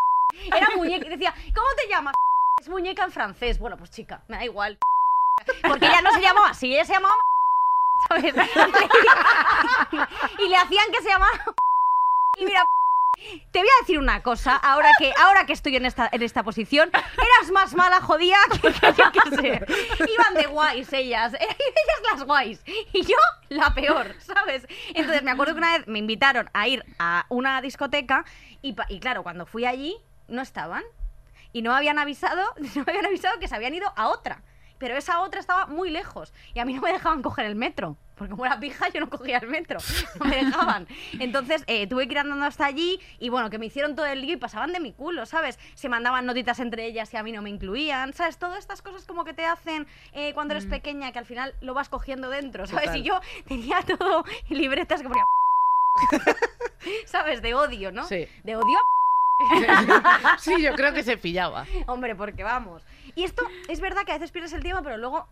Era 0.47 0.68
muñeca. 0.77 1.07
Y 1.07 1.11
decía, 1.11 1.33
¿cómo 1.55 1.66
te 1.77 1.89
llamas? 1.89 2.14
Es 2.61 2.68
muñeca 2.68 3.05
en 3.05 3.12
francés. 3.12 3.59
Bueno, 3.59 3.77
pues 3.77 3.91
chica, 3.91 4.23
me 4.29 4.39
da 4.39 4.45
igual. 4.45 4.79
Porque 5.66 5.86
ella 5.86 6.03
no 6.03 6.12
se 6.12 6.20
llamaba 6.20 6.51
así, 6.51 6.72
ella 6.72 6.84
se 6.84 6.93
llamaba. 6.93 7.16
¿Sabes? 8.09 8.34
Y 10.38 10.49
le 10.49 10.57
hacían 10.57 10.91
que 10.93 11.03
se 11.03 11.09
llamara. 11.09 11.45
Y 12.38 12.45
mira, 12.45 12.64
te 13.53 13.59
voy 13.59 13.68
a 13.68 13.80
decir 13.80 13.99
una 13.99 14.22
cosa, 14.22 14.57
ahora 14.57 14.91
que, 14.99 15.12
ahora 15.18 15.45
que 15.45 15.53
estoy 15.53 15.76
en 15.76 15.84
esta, 15.84 16.09
en 16.11 16.22
esta 16.22 16.43
posición, 16.43 16.91
eras 16.95 17.51
más 17.53 17.74
mala 17.74 18.01
jodida 18.01 18.38
que, 18.51 18.72
que 18.72 18.93
yo 18.93 19.12
qué 19.12 19.36
sé. 19.36 19.66
Iban 20.11 20.34
de 20.34 20.47
guays 20.47 20.93
ellas, 20.93 21.34
ellas 21.41 22.12
las 22.12 22.24
guays, 22.24 22.62
y 22.93 23.03
yo 23.03 23.16
la 23.49 23.74
peor, 23.74 24.14
¿sabes? 24.20 24.66
Entonces 24.95 25.22
me 25.22 25.32
acuerdo 25.32 25.55
que 25.55 25.59
una 25.59 25.76
vez 25.76 25.86
me 25.86 25.99
invitaron 25.99 26.49
a 26.55 26.68
ir 26.68 26.84
a 26.99 27.26
una 27.28 27.61
discoteca 27.61 28.24
y, 28.62 28.74
y 28.88 29.01
claro, 29.01 29.22
cuando 29.22 29.45
fui 29.45 29.66
allí 29.66 29.99
no 30.28 30.41
estaban 30.41 30.84
y 31.53 31.62
no 31.62 31.74
habían 31.74 31.99
avisado, 31.99 32.43
no 32.74 32.84
habían 32.86 33.07
avisado 33.07 33.38
que 33.38 33.49
se 33.49 33.55
habían 33.55 33.74
ido 33.74 33.93
a 33.97 34.09
otra. 34.09 34.43
Pero 34.81 34.97
esa 34.97 35.20
otra 35.20 35.39
estaba 35.39 35.66
muy 35.66 35.91
lejos 35.91 36.33
y 36.55 36.59
a 36.59 36.64
mí 36.64 36.72
no 36.72 36.81
me 36.81 36.91
dejaban 36.91 37.22
coger 37.22 37.45
el 37.45 37.55
metro. 37.55 37.99
Porque 38.16 38.33
como 38.33 38.45
era 38.45 38.59
pija, 38.59 38.89
yo 38.89 39.01
no 39.01 39.09
cogía 39.09 39.39
el 39.39 39.47
metro. 39.47 39.78
No 40.18 40.26
me 40.26 40.45
dejaban. 40.45 40.89
Entonces 41.18 41.64
eh, 41.66 41.87
tuve 41.87 42.07
que 42.07 42.12
ir 42.12 42.18
andando 42.18 42.45
hasta 42.45 42.66
allí 42.66 42.99
y 43.18 43.28
bueno, 43.28 43.51
que 43.51 43.59
me 43.59 43.66
hicieron 43.66 43.95
todo 43.95 44.07
el 44.07 44.22
lío 44.22 44.35
y 44.35 44.37
pasaban 44.37 44.72
de 44.72 44.81
mi 44.81 44.93
culo, 44.93 45.26
¿sabes? 45.26 45.59
Se 45.74 45.89
mandaban 45.89 46.26
notitas 46.26 46.61
entre 46.61 46.87
ellas 46.87 47.12
y 47.14 47.16
a 47.18 47.22
mí 47.22 47.31
no 47.31 47.43
me 47.43 47.51
incluían, 47.51 48.12
¿sabes? 48.14 48.39
Todas 48.39 48.59
estas 48.59 48.83
cosas 48.83 49.07
como 49.07 49.24
que 49.24 49.35
te 49.35 49.45
hacen 49.45 49.87
eh, 50.12 50.33
cuando 50.35 50.53
eres 50.55 50.66
pequeña 50.66 51.12
que 51.12 51.18
al 51.18 51.26
final 51.26 51.55
lo 51.61 51.74
vas 51.74 51.89
cogiendo 51.89 52.31
dentro, 52.31 52.66
¿sabes? 52.66 52.87
Total. 52.87 53.01
Y 53.01 53.03
yo 53.03 53.20
tenía 53.47 53.83
todo 53.83 54.24
libretas 54.49 55.03
que 55.03 55.09
ponía... 55.09 55.24
¿Sabes? 57.07 57.43
De 57.43 57.55
odio, 57.55 57.93
¿no? 57.93 58.05
Sí. 58.05 58.26
De 58.45 58.57
odio 58.57 58.78
Sí, 60.38 60.62
yo 60.62 60.74
creo 60.74 60.93
que 60.93 61.03
se 61.03 61.16
pillaba. 61.16 61.66
Hombre, 61.86 62.14
porque 62.14 62.43
vamos. 62.43 62.82
Y 63.14 63.24
esto 63.24 63.43
es 63.68 63.80
verdad 63.80 64.03
que 64.05 64.12
a 64.12 64.14
veces 64.16 64.30
pierdes 64.30 64.53
el 64.53 64.62
tiempo, 64.62 64.82
pero 64.82 64.97
luego 64.97 65.26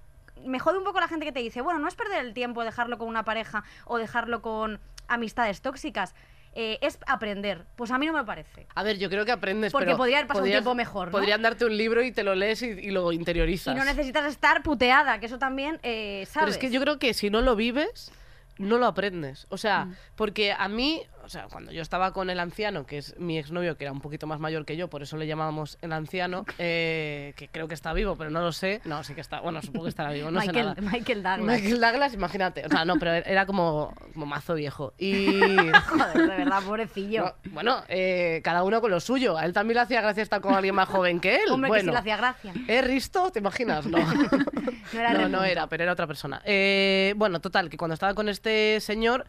me 0.45 0.59
jode 0.59 0.79
un 0.79 0.85
poco 0.85 1.01
la 1.01 1.09
gente 1.09 1.25
que 1.27 1.33
te 1.33 1.41
dice, 1.41 1.61
bueno, 1.61 1.79
no 1.81 1.89
es 1.89 1.95
perder 1.95 2.25
el 2.25 2.33
tiempo 2.35 2.65
dejarlo 2.65 2.99
con 2.99 3.09
una 3.09 3.25
pareja 3.25 3.65
o 3.85 3.99
dejarlo 3.99 4.43
con 4.43 4.81
amistades 5.09 5.61
tóxicas. 5.63 6.15
eh, 6.55 6.79
es 6.81 6.99
aprender. 7.07 7.67
Pues 7.77 7.91
a 7.93 7.99
mí 7.99 8.07
no 8.07 8.13
me 8.13 8.25
parece. 8.25 8.67
A 8.75 8.83
ver, 8.83 8.99
yo 8.99 9.09
creo 9.11 9.25
que 9.25 9.31
aprendes, 9.31 9.71
Porque 9.71 9.85
pero 9.87 9.97
podría 9.97 10.17
haber 10.19 10.27
pasado 10.29 10.45
un 10.45 10.51
tiempo 10.51 10.75
mejor, 10.75 11.09
¿no? 11.09 11.13
Podrían 11.13 11.41
darte 11.43 11.65
un 11.65 11.77
libro 11.77 12.03
y 12.03 12.11
te 12.11 12.25
lo 12.25 12.35
lees 12.35 12.63
y, 12.63 12.67
y 12.71 12.91
lo 12.91 13.13
interiorizas. 13.13 13.77
Y 13.77 13.79
no 13.79 13.85
necesitas 13.85 14.25
estar 14.25 14.63
puteada, 14.65 15.21
que 15.21 15.27
eso 15.27 15.39
también, 15.39 15.79
eh, 15.85 16.25
¿sabes? 16.27 16.35
Pero 16.35 16.51
es 16.51 16.59
que 16.59 16.71
yo 16.71 16.81
creo 16.81 16.99
que 16.99 17.15
si 17.15 17.31
no 17.31 17.43
lo 17.43 17.55
vives, 17.55 18.11
no 18.57 18.79
lo 18.79 18.87
aprendes. 18.87 19.47
O 19.51 19.59
sea, 19.59 19.85
Mm. 19.85 19.95
porque 20.17 20.53
a 20.53 20.67
mí, 20.69 21.03
o 21.29 21.31
sea, 21.31 21.47
cuando 21.53 21.73
yo 21.73 21.83
estaba 21.83 22.15
con 22.15 22.31
el 22.31 22.41
anciano, 22.41 22.87
que 22.87 22.97
es 22.97 23.15
mi 23.19 23.39
exnovio, 23.39 23.77
que 23.77 23.85
era 23.85 23.93
un 23.93 24.01
poquito 24.01 24.27
más 24.27 24.41
mayor 24.41 24.65
que 24.65 24.79
yo, 24.79 24.89
por 24.89 25.03
eso 25.03 25.19
le 25.19 25.27
llamábamos 25.27 25.77
el 25.83 25.93
anciano, 25.93 26.47
eh, 26.59 27.35
que 27.37 27.49
creo 27.49 27.69
que 27.69 27.75
está 27.75 27.93
vivo, 27.93 28.17
pero 28.17 28.31
no 28.31 28.41
lo 28.41 28.51
sé. 28.51 28.81
No, 28.87 29.05
sí 29.05 29.15
que 29.15 29.21
está, 29.21 29.41
bueno, 29.41 29.61
supongo 29.61 29.85
que 29.85 29.91
estará 29.91 30.11
vivo, 30.11 30.31
no 30.31 30.41
sé 30.41 30.47
Michael, 30.47 30.67
nada. 30.69 30.81
Michael 30.81 31.23
Douglas. 31.23 31.61
Michael 31.61 31.81
Douglas, 31.83 32.15
imagínate. 32.15 32.65
O 32.65 32.71
sea, 32.71 32.87
no, 32.87 32.99
pero 32.99 33.13
era 33.13 33.45
como, 33.45 33.93
como 34.15 34.25
mazo 34.25 34.55
viejo. 34.55 34.95
Y. 34.97 35.39
Joder, 35.87 36.17
de 36.17 36.27
verdad, 36.27 36.63
pobrecillo. 36.63 37.25
No, 37.45 37.53
bueno, 37.53 37.83
eh, 37.89 38.41
cada 38.43 38.63
uno 38.63 38.81
con 38.81 38.91
lo 38.91 39.01
suyo. 39.01 39.37
A 39.37 39.45
él 39.45 39.53
también 39.53 39.75
le 39.75 39.83
hacía 39.83 40.01
gracia 40.01 40.23
estar 40.23 40.41
con 40.41 40.55
alguien 40.55 40.75
más 40.75 40.89
joven 40.89 41.21
que 41.21 41.37
él. 41.37 41.51
Hombre, 41.51 41.71
que 41.71 41.81
sí 41.81 41.87
bueno. 41.87 41.93
le 41.93 41.99
hacía 41.99 42.17
gracia. 42.17 42.55
¿Eh, 42.69 42.81
Risto? 42.81 43.31
¿Te 43.31 43.41
imaginas? 43.41 43.85
No. 43.85 43.99
No 44.93 45.01
era 45.01 45.13
no, 45.13 45.29
no 45.29 45.45
era, 45.45 45.67
pero 45.67 45.83
era 45.83 45.93
otra 45.93 46.07
persona. 46.07 46.41
Eh, 46.45 47.13
bueno, 47.17 47.41
total, 47.41 47.69
que 47.69 47.77
cuando 47.77 47.95
estaba 47.95 48.15
con 48.15 48.29
este 48.29 48.81
señor, 48.81 49.27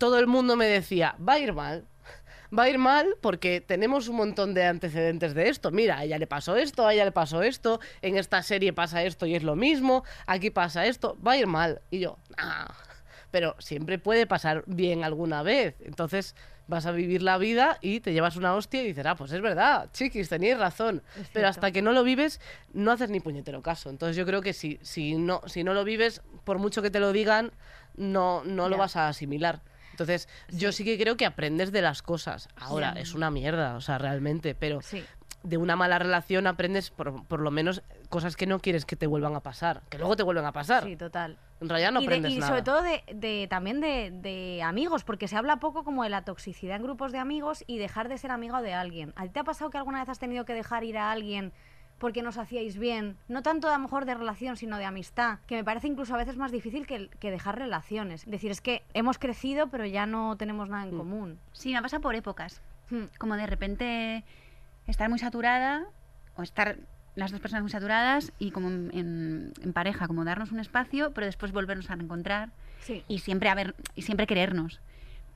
todo 0.00 0.18
el 0.18 0.26
mundo 0.26 0.56
me 0.56 0.64
decía, 0.64 1.14
va 1.20 1.34
a 1.34 1.38
ir 1.38 1.52
mal. 1.52 1.84
Va 2.58 2.64
a 2.64 2.68
ir 2.70 2.78
mal 2.78 3.16
porque 3.20 3.60
tenemos 3.60 4.08
un 4.08 4.16
montón 4.16 4.54
de 4.54 4.64
antecedentes 4.64 5.34
de 5.34 5.50
esto. 5.50 5.70
Mira, 5.70 5.98
a 5.98 6.04
ella 6.04 6.18
le 6.18 6.26
pasó 6.26 6.56
esto, 6.56 6.86
a 6.86 6.94
ella 6.94 7.04
le 7.04 7.12
pasó 7.12 7.42
esto, 7.42 7.80
en 8.00 8.16
esta 8.16 8.42
serie 8.42 8.72
pasa 8.72 9.04
esto 9.04 9.26
y 9.26 9.34
es 9.34 9.42
lo 9.42 9.56
mismo, 9.56 10.02
aquí 10.26 10.50
pasa 10.50 10.86
esto, 10.86 11.18
va 11.24 11.32
a 11.32 11.36
ir 11.36 11.46
mal. 11.46 11.82
Y 11.90 12.00
yo, 12.00 12.16
nah. 12.38 12.66
Pero 13.30 13.54
siempre 13.58 13.98
puede 13.98 14.26
pasar 14.26 14.64
bien 14.66 15.04
alguna 15.04 15.42
vez. 15.42 15.76
Entonces 15.80 16.34
vas 16.66 16.86
a 16.86 16.92
vivir 16.92 17.22
la 17.22 17.36
vida 17.36 17.76
y 17.82 18.00
te 18.00 18.14
llevas 18.14 18.36
una 18.36 18.54
hostia 18.54 18.82
y 18.82 18.86
dices, 18.86 19.04
ah, 19.04 19.16
pues 19.16 19.30
es 19.32 19.42
verdad, 19.42 19.90
chiquis, 19.92 20.30
tenéis 20.30 20.58
razón. 20.58 21.02
Pero 21.34 21.46
hasta 21.46 21.72
que 21.72 21.82
no 21.82 21.92
lo 21.92 22.02
vives, 22.04 22.40
no 22.72 22.90
haces 22.90 23.10
ni 23.10 23.20
puñetero 23.20 23.60
caso. 23.60 23.90
Entonces 23.90 24.16
yo 24.16 24.24
creo 24.24 24.40
que 24.40 24.54
si, 24.54 24.78
si, 24.80 25.14
no, 25.14 25.42
si 25.46 25.62
no 25.62 25.74
lo 25.74 25.84
vives, 25.84 26.22
por 26.44 26.58
mucho 26.58 26.80
que 26.80 26.90
te 26.90 27.00
lo 27.00 27.12
digan, 27.12 27.52
no, 27.96 28.42
no 28.44 28.70
lo 28.70 28.78
vas 28.78 28.96
a 28.96 29.08
asimilar. 29.08 29.60
Entonces, 30.00 30.28
yo 30.48 30.72
sí 30.72 30.82
que 30.84 30.98
creo 30.98 31.16
que 31.18 31.26
aprendes 31.26 31.72
de 31.72 31.82
las 31.82 32.00
cosas. 32.02 32.48
Ahora, 32.56 32.92
es 32.96 33.14
una 33.14 33.30
mierda, 33.30 33.76
o 33.76 33.80
sea, 33.82 33.98
realmente, 33.98 34.54
pero 34.54 34.80
Sí. 34.80 35.04
de 35.42 35.58
una 35.58 35.76
mala 35.76 35.98
relación 35.98 36.46
aprendes 36.46 36.90
por, 36.90 37.26
por 37.26 37.40
lo 37.40 37.50
menos 37.50 37.82
cosas 38.08 38.34
que 38.36 38.46
no 38.46 38.60
quieres 38.60 38.86
que 38.86 38.96
te 38.96 39.06
vuelvan 39.06 39.34
a 39.36 39.40
pasar, 39.40 39.82
que 39.90 39.98
luego 39.98 40.16
te 40.16 40.22
vuelvan 40.22 40.46
a 40.46 40.52
pasar. 40.52 40.84
Sí, 40.84 40.96
total. 40.96 41.38
En 41.60 41.68
realidad 41.68 41.92
no 41.92 42.00
y 42.00 42.04
de- 42.04 42.06
aprendes 42.08 42.32
y 42.32 42.36
nada. 42.38 42.48
sobre 42.48 42.62
todo 42.62 42.82
de, 42.82 43.04
de- 43.14 43.46
también 43.48 43.80
de, 43.82 44.10
de 44.10 44.62
amigos, 44.62 45.04
porque 45.04 45.28
se 45.28 45.36
habla 45.36 45.58
poco 45.58 45.84
como 45.84 46.02
de 46.02 46.08
la 46.08 46.24
toxicidad 46.24 46.76
en 46.76 46.82
grupos 46.82 47.12
de 47.12 47.18
amigos 47.18 47.62
y 47.66 47.76
dejar 47.78 48.08
de 48.08 48.16
ser 48.16 48.30
amigo 48.30 48.62
de 48.62 48.72
alguien. 48.72 49.12
¿A 49.16 49.24
ti 49.24 49.28
te 49.30 49.40
ha 49.40 49.44
pasado 49.44 49.70
que 49.70 49.76
alguna 49.76 50.00
vez 50.00 50.08
has 50.08 50.18
tenido 50.18 50.46
que 50.46 50.54
dejar 50.54 50.82
ir 50.84 50.96
a 50.96 51.10
alguien 51.12 51.52
porque 52.00 52.22
nos 52.22 52.38
hacíais 52.38 52.78
bien? 52.78 53.16
No 53.28 53.42
tanto 53.42 53.68
a 53.68 53.72
lo 53.74 53.78
mejor 53.78 54.06
de 54.06 54.14
relación, 54.14 54.56
sino 54.56 54.78
de 54.78 54.86
amistad, 54.86 55.38
que 55.46 55.54
me 55.54 55.62
parece 55.62 55.86
incluso 55.86 56.14
a 56.14 56.18
veces 56.18 56.36
más 56.36 56.50
difícil 56.50 56.86
que, 56.86 57.08
que 57.20 57.30
dejar 57.30 57.58
relaciones. 57.58 58.24
Es 58.24 58.30
decir, 58.30 58.50
es 58.50 58.60
que 58.60 58.82
hemos 58.94 59.18
crecido 59.18 59.68
pero 59.68 59.84
ya 59.86 60.06
no 60.06 60.36
tenemos 60.36 60.68
nada 60.70 60.84
en 60.84 60.94
Mm. 60.94 60.98
común. 60.98 61.38
Sí, 61.52 61.72
me 61.74 61.82
pasa 61.82 62.00
por 62.00 62.14
épocas. 62.16 62.60
Hmm. 62.90 63.04
Como 63.18 63.36
de 63.36 63.46
repente 63.46 64.24
estar 64.88 65.08
muy 65.10 65.18
saturada 65.20 65.84
o 66.36 66.42
estar 66.42 66.76
las 67.16 67.32
dos 67.32 67.40
personas 67.40 67.62
muy 67.62 67.70
saturadas 67.70 68.32
y 68.38 68.50
como 68.50 68.68
en, 68.68 68.90
en- 68.94 69.52
en 69.62 69.72
pareja, 69.74 70.06
como 70.08 70.24
darnos 70.24 70.52
un 70.52 70.58
espacio, 70.60 71.12
pero 71.12 71.26
después 71.26 71.52
volvernos 71.52 71.90
a 71.90 71.96
reencontrar 71.96 72.48
Sí. 72.80 73.04
y 73.08 73.18
siempre 73.18 73.50
haber 73.50 73.74
y 73.94 74.02
siempre 74.02 74.26
querernos. 74.26 74.80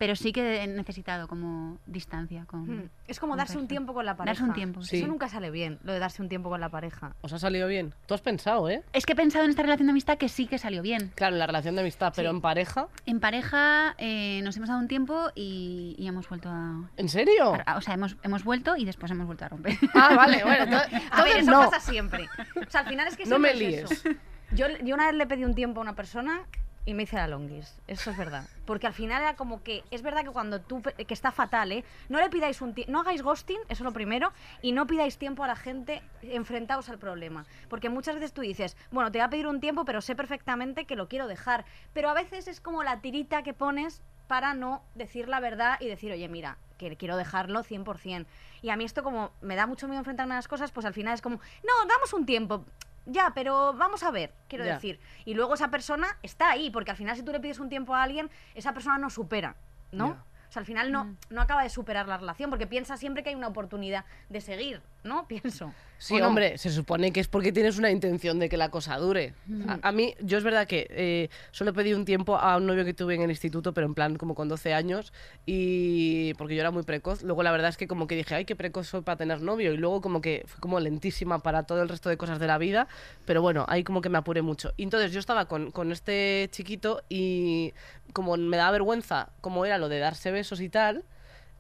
Pero 0.05 0.17
sí 0.17 0.33
que 0.33 0.63
he 0.63 0.67
necesitado 0.67 1.29
como 1.29 1.79
distancia 1.87 2.45
con 2.45 2.65
Hmm. 2.65 2.89
Es 3.09 3.19
como 3.19 3.31
con 3.33 3.39
darse 3.39 3.57
un 3.57 3.67
tiempo 3.69 3.95
con 3.95 4.05
la 4.05 4.17
pareja. 4.19 4.33
Darse 4.35 4.45
un 4.45 4.53
tiempo, 4.53 4.83
sí. 4.83 4.99
Eso 4.99 5.07
nunca 5.07 5.31
sale 5.31 5.51
bien, 5.51 5.79
lo 5.83 5.95
de 5.95 5.99
darse 5.99 6.21
un 6.21 6.29
tiempo 6.29 6.51
con 6.51 6.61
la 6.61 6.69
pareja. 6.69 7.15
¿Os 7.23 7.33
ha 7.33 7.39
salido 7.39 7.67
bien? 7.69 7.95
Tú 8.07 8.13
has 8.13 8.21
pensado, 8.21 8.69
¿eh? 8.69 8.83
Es 8.93 9.07
que 9.07 9.15
he 9.15 9.17
pensado 9.17 9.45
en 9.45 9.51
esta 9.51 9.63
relación 9.63 9.87
de 9.87 9.93
amistad 9.93 10.19
que 10.19 10.29
sí 10.29 10.47
que 10.47 10.59
salió 10.59 10.83
bien. 10.83 11.11
Claro, 11.15 11.35
en 11.37 11.39
la 11.39 11.47
relación 11.47 11.75
de 11.75 11.81
amistad, 11.81 12.13
pero 12.15 12.29
Sí. 12.31 12.37
en 12.37 12.43
pareja. 12.43 12.89
En 13.07 13.19
pareja 13.21 13.95
eh, 13.97 14.43
nos 14.45 14.55
hemos 14.59 14.69
dado 14.69 14.79
un 14.81 14.89
tiempo 14.89 15.31
y, 15.35 15.95
y 15.99 16.07
hemos 16.07 16.29
vuelto 16.29 16.51
a, 16.51 16.83
¿En 16.99 17.09
serio? 17.09 17.55
a- 17.65 17.77
O 17.79 17.81
sea, 17.81 17.95
hemos, 17.95 18.17
hemos 18.23 18.45
vuelto 18.45 18.77
y 18.77 18.85
después 18.85 19.11
hemos 19.11 19.25
vuelto 19.27 19.47
a 19.47 19.49
romper. 19.49 19.75
Ah, 19.95 20.15
vale, 20.15 20.43
bueno, 20.45 20.65
entonces, 20.65 21.03
A 21.13 21.25
ver, 21.25 21.39
eso 21.39 21.51
no. 21.51 21.71
pasa 21.71 21.81
siempre. 21.81 22.29
O 22.67 22.71
sea, 22.71 22.83
al 22.83 22.89
final 22.89 23.09
es 23.09 23.17
que 23.17 23.25
No 23.25 23.39
me 23.39 23.53
es 23.53 23.59
líes. 23.59 23.91
eso. 23.91 24.09
Yo, 24.53 24.67
yo 24.85 24.95
una 24.95 25.07
vez 25.07 25.15
le 25.17 25.27
pedí 25.27 25.45
un 25.45 25.55
tiempo 25.55 25.81
a 25.81 25.83
una 25.83 25.95
persona 25.95 26.43
y 26.87 26.95
me 26.95 27.05
hice 27.05 27.17
la 27.17 27.27
longis. 27.27 27.79
Eso 27.87 28.11
es 28.11 28.17
verdad. 28.17 28.47
Porque 28.67 28.87
al 28.87 28.93
final 28.93 29.23
era 29.23 29.37
como 29.37 29.63
que. 29.63 29.85
Es 29.91 30.03
verdad 30.03 30.23
que 30.23 30.31
cuando 30.31 30.61
tú. 30.61 30.83
que 30.83 31.15
está 31.15 31.33
fatal, 31.33 31.73
¿eh? 31.73 31.85
No 32.09 32.21
le 32.21 32.29
pidáis 32.29 32.61
un. 32.61 32.75
No 32.89 33.01
hagáis 33.01 33.23
ghosting, 33.23 33.61
eso 33.69 33.69
es 33.69 33.81
lo 33.81 33.93
primero. 33.93 34.33
Y 34.63 34.73
no 34.73 34.87
pidáis 34.87 35.19
tiempo 35.19 35.45
a 35.45 35.47
la 35.47 35.57
gente 35.57 36.03
enfrentados 36.23 36.89
al 36.89 36.99
problema. 36.99 37.47
Porque 37.69 37.89
muchas 37.89 38.15
veces 38.17 38.33
tú 38.33 38.43
dices, 38.43 38.77
bueno, 38.91 39.11
te 39.11 39.19
voy 39.19 39.25
a 39.25 39.31
pedir 39.31 39.47
un 39.47 39.61
tiempo, 39.61 39.85
pero 39.85 40.01
sé 40.01 40.15
perfectamente 40.15 40.85
que 40.85 40.97
lo 40.97 41.09
quiero 41.09 41.27
dejar. 41.27 41.65
Pero 41.93 42.11
a 42.11 42.15
veces 42.15 42.49
es 42.49 42.61
como 42.61 42.83
la 42.83 43.01
tirita 43.01 43.43
que 43.43 43.55
pones 43.55 44.03
para 44.27 44.55
no 44.55 44.83
decir 44.95 45.29
la 45.29 45.41
verdad 45.41 45.77
y 45.81 45.89
decir, 45.89 46.13
oye, 46.13 46.29
mira, 46.29 46.59
que 46.79 46.97
quiero 46.97 47.17
dejarlo 47.17 47.63
100%. 47.63 48.27
Y 48.63 48.71
a 48.71 48.77
mí 48.77 48.85
esto 48.85 49.03
como 49.03 49.33
me 49.41 49.57
da 49.57 49.67
mucho 49.67 49.87
miedo 49.87 49.99
enfrentarme 49.99 50.35
a 50.35 50.37
las 50.39 50.49
cosas, 50.49 50.73
pues 50.73 50.87
al 50.87 50.95
final 50.95 51.15
es 51.15 51.23
como, 51.23 51.37
no, 51.37 51.89
damos 51.89 52.13
un 52.13 52.27
tiempo. 52.27 52.65
Ya, 53.07 53.33
pero 53.35 53.75
vamos 53.75 54.03
a 54.03 54.11
ver, 54.11 54.33
quiero 54.49 54.65
Ya. 54.65 54.75
decir. 54.75 54.99
Y 55.25 55.35
luego 55.35 55.55
esa 55.55 55.71
persona 55.71 56.07
está 56.23 56.51
ahí, 56.51 56.71
porque 56.71 56.91
al 56.91 56.97
final 56.97 57.17
si 57.17 57.23
tú 57.23 57.33
le 57.33 57.41
pides 57.41 57.59
un 57.59 57.69
tiempo 57.69 57.95
a 57.95 58.03
alguien, 58.03 58.31
esa 58.55 58.73
persona 58.73 58.97
no 58.99 59.11
supera, 59.11 59.57
¿no? 59.93 60.09
Ya. 60.15 60.25
O 60.49 60.53
sea, 60.55 60.61
al 60.61 60.67
final 60.67 60.93
no, 60.93 61.05
Mm. 61.05 61.17
no 61.31 61.41
acaba 61.43 61.63
de 61.63 61.69
superar 61.69 62.07
la 62.09 62.17
relación, 62.17 62.49
porque 62.51 62.67
piensa 62.67 62.97
siempre 62.97 63.23
que 63.23 63.31
hay 63.31 63.35
una 63.35 63.49
oportunidad 63.49 64.05
de 64.29 64.41
seguir, 64.41 64.83
¿no? 65.05 65.27
Pienso. 65.29 65.73
Sí, 65.97 66.15
¿O 66.17 66.19
no? 66.19 66.29
hombre, 66.29 66.59
se 66.59 66.71
supone 66.71 67.13
que 67.13 67.21
es 67.21 67.29
porque 67.29 67.53
tienes 67.53 67.79
una 67.79 67.91
intención 67.91 68.39
de 68.39 68.49
que 68.49 68.57
la 68.57 68.69
cosa 68.69 68.97
dure. 68.99 69.33
A, 69.69 69.89
a 69.89 69.93
mí, 69.93 70.15
yo 70.21 70.37
es 70.37 70.45
verdad 70.45 70.67
que 70.67 70.87
eh, 70.91 71.31
solo 71.51 71.73
pedí 71.73 71.95
un 71.95 72.05
tiempo 72.05 72.37
a 72.37 72.57
un 72.57 72.67
novio 72.67 72.85
que 72.85 72.93
tuve 72.93 73.15
en 73.15 73.23
el 73.23 73.31
instituto, 73.31 73.73
pero 73.73 73.87
en 73.87 73.95
plan 73.95 74.17
como 74.17 74.35
con 74.35 74.49
12 74.49 74.75
años, 74.75 75.13
y 75.47 76.35
porque 76.35 76.57
yo 76.57 76.61
era 76.61 76.71
muy 76.73 76.83
precoz. 76.83 77.23
Luego 77.23 77.43
la 77.43 77.53
verdad 77.53 77.71
es 77.71 77.77
que 77.77 77.87
como 77.87 78.07
que 78.07 78.17
dije, 78.17 78.35
ay, 78.35 78.45
qué 78.45 78.57
precoz 78.57 78.89
soy 78.89 79.03
para 79.03 79.17
tener 79.17 79.41
novio, 79.41 79.73
y 79.73 79.77
luego 79.77 80.01
como 80.01 80.21
que 80.21 80.43
fue 80.47 80.61
como 80.61 80.81
lentísima 80.81 81.39
para 81.39 81.63
todo 81.63 81.81
el 81.81 81.89
resto 81.89 82.11
de 82.11 82.17
cosas 82.17 82.39
de 82.39 82.49
la 82.49 82.59
vida, 82.59 82.89
pero 83.25 83.41
bueno, 83.41 83.65
ahí 83.69 83.85
como 83.85 84.03
que 84.03 84.09
me 84.09 84.19
apuré 84.19 84.43
mucho. 84.43 84.73
Y 84.77 84.83
entonces 84.83 85.13
yo 85.13 85.21
estaba 85.21 85.47
con, 85.47 85.71
con 85.71 85.93
este 85.93 86.49
chiquito 86.51 87.03
y 87.09 87.73
como 88.13 88.37
me 88.37 88.57
daba 88.57 88.73
vergüenza 88.73 89.31
como 89.41 89.65
era 89.65 89.79
lo 89.79 89.89
de 89.89 90.01
darse 90.01 90.31
besos 90.33 90.61
y 90.61 90.69
tal, 90.69 91.05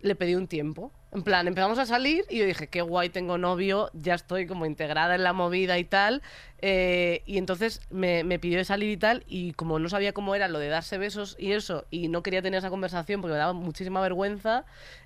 le 0.05 0.15
pedí 0.15 0.35
un 0.35 0.47
tiempo. 0.47 0.93
En 1.13 1.23
plan, 1.23 1.47
empezamos 1.49 1.79
a 1.79 1.87
salir 1.87 2.25
y 2.29 2.39
yo 2.39 2.45
dije, 2.45 2.69
qué 2.69 2.83
guay, 2.83 3.09
tengo 3.09 3.39
novio, 3.39 3.91
ya 3.95 4.15
estoy 4.15 4.47
como 4.47 4.67
integrada 4.67 5.15
en 5.15 5.23
la 5.23 5.33
movida 5.33 5.79
y 5.79 5.85
tal. 5.85 6.23
eh, 6.59 7.23
y 7.25 7.39
entonces 7.39 7.81
me, 7.91 8.23
me 8.25 8.39
pidió 8.39 8.59
de 8.59 8.65
salir 8.65 8.91
y 8.91 8.97
tal, 8.97 9.25
y 9.27 9.53
como 9.53 9.79
no 9.79 9.89
sabía 9.89 10.13
cómo 10.13 10.35
era 10.35 10.49
lo 10.49 10.59
de 10.59 10.69
darse 10.69 10.99
besos 10.99 11.37
y 11.39 11.53
eso, 11.53 11.87
y 11.91 12.09
no 12.09 12.23
quería 12.23 12.43
tener 12.43 12.59
esa 12.59 12.71
conversación 12.71 13.21
porque 13.21 13.33
me 13.33 13.39
daba 13.39 13.53
muchísima 13.53 14.01
vergüenza, 14.01 14.65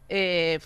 eh, 0.08 0.58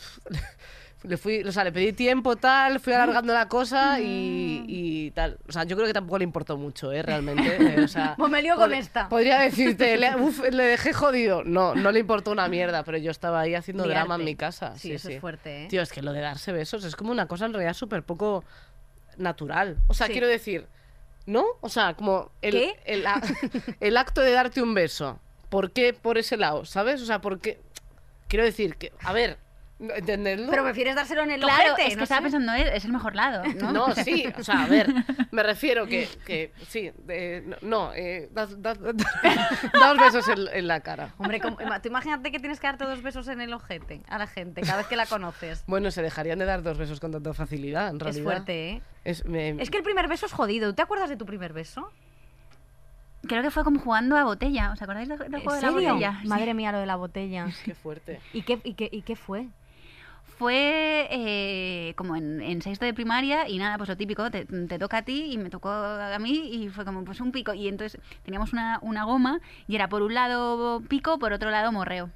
le 1.04 1.16
fui, 1.16 1.42
o 1.42 1.50
sea, 1.52 1.64
le 1.64 1.72
pedí 1.72 1.92
tiempo, 1.92 2.36
tal, 2.36 2.78
fui 2.80 2.92
alargando 2.92 3.32
la 3.34 3.48
cosa 3.48 4.00
y, 4.00 4.64
y 4.68 5.10
tal. 5.12 5.38
O 5.48 5.52
sea, 5.52 5.64
yo 5.64 5.76
creo 5.76 5.86
que 5.86 5.92
tampoco 5.92 6.18
le 6.18 6.24
importó 6.24 6.56
mucho, 6.56 6.92
¿eh? 6.92 7.02
Realmente. 7.02 7.56
eh, 7.80 7.82
o 7.82 7.88
sea, 7.88 8.14
Pues 8.16 8.30
me 8.30 8.40
lío 8.42 8.56
con 8.56 8.72
esta. 8.72 9.08
Podría 9.08 9.40
decirte, 9.40 9.96
le, 9.96 10.14
uf, 10.20 10.40
le 10.50 10.64
dejé 10.64 10.92
jodido. 10.92 11.42
No, 11.44 11.74
no 11.74 11.90
le 11.92 12.00
importó 12.00 12.30
una 12.30 12.48
mierda, 12.48 12.82
pero 12.84 12.98
yo 12.98 13.10
estaba 13.10 13.40
ahí 13.40 13.54
haciendo 13.54 13.84
drama 13.86 14.14
en 14.16 14.24
mi 14.24 14.36
casa. 14.36 14.76
Sí, 14.76 14.92
eso 14.92 15.08
es 15.08 15.20
fuerte, 15.20 15.64
¿eh? 15.64 15.68
Tío, 15.68 15.82
es 15.82 15.92
que 15.92 16.02
lo 16.02 16.12
de 16.12 16.20
darse 16.20 16.52
besos 16.52 16.84
es 16.84 16.94
como 16.96 17.10
una 17.12 17.26
cosa 17.26 17.46
en 17.46 17.52
realidad 17.52 17.74
súper 17.74 18.02
poco 18.02 18.44
natural. 19.16 19.78
O 19.88 19.94
sea, 19.94 20.06
Sí. 20.06 20.12
quiero 20.12 20.26
decir, 20.28 20.66
¿no? 21.26 21.44
O 21.60 21.68
sea, 21.68 21.94
como 21.94 22.30
el, 22.42 22.52
¿Qué? 22.52 22.74
el, 22.84 23.04
el 23.80 23.96
acto 23.96 24.20
de 24.20 24.32
darte 24.32 24.62
un 24.62 24.74
beso. 24.74 25.18
¿Por 25.48 25.70
qué 25.72 25.92
por 25.92 26.16
ese 26.16 26.36
lado? 26.36 26.64
¿Sabes? 26.64 27.02
O 27.02 27.04
sea, 27.06 27.20
¿por 27.20 27.38
qué? 27.40 27.60
Quiero 28.28 28.44
decir 28.44 28.76
que, 28.76 28.92
a 29.00 29.12
ver, 29.12 29.36
¿entenderlo? 29.96 30.50
Pero 30.50 30.64
prefieres 30.64 30.94
dárselo 30.94 31.22
en 31.22 31.30
el 31.32 31.40
Claro, 31.40 31.72
ojete, 31.74 31.82
es 31.82 31.88
que 31.90 31.96
no 31.96 32.02
estaba 32.04 32.20
sé. 32.20 32.22
pensando, 32.22 32.52
es 32.54 32.84
el 32.84 32.92
mejor 32.92 33.14
lado, 33.16 33.42
¿no? 33.60 33.72
No, 33.72 33.94
sí, 33.94 34.24
o 34.38 34.42
sea, 34.44 34.64
a 34.64 34.66
ver, 34.68 34.92
me 35.30 35.42
refiero 35.42 35.86
que, 35.86 36.08
que 36.26 36.52
sí, 36.68 36.90
de- 37.04 37.56
no, 37.62 37.92
eh, 37.94 38.28
da- 38.32 38.46
da- 38.46 38.74
da- 38.74 38.92
daos 39.80 39.98
besos 39.98 40.28
en, 40.28 40.46
en 40.52 40.66
la 40.66 40.80
cara. 40.80 41.14
Hombre, 41.18 41.40
como- 41.40 41.56
tú 41.56 41.88
imagínate 41.88 42.30
que 42.30 42.38
tienes 42.40 42.60
que 42.60 42.66
darte 42.66 42.84
dos 42.84 43.02
besos 43.02 43.28
en 43.28 43.40
el 43.40 43.52
ojete 43.52 44.02
a 44.08 44.18
la 44.18 44.26
gente 44.26 44.60
cada 44.62 44.78
vez 44.78 44.86
que 44.86 44.96
la 44.96 45.06
conoces. 45.06 45.64
Bueno, 45.66 45.90
se 45.90 46.02
dejarían 46.02 46.38
de 46.38 46.44
dar 46.44 46.62
dos 46.62 46.78
besos 46.78 47.00
con 47.00 47.12
tanta 47.12 47.34
facilidad, 47.34 47.88
en 47.88 48.00
realidad. 48.00 48.18
Es 48.20 48.24
fuerte, 48.24 48.70
¿eh? 48.70 48.82
Es, 49.04 49.24
me- 49.24 49.50
Es 49.62 49.70
que 49.70 49.78
el 49.78 49.84
primer 49.84 50.08
beso 50.08 50.26
es 50.26 50.32
jodido. 50.32 50.74
¿Te 50.74 50.82
acuerdas 50.82 51.08
de 51.10 51.16
tu 51.16 51.26
primer 51.26 51.52
beso? 51.52 51.90
Creo 53.26 53.40
que 53.42 53.50
fue 53.52 53.62
como 53.62 53.78
jugando 53.78 54.16
a 54.16 54.24
botella. 54.24 54.72
¿Os 54.72 54.82
acordáis 54.82 55.08
del, 55.08 55.16
del 55.18 55.34
¿En 55.34 55.40
juego 55.42 55.54
de 55.54 55.62
la 55.62 55.70
botella? 55.70 56.20
Madre 56.24 56.54
mía, 56.54 56.72
lo 56.72 56.78
de 56.80 56.86
la 56.86 56.96
botella. 56.96 57.46
Qué 57.64 57.74
fuerte. 57.74 58.20
¿Y 58.32 58.42
qué, 58.42 58.60
y 58.64 58.74
qué, 58.74 58.88
y 58.90 59.02
qué 59.02 59.14
fue? 59.14 59.46
Fue 60.42 61.06
eh, 61.08 61.94
como 61.94 62.16
en, 62.16 62.40
en 62.42 62.62
sexto 62.62 62.84
de 62.84 62.92
primaria 62.92 63.48
y 63.48 63.58
nada, 63.58 63.76
pues 63.78 63.88
lo 63.88 63.96
típico, 63.96 64.28
te, 64.28 64.44
te 64.44 64.76
toca 64.76 64.96
a 64.96 65.02
ti 65.02 65.26
y 65.30 65.38
me 65.38 65.50
tocó 65.50 65.70
a 65.70 66.18
mí 66.18 66.50
y 66.52 66.68
fue 66.68 66.84
como 66.84 67.04
pues 67.04 67.20
un 67.20 67.30
pico. 67.30 67.54
Y 67.54 67.68
entonces 67.68 68.00
teníamos 68.24 68.52
una, 68.52 68.80
una 68.82 69.04
goma 69.04 69.38
y 69.68 69.76
era 69.76 69.88
por 69.88 70.02
un 70.02 70.14
lado 70.14 70.82
pico, 70.88 71.20
por 71.20 71.32
otro 71.32 71.50
lado 71.52 71.70
morreo. 71.70 72.10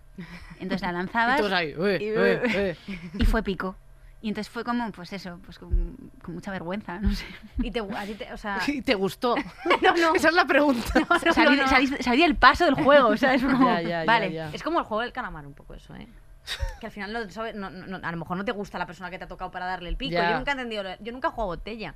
Entonces 0.59 0.83
la 0.83 0.89
Y 0.91 0.95
lanzabas 0.95 1.37
todos 1.39 1.53
ahí, 1.53 1.73
"Ué, 1.77 1.99
y- 2.03 2.19
ué, 2.19 2.43
ué". 2.57 2.77
y 3.17 3.25
fue 3.27 3.45
pico. 3.45 3.77
Y 4.23 4.29
entonces 4.31 4.51
fue 4.53 4.65
como, 4.65 4.91
pues 4.91 5.13
eso, 5.13 5.39
pues 5.45 5.61
con, 5.61 5.97
con 6.21 6.35
mucha 6.35 6.51
vergüenza, 6.51 6.99
no 6.99 7.13
sé. 7.15 7.27
Y 7.59 7.71
te, 7.71 7.79
a 7.79 8.05
ti 8.07 8.15
te- 8.15 8.33
o 8.33 8.37
sea, 8.37 8.59
¿Y 8.67 8.83
te 8.83 8.97
gustó? 8.97 9.37
no, 9.83 9.97
no. 9.97 10.15
Esa 10.17 10.31
es 10.31 10.35
la 10.35 10.47
pregunta. 10.47 10.83
no, 10.99 11.33
Salí, 11.33 11.57
no. 11.57 11.69
salí- 11.69 12.03
salí 12.03 12.23
del 12.23 12.35
paso 12.35 12.65
del 12.65 12.75
juego, 12.75 13.17
¿sabes? 13.17 13.45
Como, 13.45 13.69
Ya, 13.69 13.81
ya, 13.83 13.89
ya, 14.01 14.05
vale. 14.05 14.33
ya. 14.33 14.51
Es 14.53 14.65
como 14.65 14.81
el 14.81 14.85
juego 14.85 15.03
del 15.03 15.13
calamar 15.13 15.47
un 15.47 15.55
poco 15.55 15.75
eso, 15.75 15.95
¿eh? 15.95 16.09
Que 16.81 16.87
al 16.87 16.93
final 16.93 17.13
no, 17.13 17.31
sabe- 17.31 17.53
no- 17.55 17.71
no- 17.71 18.01
a 18.03 18.11
lo 18.11 18.17
mejor 18.19 18.37
no 18.37 18.45
te 18.45 18.53
gusta 18.53 18.79
la 18.79 18.87
persona 18.87 19.11
que 19.11 19.19
te 19.19 19.25
ha 19.25 19.29
tocado 19.29 19.51
para 19.51 19.67
darle 19.67 19.89
el 19.89 19.97
pico. 19.97 20.13
Ya. 20.13 20.31
Yo 20.31 20.37
nunca 20.39 20.51
he 20.51 20.55
entendido, 20.55 20.83
yo 21.01 21.13
nunca 21.13 21.29
he 21.29 21.31
jugado 21.31 21.47
botella. 21.49 21.95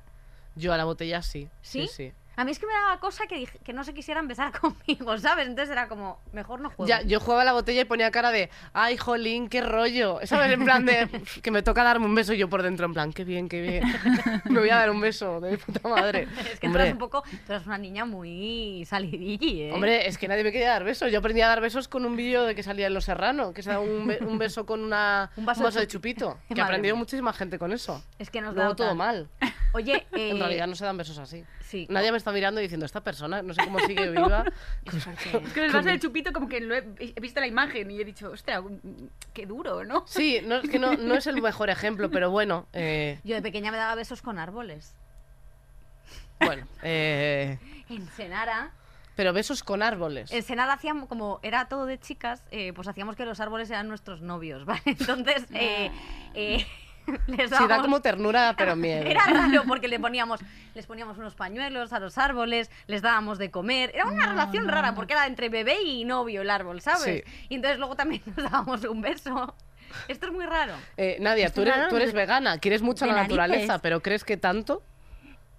Yo 0.55 0.73
a 0.73 0.77
la 0.77 0.83
botella 0.83 1.21
sí. 1.21 1.49
¿Sí? 1.61 1.87
Sí, 1.87 1.87
sí. 1.87 2.13
A 2.37 2.45
mí 2.45 2.51
es 2.51 2.59
que 2.59 2.65
me 2.65 2.73
daba 2.73 2.99
cosa 2.99 3.27
que, 3.27 3.35
dije- 3.37 3.59
que 3.63 3.73
no 3.73 3.83
se 3.83 3.93
quisieran 3.93 4.27
besar 4.27 4.51
conmigo, 4.59 5.17
¿sabes? 5.17 5.47
Entonces 5.47 5.71
era 5.71 5.87
como, 5.87 6.19
mejor 6.33 6.61
no 6.61 6.69
juego. 6.69 6.87
Ya, 6.87 7.01
yo 7.01 7.19
jugaba 7.19 7.41
a 7.41 7.45
la 7.45 7.53
botella 7.53 7.81
y 7.81 7.85
ponía 7.85 8.09
cara 8.11 8.31
de, 8.31 8.49
ay, 8.73 8.97
jolín, 8.97 9.49
qué 9.49 9.61
rollo. 9.61 10.19
¿Sabes? 10.23 10.51
En 10.51 10.63
plan 10.63 10.85
de, 10.85 11.07
que 11.43 11.51
me 11.51 11.61
toca 11.61 11.83
darme 11.83 12.05
un 12.05 12.15
beso 12.15 12.33
y 12.33 12.37
yo 12.37 12.49
por 12.49 12.63
dentro, 12.63 12.85
en 12.85 12.93
plan, 12.93 13.13
qué 13.13 13.23
bien, 13.25 13.49
qué 13.49 13.61
bien. 13.61 13.83
me 14.49 14.59
voy 14.59 14.69
a 14.69 14.77
dar 14.77 14.89
un 14.91 15.01
beso 15.01 15.39
de 15.41 15.51
mi 15.51 15.57
puta 15.57 15.87
madre. 15.87 16.27
Es 16.51 16.59
que 16.59 16.69
tú 16.69 16.75
eras 16.75 16.91
un 16.93 16.97
poco, 16.97 17.21
tú 17.45 17.51
eras 17.53 17.65
una 17.67 17.77
niña 17.77 18.05
muy 18.05 18.85
salidilli, 18.87 19.63
¿eh? 19.63 19.71
Hombre, 19.73 20.07
es 20.07 20.17
que 20.17 20.27
nadie 20.27 20.43
me 20.43 20.51
quería 20.51 20.69
dar 20.69 20.83
besos. 20.83 21.11
Yo 21.11 21.19
aprendí 21.19 21.41
a 21.41 21.47
dar 21.47 21.61
besos 21.61 21.87
con 21.87 22.05
un 22.05 22.15
vídeo 22.15 22.45
de 22.45 22.55
que 22.55 22.63
salía 22.63 22.87
en 22.87 22.93
Los 22.93 23.05
Serrano, 23.05 23.53
que 23.53 23.61
se 23.61 23.69
da 23.71 23.79
un, 23.79 24.07
be- 24.07 24.19
un 24.21 24.37
beso 24.37 24.65
con 24.65 24.81
una, 24.83 25.31
Un 25.35 25.45
vaso 25.45 25.63
de 25.69 25.71
de 25.81 25.87
chupi- 25.87 25.91
chupito. 25.91 26.37
Que 26.47 26.55
mía. 26.55 26.95
muchísima 26.95 27.33
gente 27.33 27.59
con 27.59 27.71
eso. 27.71 28.03
es 28.19 28.29
que 28.29 28.41
nos 28.41 28.53
Luego 28.55 28.69
da 28.71 28.75
todo 28.75 28.95
mal. 28.95 29.29
Oye, 29.73 30.05
eh, 30.13 30.29
En 30.31 30.39
realidad 30.39 30.67
no 30.67 30.75
se 30.75 30.83
dan 30.85 30.97
besos 30.97 31.17
así. 31.17 31.43
sí. 31.61 31.87
Nadie 31.89 32.11
me 32.11 32.17
está 32.17 32.31
mirando 32.31 32.59
y 32.59 32.63
diciendo, 32.63 32.85
esta 32.85 33.01
persona, 33.01 33.41
no 33.41 33.53
sé 33.53 33.63
cómo 33.63 33.79
sigue 33.79 34.09
viva. 34.11 34.43
Es 34.85 35.53
que 35.53 35.65
el 35.65 35.71
vaso 35.71 35.87
del 35.87 35.99
chupito 35.99 36.33
como 36.33 36.47
que 36.49 36.59
lo 36.59 36.75
he, 36.75 36.83
he 36.99 37.19
visto 37.21 37.39
la 37.39 37.47
imagen 37.47 37.89
y 37.91 37.99
he 38.01 38.05
dicho, 38.05 38.31
ostras, 38.31 38.61
qué 39.33 39.45
duro, 39.45 39.83
¿no? 39.85 40.03
Sí, 40.07 40.39
no, 40.43 40.55
es 40.57 40.69
que 40.69 40.79
no, 40.79 40.95
no 40.97 41.15
es 41.15 41.27
el 41.27 41.41
mejor 41.41 41.69
ejemplo, 41.69 42.09
pero 42.11 42.29
bueno, 42.31 42.67
eh, 42.73 43.19
Yo 43.23 43.35
de 43.35 43.41
pequeña 43.41 43.71
me 43.71 43.77
daba 43.77 43.95
besos 43.95 44.21
con 44.21 44.37
árboles. 44.39 44.93
bueno. 46.39 46.67
eh, 46.83 47.57
En 47.89 48.07
Senara, 48.09 48.71
pero 49.15 49.33
besos 49.33 49.63
con 49.63 49.83
árboles. 49.83 50.31
en 50.31 50.41
Senara 50.43 50.73
hacíamos, 50.73 51.07
como 51.07 51.39
era 51.43 51.67
todo 51.67 51.85
de 51.85 51.99
chicas, 51.99 52.43
eh, 52.51 52.73
pues 52.73 52.87
hacíamos 52.87 53.15
que 53.15 53.25
los 53.25 53.39
árboles 53.39 53.69
eran 53.69 53.87
nuestros 53.87 54.21
novios, 54.21 54.65
¿vale? 54.65 54.81
Entonces, 54.85 55.45
eh, 55.53 55.91
eh, 56.33 56.65
les 57.27 57.49
Sí, 57.49 57.55
da 57.55 57.59
dábamos- 57.67 57.81
como 57.81 58.01
ternura, 58.01 58.53
pero 58.57 58.75
miedo. 58.77 59.05
Era 59.05 59.23
raro 59.25 59.63
porque 59.67 59.87
le 59.87 59.99
poníamos, 59.99 60.39
les 60.75 60.85
poníamos 60.85 61.17
unos 61.17 61.35
pañuelos 61.35 61.93
a 61.93 61.99
los 61.99 62.17
árboles, 62.17 62.69
les 62.87 63.01
dábamos 63.01 63.37
de 63.37 63.51
comer. 63.51 63.91
Era 63.93 64.05
una 64.05 64.27
relación 64.27 64.67
rara 64.67 64.93
porque 64.95 65.13
era 65.13 65.25
entre 65.27 65.49
bebé 65.49 65.81
y 65.83 66.05
novio 66.05 66.41
el 66.41 66.49
árbol, 66.49 66.81
¿sabes? 66.81 67.23
Sí. 67.25 67.45
Y 67.49 67.55
entonces 67.55 67.77
luego 67.79 67.95
también 67.95 68.21
nos 68.25 68.37
dábamos 68.51 68.83
un 68.85 69.01
beso. 69.01 69.55
Esto 70.07 70.27
es 70.27 70.31
muy 70.31 70.45
raro. 70.45 70.73
Eh, 70.95 71.17
Nadia, 71.19 71.49
tú 71.51 71.61
es 71.61 71.67
eres, 71.67 71.77
raro 71.77 71.89
tú 71.89 71.95
eres 71.97 72.13
de- 72.13 72.19
vegana, 72.19 72.57
quieres 72.59 72.81
mucho 72.81 73.05
la 73.05 73.13
naturaleza, 73.13 73.79
pero 73.79 74.01
¿crees 74.01 74.23
que 74.23 74.37
tanto? 74.37 74.83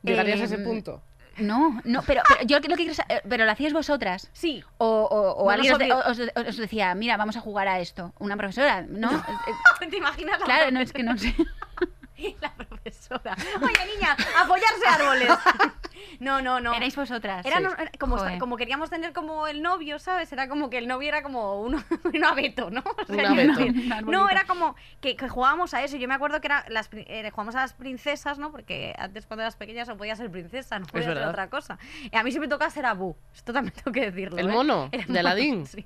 ¿Llegarías 0.03 0.41
a 0.41 0.45
ese 0.45 0.55
Em, 0.57 0.65
punto? 0.65 1.03
No, 1.39 1.81
no, 1.85 2.03
pero, 2.03 2.23
pero 2.29 2.43
yo 2.47 2.57
lo 2.61 2.77
que 2.77 2.77
quiero 2.77 2.95
saber, 2.95 3.23
pero 3.29 3.45
lo 3.45 3.51
hacíais 3.53 3.73
vosotras. 3.73 4.29
Sí. 4.33 4.63
O, 4.79 4.87
o, 4.87 5.43
o 5.43 5.45
No 5.45 5.51
alguien 5.51 5.73
os, 5.75 5.79
de- 5.79 5.93
os- 5.93 6.47
os 6.49 6.57
decía, 6.57 6.95
mira, 6.95 7.17
vamos 7.17 7.37
a 7.37 7.41
jugar 7.41 7.69
a 7.69 7.81
esto. 7.81 8.13
Una 8.19 8.37
profesora, 8.37 8.83
¿no? 8.83 9.11
Eh, 9.13 9.89
¿Te 9.91 9.97
imaginas 9.97 10.39
la 10.41 10.45
claro, 10.45 10.71
no 10.71 10.81
es 10.81 10.93
que 10.93 11.03
no 11.03 11.17
sé. 11.19 11.35
La 12.41 12.53
profesora. 12.55 13.37
Oye, 13.61 13.95
niña, 13.95 14.17
apoyarse 14.43 14.87
árboles. 14.89 15.29
No, 16.21 16.41
no, 16.41 16.61
no. 16.61 16.75
Erais 16.75 16.95
vosotras. 16.97 17.45
Era 17.45 17.57
Sí. 17.59 17.63
no- 17.65 17.73
era 17.73 17.91
como, 17.99 18.17
Joder. 18.17 18.39
como 18.39 18.57
queríamos 18.57 18.91
tener 18.91 19.13
como 19.13 19.47
el 19.47 19.63
novio, 19.63 19.99
¿sabes? 19.99 20.33
Era 20.33 20.49
como 20.49 20.69
que 20.71 20.79
el 20.79 20.87
novio 20.89 21.09
era 21.09 21.23
como 21.23 21.61
uno, 21.63 21.83
un 22.05 22.25
abeto, 22.25 22.71
¿no? 22.71 22.81
O 22.81 23.13
Un 23.13 23.19
yo 23.19 23.29
abeto. 23.29 23.61
Un 23.61 24.11
No, 24.11 24.29
era 24.29 24.45
como 24.45 24.75
que, 25.01 25.17
que 25.17 25.29
jugábamos 25.29 25.75
a 25.75 25.83
eso. 25.83 25.97
Yo 25.97 26.09
me 26.09 26.15
acuerdo 26.15 26.41
que 26.41 26.47
era 26.49 26.65
las, 26.69 26.89
eh, 26.93 27.29
jugábamos 27.31 27.55
a 27.57 27.61
las 27.61 27.73
princesas, 27.75 28.39
¿no? 28.39 28.51
Porque 28.53 28.95
antes 28.99 29.27
cuando 29.27 29.43
eras 29.43 29.57
pequeña 29.57 29.85
no 29.85 29.97
podías 29.97 30.19
ser 30.19 30.31
princesa, 30.31 30.79
no 30.79 30.87
podías 30.87 31.07
ser 31.07 31.19
otra 31.19 31.49
cosa. 31.51 31.79
Y 32.11 32.17
a 32.17 32.23
mí 32.23 32.31
siempre 32.31 32.49
tocaba 32.49 32.71
ser 32.71 32.87
Abu. 32.87 33.17
Esto 33.35 33.53
también 33.53 33.75
tengo 33.85 33.93
que 33.93 34.11
decirlo. 34.11 34.39
¿El 34.39 34.49
¿eh? 34.49 34.53
mono? 34.53 34.89
Era 34.93 35.05
¿De 35.07 35.19
Aladín? 35.19 35.67
sí. 35.67 35.85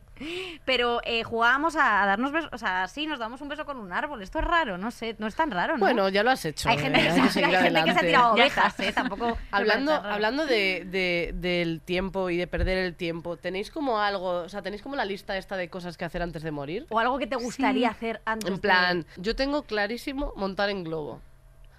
Pero 0.64 1.00
eh, 1.04 1.24
jugábamos 1.24 1.76
a, 1.76 2.02
a 2.02 2.06
darnos 2.06 2.32
besos, 2.32 2.50
o 2.52 2.58
sea, 2.58 2.88
sí, 2.88 3.06
nos 3.06 3.18
damos 3.18 3.40
un 3.42 3.48
beso 3.48 3.64
con 3.66 3.76
un 3.78 3.92
árbol. 3.92 4.22
Esto 4.22 4.38
es 4.38 4.44
raro, 4.44 4.78
no 4.78 4.90
sé, 4.90 5.14
no 5.18 5.26
es 5.26 5.34
tan 5.34 5.50
raro, 5.50 5.74
¿no? 5.74 5.80
Bueno, 5.80 6.08
ya 6.08 6.22
lo 6.26 6.30
has 6.32 6.44
hecho. 6.44 6.68
hay 6.68 6.76
eh, 6.76 6.80
gente, 6.80 7.00
que, 7.00 7.08
hay 7.08 7.20
que 7.22 7.26
se, 7.28 7.32
seguir 7.32 7.56
hay 7.56 7.62
gente 7.64 7.84
que 7.84 7.92
se 7.92 7.98
ha 7.98 8.02
tirado 8.02 8.32
ovejas. 8.34 8.80
¿eh? 8.80 8.92
Tampoco. 8.92 9.38
Hablando, 9.50 9.92
hablando 9.92 10.44
de, 10.44 10.84
de- 10.84 11.32
del 11.34 11.80
tiempo 11.80 12.28
y 12.28 12.36
de 12.36 12.46
perder 12.46 12.76
el 12.78 12.94
tiempo, 12.94 13.38
¿tenéis 13.38 13.70
como 13.70 13.98
algo, 14.00 14.42
o 14.42 14.48
sea, 14.50 14.60
tenéis 14.60 14.82
como 14.82 14.94
la 14.96 15.06
lista 15.06 15.38
esta 15.38 15.56
de 15.56 15.70
cosas 15.70 15.96
que 15.96 16.04
hacer 16.04 16.20
antes 16.20 16.42
de 16.42 16.50
morir? 16.50 16.86
O 16.90 16.98
algo 16.98 17.18
que 17.18 17.26
te 17.26 17.36
gustaría 17.36 17.88
Sí. 17.88 17.94
hacer 17.96 18.20
antes 18.26 18.48
En 18.48 18.56
de- 18.56 18.60
plan, 18.60 19.06
yo 19.16 19.34
tengo 19.34 19.62
clarísimo 19.62 20.34
montar 20.36 20.68
en 20.68 20.84
globo, 20.84 21.20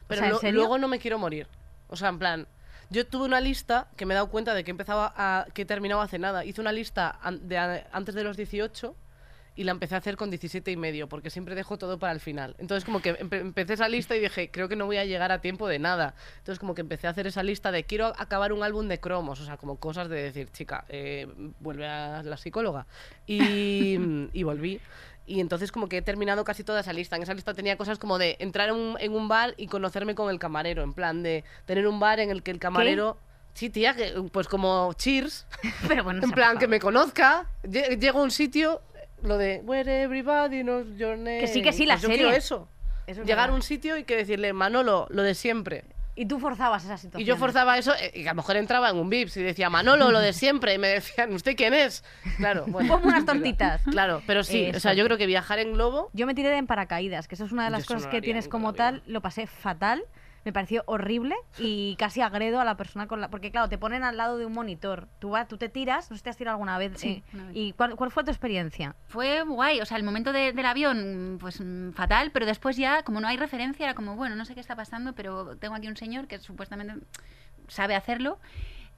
pero 0.08 0.20
sea, 0.20 0.28
¿en 0.30 0.34
lo- 0.34 0.39
serio? 0.39 0.60
luego 0.60 0.78
no 0.80 0.88
me 0.88 0.98
quiero 0.98 1.20
morir. 1.20 1.48
O 1.89 1.95
sea, 1.95 2.10
en 2.10 2.18
plan, 2.20 2.48
yo 2.89 3.06
tuve 3.06 3.26
una 3.26 3.41
lista 3.41 3.88
que 3.98 4.06
me 4.06 4.14
he 4.14 4.16
dado 4.16 4.30
cuenta 4.30 4.54
de 4.54 4.64
que 4.64 4.72
empezaba 4.72 5.14
a, 5.18 5.45
que 5.54 5.66
terminaba 5.66 6.04
hace 6.04 6.20
nada. 6.20 6.45
Hice 6.45 6.62
una 6.62 6.72
lista 6.72 7.20
an- 7.22 7.48
de 7.48 7.58
a- 7.58 7.86
antes 7.91 8.16
de 8.16 8.24
los 8.24 8.38
18 8.38 8.95
y 9.58 9.66
la 9.66 9.72
empecé 9.72 9.95
a 9.95 9.97
hacer 9.97 10.16
con 10.16 10.30
17 10.30 10.72
y 10.72 10.78
medio, 10.78 11.10
porque 11.10 11.30
siempre 11.30 11.53
dejo 11.55 11.78
todo 11.78 11.99
para 11.99 12.14
el 12.14 12.22
final. 12.22 12.55
Entonces 12.60 12.86
como 12.86 13.01
que 13.01 13.18
empe- 13.20 13.41
empecé 13.41 13.74
esa 13.74 13.89
lista 13.89 14.16
y 14.16 14.22
dije, 14.22 14.49
creo 14.51 14.70
que 14.70 14.78
no 14.78 14.86
voy 14.86 14.95
a 14.97 15.03
llegar 15.03 15.32
a 15.34 15.41
tiempo 15.41 15.68
de 15.68 15.80
nada. 15.80 16.14
Entonces 16.38 16.60
como 16.60 16.74
que 16.76 16.82
empecé 16.82 17.08
a 17.08 17.10
hacer 17.10 17.28
esa 17.28 17.43
lista 17.43 17.72
de 17.72 17.84
quiero 17.84 18.14
acabar 18.18 18.53
un 18.53 18.64
álbum 18.64 18.88
de 18.88 18.99
cromos, 19.01 19.41
o 19.41 19.45
sea, 19.45 19.58
como 19.58 19.76
cosas 19.78 20.08
de 20.08 20.22
decir, 20.22 20.49
chica, 20.53 20.86
eh, 20.88 21.28
vuelve 21.60 21.88
a 21.88 22.24
la 22.24 22.38
psicóloga. 22.38 22.86
Y, 23.26 23.97
y 24.34 24.43
volví. 24.43 24.80
Y 25.26 25.41
entonces 25.41 25.72
como 25.74 25.89
que 25.89 25.97
he 25.97 26.01
terminado 26.01 26.43
casi 26.45 26.64
toda 26.64 26.80
esa 26.80 26.93
lista. 26.93 27.18
En 27.18 27.24
esa 27.24 27.34
lista 27.34 27.53
tenía 27.53 27.76
cosas 27.78 27.99
como 27.99 28.18
de 28.18 28.38
entrar 28.39 28.70
en 28.70 28.76
un, 28.76 28.97
en 28.99 29.12
un 29.14 29.28
bar 29.28 29.53
y 29.58 29.68
conocerme 29.68 30.16
con 30.16 30.30
el 30.30 30.39
camarero, 30.39 30.84
en 30.84 30.93
plan 30.93 31.22
de 31.24 31.43
tener 31.66 31.88
un 31.88 31.99
bar 31.99 32.20
en 32.20 32.30
el 32.30 32.43
que 32.43 32.51
el 32.51 32.60
camarero... 32.60 33.18
Sí, 33.53 33.72
tía, 33.72 33.95
que, 33.95 34.14
pues 34.32 34.47
como 34.47 34.93
Cheers, 34.93 35.47
Pero 35.88 36.03
bueno, 36.03 36.24
en 36.24 36.30
plan, 36.30 36.60
que 36.60 36.68
me 36.68 36.80
conozca, 36.80 37.47
lle- 37.64 37.97
llego 37.99 38.20
a 38.20 38.22
un 38.24 38.30
sitio, 38.30 38.84
lo 39.24 39.38
de 39.38 39.61
Where 39.63 40.03
everybody 40.03 40.61
knows 40.63 40.86
your 40.97 41.18
name. 41.18 41.39
Que 41.39 41.47
sí, 41.47 41.61
que 41.61 41.74
sí, 41.74 41.86
la 41.86 41.95
Pues 41.95 42.03
yo 42.03 42.07
serie. 42.09 42.24
quiero 42.26 42.38
eso. 42.38 42.70
Eso 43.07 43.22
es 43.22 43.28
Llegar 43.28 43.39
a 43.39 43.43
verdad. 43.47 43.55
un 43.55 43.61
sitio 43.61 43.97
y 43.97 44.03
que 44.03 44.15
decirle, 44.18 44.51
Manolo, 44.53 45.07
lo 45.09 45.24
de 45.24 45.34
siempre. 45.34 45.86
Y 46.20 46.26
tú 46.26 46.39
forzabas 46.39 46.84
esa 46.84 46.97
situación. 46.97 47.22
Y 47.22 47.26
yo 47.26 47.38
forzaba 47.38 47.78
eso, 47.78 47.93
eh, 47.93 48.11
y 48.15 48.26
a 48.26 48.32
lo 48.32 48.38
mejor 48.38 48.57
entraba 48.57 48.89
en 48.89 48.97
un 48.97 49.07
VIPS 49.07 49.38
y 49.38 49.43
decía, 49.43 49.70
Manolo, 49.70 50.11
lo 50.11 50.20
de 50.20 50.34
siempre. 50.34 50.74
Y 50.74 50.80
me 50.80 50.88
decían, 50.88 51.32
¿usted 51.32 51.55
quién 51.55 51.76
es? 51.76 52.03
Claro, 52.38 52.65
bueno. 52.68 52.89
Ponme 52.95 53.07
unas 53.09 53.24
tortitas. 53.26 53.82
Claro, 53.84 54.24
pero 54.26 54.43
sí, 54.43 54.65
o 54.65 54.70
Eso. 54.72 54.80
sea, 54.80 54.93
yo 54.95 55.05
creo 55.05 55.18
que 55.20 55.28
viajar 55.28 55.59
en 55.59 55.74
globo 55.74 56.09
Yo 56.13 56.26
me 56.26 56.34
tiré 56.34 56.49
de 56.49 56.57
en 56.57 56.65
paracaídas, 56.65 57.28
que 57.28 57.36
eso 57.36 57.45
es 57.45 57.51
una 57.51 57.65
de 57.65 57.70
Yo 57.70 57.72
las 57.78 57.84
eso 57.84 57.93
cosas 57.93 58.09
que 58.09 58.20
tienes 58.22 58.47
como 58.47 58.74
tal. 58.74 59.03
Lo 59.05 59.22
pasé 59.22 59.45
fatal. 59.45 60.03
Me 60.48 60.54
pareció 60.54 60.84
horrible 60.86 61.36
y 61.60 61.98
casi 61.98 62.22
agredo 62.22 62.62
a 62.62 62.64
la 62.64 62.78
persona 62.78 63.06
con 63.06 63.20
la... 63.20 63.30
Porque 63.30 63.52
claro, 63.52 63.68
te 63.68 63.78
ponen 63.78 64.06
al 64.06 64.16
lado 64.16 64.38
de 64.38 64.45
un 64.45 64.54
monitor. 64.54 65.10
Tú, 65.20 65.32
vas, 65.32 65.45
tú 65.50 65.58
te 65.58 65.68
tiras, 65.68 66.10
no 66.10 66.16
sé 66.16 66.20
si 66.20 66.24
te 66.24 66.30
has 66.30 66.38
tirado 66.38 66.56
alguna 66.56 66.78
vez. 66.78 66.93
Sí, 66.95 67.22
eh, 67.34 67.38
vez. 67.38 67.52
¿Y 67.54 67.74
cuál, 67.74 67.98
cuál 67.98 68.12
fue 68.12 68.24
tu 68.24 68.32
experiencia? 68.32 68.95
Fue 69.10 69.41
guay, 69.43 69.82
o 69.82 69.86
sea, 69.86 69.98
el 69.98 70.04
momento 70.04 70.32
de- 70.32 70.54
del 70.54 70.66
avión, 70.66 71.36
pues 71.38 71.62
fatal, 71.95 72.32
pero 72.32 72.45
después 72.45 72.78
ya, 72.78 73.04
como 73.04 73.20
no 73.20 73.28
hay 73.28 73.36
referencia, 73.36 73.84
era 73.88 73.93
como, 73.93 74.16
bueno, 74.16 74.38
no 74.38 74.45
sé 74.45 74.54
qué 74.54 74.62
está 74.62 74.78
pasando, 74.78 75.12
pero 75.12 75.58
tengo 75.58 75.76
aquí 75.76 75.89
un 75.89 75.98
señor 75.98 76.28
que 76.28 76.39
supuestamente 76.39 76.93
sabe 77.68 77.95
hacerlo. 77.95 78.39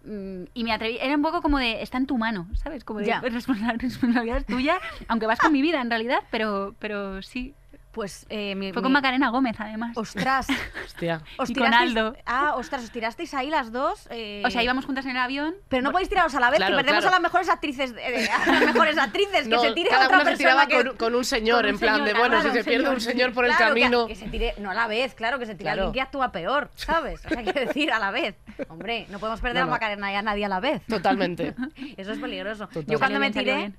mm, 0.05 0.43
Y 0.53 0.63
me 0.63 0.71
atreví, 0.71 0.99
era 1.01 1.15
un 1.15 1.23
poco 1.23 1.41
como 1.41 1.57
de, 1.57 1.81
está 1.81 1.97
en 1.97 2.05
tu 2.05 2.19
mano, 2.19 2.47
¿sabes? 2.53 2.83
Como 2.83 2.99
de 2.99 3.07
Ya. 3.07 3.21
responsa- 3.23 3.75
responsabilidad 3.75 4.37
es 4.37 4.45
tuya, 4.45 4.79
aunque 5.07 5.25
vas 5.25 5.39
con 5.39 5.51
mi 5.51 5.63
vida 5.63 5.81
en 5.81 5.89
realidad, 5.89 6.19
pero, 6.29 6.75
pero 6.77 7.23
sí. 7.23 7.55
Pues 7.99 8.25
eh, 8.29 8.55
mi, 8.55 8.71
Fue 8.71 8.81
con 8.81 8.91
mi- 8.91 8.93
Macarena 8.93 9.27
Gómez, 9.27 9.57
además. 9.59 9.91
Ostras. 9.97 10.47
Hostia. 10.85 11.21
os 11.35 11.49
Y 11.49 11.53
con 11.53 11.73
Aldo. 11.73 12.15
Ah, 12.25 12.53
ostras, 12.55 12.81
os 12.85 12.91
tirasteis 12.91 13.33
ahí 13.33 13.49
las 13.49 13.73
dos. 13.73 14.07
eh, 14.09 14.41
O 14.45 14.49
sea, 14.49 14.63
íbamos 14.63 14.85
juntas 14.85 15.03
en 15.03 15.11
el 15.11 15.17
avión. 15.17 15.53
Pero 15.67 15.83
no 15.83 15.91
podéis 15.91 16.07
tiraros 16.07 16.33
a 16.33 16.39
la 16.39 16.49
vez, 16.49 16.59
Claro, 16.59 16.77
que 16.77 16.83
perdemos 16.83 17.01
claro. 17.01 17.17
a 17.17 17.19
las 17.19 17.21
mejores 17.21 17.49
actrices, 17.49 17.93
eh, 17.99 18.29
a 18.31 18.51
las 18.53 18.61
mejores 18.67 18.97
actrices, 18.97 19.49
que 19.49 19.59
se 19.59 19.71
tire 19.73 19.89
cada 19.89 20.05
otra 20.05 20.15
una 20.21 20.23
se 20.25 20.31
persona 20.31 20.37
tiraba 20.37 20.67
que- 20.67 20.89
con, 20.91 20.97
con 20.97 21.15
un 21.15 21.25
señor, 21.25 21.57
con 21.57 21.65
un 21.65 21.69
en 21.71 21.79
plan 21.79 22.05
de, 22.05 22.13
bueno, 22.13 22.35
claro, 22.39 22.51
si 22.51 22.57
se 22.57 22.63
pierde 22.63 22.89
un 22.89 23.01
señor 23.01 23.33
por 23.33 23.43
el 23.43 23.51
que- 23.51 23.57
camino... 23.57 24.07
Que, 24.07 24.15
se 24.15 24.29
tire, 24.29 24.53
no 24.59 24.71
a 24.71 24.73
la 24.73 24.87
vez, 24.87 25.13
claro, 25.13 25.37
que 25.37 25.45
se 25.45 25.55
tire 25.55 25.63
Claro. 25.65 25.81
alguien 25.87 25.93
que 25.95 26.01
actúa 26.01 26.31
peor, 26.31 26.71
¿sabes? 26.75 27.19
O 27.25 27.27
sea, 27.27 27.43
quiero 27.43 27.59
decir, 27.59 27.91
a 27.91 27.99
la 27.99 28.11
vez. 28.11 28.37
Hombre, 28.69 29.07
no 29.09 29.19
podemos 29.19 29.41
perder 29.41 29.63
No, 29.65 29.67
a. 29.67 29.71
Macarena 29.71 30.09
y 30.13 30.15
a 30.15 30.21
nadie 30.21 30.45
a 30.45 30.47
la 30.47 30.61
vez. 30.61 30.81
Totalmente. 30.87 31.53
Eso 31.97 32.13
es 32.13 32.19
peligroso. 32.19 32.69
Yo 32.87 32.97
cuando 32.97 33.19
me 33.19 33.29
tiré, 33.31 33.55
bien. 33.57 33.75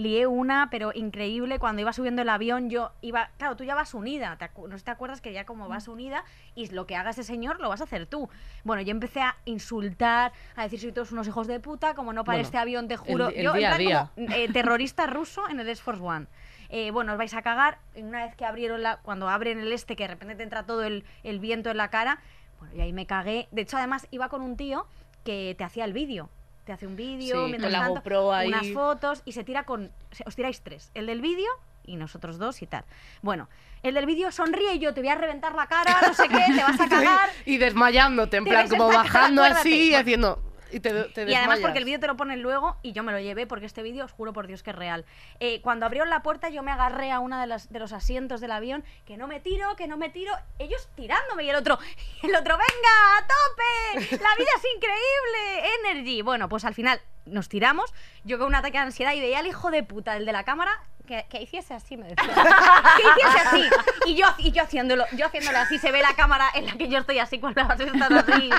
Lié 0.00 0.26
una, 0.26 0.68
pero 0.70 0.90
increíble. 0.94 1.58
Cuando 1.58 1.82
iba 1.82 1.92
subiendo 1.92 2.22
el 2.22 2.28
avión, 2.28 2.70
yo 2.70 2.92
iba. 3.00 3.30
Claro, 3.38 3.56
tú 3.56 3.64
ya 3.64 3.74
vas 3.74 3.94
unida. 3.94 4.36
¿te 4.36 4.44
acu- 4.52 4.68
¿No 4.68 4.76
te 4.78 4.90
acuerdas 4.90 5.20
que 5.20 5.32
ya 5.32 5.44
como 5.44 5.68
vas 5.68 5.88
Mm. 5.88 5.92
unida 5.92 6.24
y 6.54 6.68
lo 6.70 6.86
que 6.86 6.96
haga 6.96 7.10
ese 7.10 7.22
señor 7.22 7.60
lo 7.60 7.68
vas 7.68 7.80
a 7.80 7.84
hacer 7.84 8.06
tú? 8.06 8.28
Bueno, 8.64 8.82
yo 8.82 8.90
empecé 8.90 9.20
a 9.20 9.36
insultar, 9.44 10.32
a 10.56 10.62
decir 10.64 10.80
soy 10.80 10.92
todos 10.92 11.12
unos 11.12 11.28
hijos 11.28 11.46
de 11.46 11.60
puta, 11.60 11.94
como 11.94 12.12
no 12.12 12.24
para 12.24 12.36
Bueno, 12.38 12.46
este 12.46 12.58
avión, 12.58 12.88
te 12.88 12.96
juro. 12.96 13.28
el 13.28 13.42
yo, 13.44 13.52
en 13.52 13.58
día 13.58 13.76
plan 13.76 14.08
como, 14.16 14.32
eh, 14.34 14.48
terrorista 14.52 15.06
ruso 15.06 15.48
en 15.48 15.60
el 15.60 15.68
Air 15.68 15.76
Force 15.76 16.02
One. 16.02 16.26
Eh, 16.70 16.90
bueno, 16.92 17.12
os 17.12 17.18
vais 17.18 17.34
a 17.34 17.42
cagar. 17.42 17.78
Una 17.96 18.24
vez 18.24 18.34
que 18.36 18.44
abrieron 18.44 18.82
la. 18.82 18.98
Cuando 18.98 19.28
abren 19.28 19.58
el 19.60 19.72
este, 19.72 19.96
que 19.96 20.04
de 20.04 20.08
repente 20.08 20.36
te 20.36 20.42
entra 20.44 20.64
todo 20.66 20.84
el, 20.84 21.04
el 21.24 21.40
viento 21.40 21.70
en 21.70 21.76
la 21.76 21.88
cara. 21.90 22.20
Bueno, 22.58 22.74
y 22.76 22.80
ahí 22.80 22.92
me 22.92 23.06
cagué. 23.06 23.48
De 23.50 23.62
hecho, 23.62 23.76
además, 23.76 24.06
iba 24.10 24.28
con 24.28 24.40
un 24.42 24.56
tío 24.56 24.86
que 25.24 25.54
te 25.58 25.64
hacía 25.64 25.84
el 25.84 25.92
vídeo. 25.92 26.30
Te 26.64 26.72
hace 26.72 26.86
un 26.86 26.94
vídeo, 26.96 27.44
Sí, 27.46 27.50
mientras 27.50 27.72
tanto, 27.72 28.32
ahí. 28.32 28.48
unas 28.48 28.68
fotos 28.72 29.22
y 29.24 29.32
se 29.32 29.44
tira 29.44 29.64
con. 29.64 29.90
Os 30.26 30.36
tiráis 30.36 30.60
tres. 30.62 30.90
El 30.94 31.06
del 31.06 31.20
vídeo 31.20 31.48
y 31.84 31.96
nosotros 31.96 32.38
dos 32.38 32.60
y 32.62 32.66
tal. 32.66 32.84
Bueno, 33.22 33.48
el 33.82 33.94
del 33.94 34.06
vídeo 34.06 34.30
sonríe 34.30 34.74
y 34.74 34.78
yo 34.78 34.92
te 34.94 35.00
voy 35.00 35.08
a 35.08 35.14
reventar 35.14 35.54
la 35.54 35.66
cara, 35.66 35.96
no 36.06 36.14
sé 36.14 36.28
qué, 36.28 36.44
te 36.54 36.62
vas 36.62 36.78
a 36.80 36.88
cagar. 36.88 37.30
y 37.46 37.56
desmayándote, 37.58 38.36
en 38.36 38.44
plan, 38.44 38.68
como 38.68 38.88
bajando 38.88 39.42
así 39.42 39.90
y 39.90 39.94
haciendo... 39.94 40.40
Y 40.72 40.80
te, 40.80 41.04
te 41.04 41.30
Y 41.30 41.34
además 41.34 41.60
porque 41.60 41.78
el 41.78 41.84
vídeo 41.84 42.00
te 42.00 42.06
lo 42.06 42.16
ponen 42.16 42.42
luego 42.42 42.76
y 42.82 42.92
yo 42.92 43.02
me 43.02 43.12
lo 43.12 43.20
llevé 43.20 43.46
porque 43.46 43.66
este 43.66 43.82
vídeo 43.82 44.04
os 44.04 44.12
juro 44.12 44.32
por 44.32 44.46
Dios 44.46 44.62
que 44.62 44.70
es 44.70 44.76
real. 44.76 45.04
Eh, 45.38 45.60
cuando 45.62 45.86
abrieron 45.86 46.10
la 46.10 46.22
puerta 46.22 46.48
yo 46.48 46.62
me 46.62 46.70
agarré 46.70 47.10
a 47.10 47.20
de, 47.20 47.46
las, 47.46 47.70
de 47.70 47.78
los 47.78 47.92
asientos 47.92 48.40
del 48.40 48.50
avión, 48.50 48.84
que 49.04 49.16
no 49.16 49.26
me 49.26 49.40
tiro, 49.40 49.76
que 49.76 49.86
no 49.86 49.96
me 49.96 50.08
tiro, 50.10 50.32
ellos 50.58 50.88
tirándome 50.96 51.44
y 51.44 51.50
el 51.50 51.56
otro, 51.56 51.78
el 52.22 52.34
otro, 52.34 52.56
venga, 52.56 53.18
a 53.18 53.26
tope, 53.26 54.16
la 54.16 54.36
vida 54.36 54.50
es 54.56 54.64
increíble, 54.74 55.74
energy. 55.80 56.22
Bueno, 56.22 56.48
pues 56.48 56.64
al 56.64 56.74
final 56.74 57.00
nos 57.26 57.48
tiramos, 57.48 57.92
yo 58.24 58.38
con 58.38 58.48
un 58.48 58.54
ataque 58.54 58.78
de 58.78 58.84
ansiedad 58.84 59.12
y 59.14 59.20
veía 59.20 59.38
al 59.38 59.46
hijo 59.46 59.70
de 59.70 59.82
puta, 59.82 60.16
el 60.16 60.26
de 60.26 60.32
la 60.32 60.44
cámara, 60.44 60.72
que, 61.10 61.26
que 61.28 61.42
hiciese 61.42 61.74
así, 61.74 61.96
me 61.96 62.06
decía. 62.06 62.24
que 62.96 63.02
hiciese 63.02 63.48
así. 63.48 63.70
Y 64.06 64.14
yo, 64.14 64.26
y 64.38 64.52
yo 64.52 64.62
haciéndolo, 64.62 65.04
yo 65.16 65.26
haciéndolo 65.26 65.58
así, 65.58 65.76
se 65.78 65.90
ve 65.90 66.00
la 66.02 66.14
cámara 66.14 66.48
en 66.54 66.66
la 66.66 66.72
que 66.74 66.88
yo 66.88 66.98
estoy 66.98 67.18
así 67.18 67.40
con 67.40 67.50
estas 67.50 67.80
así. 67.80 68.50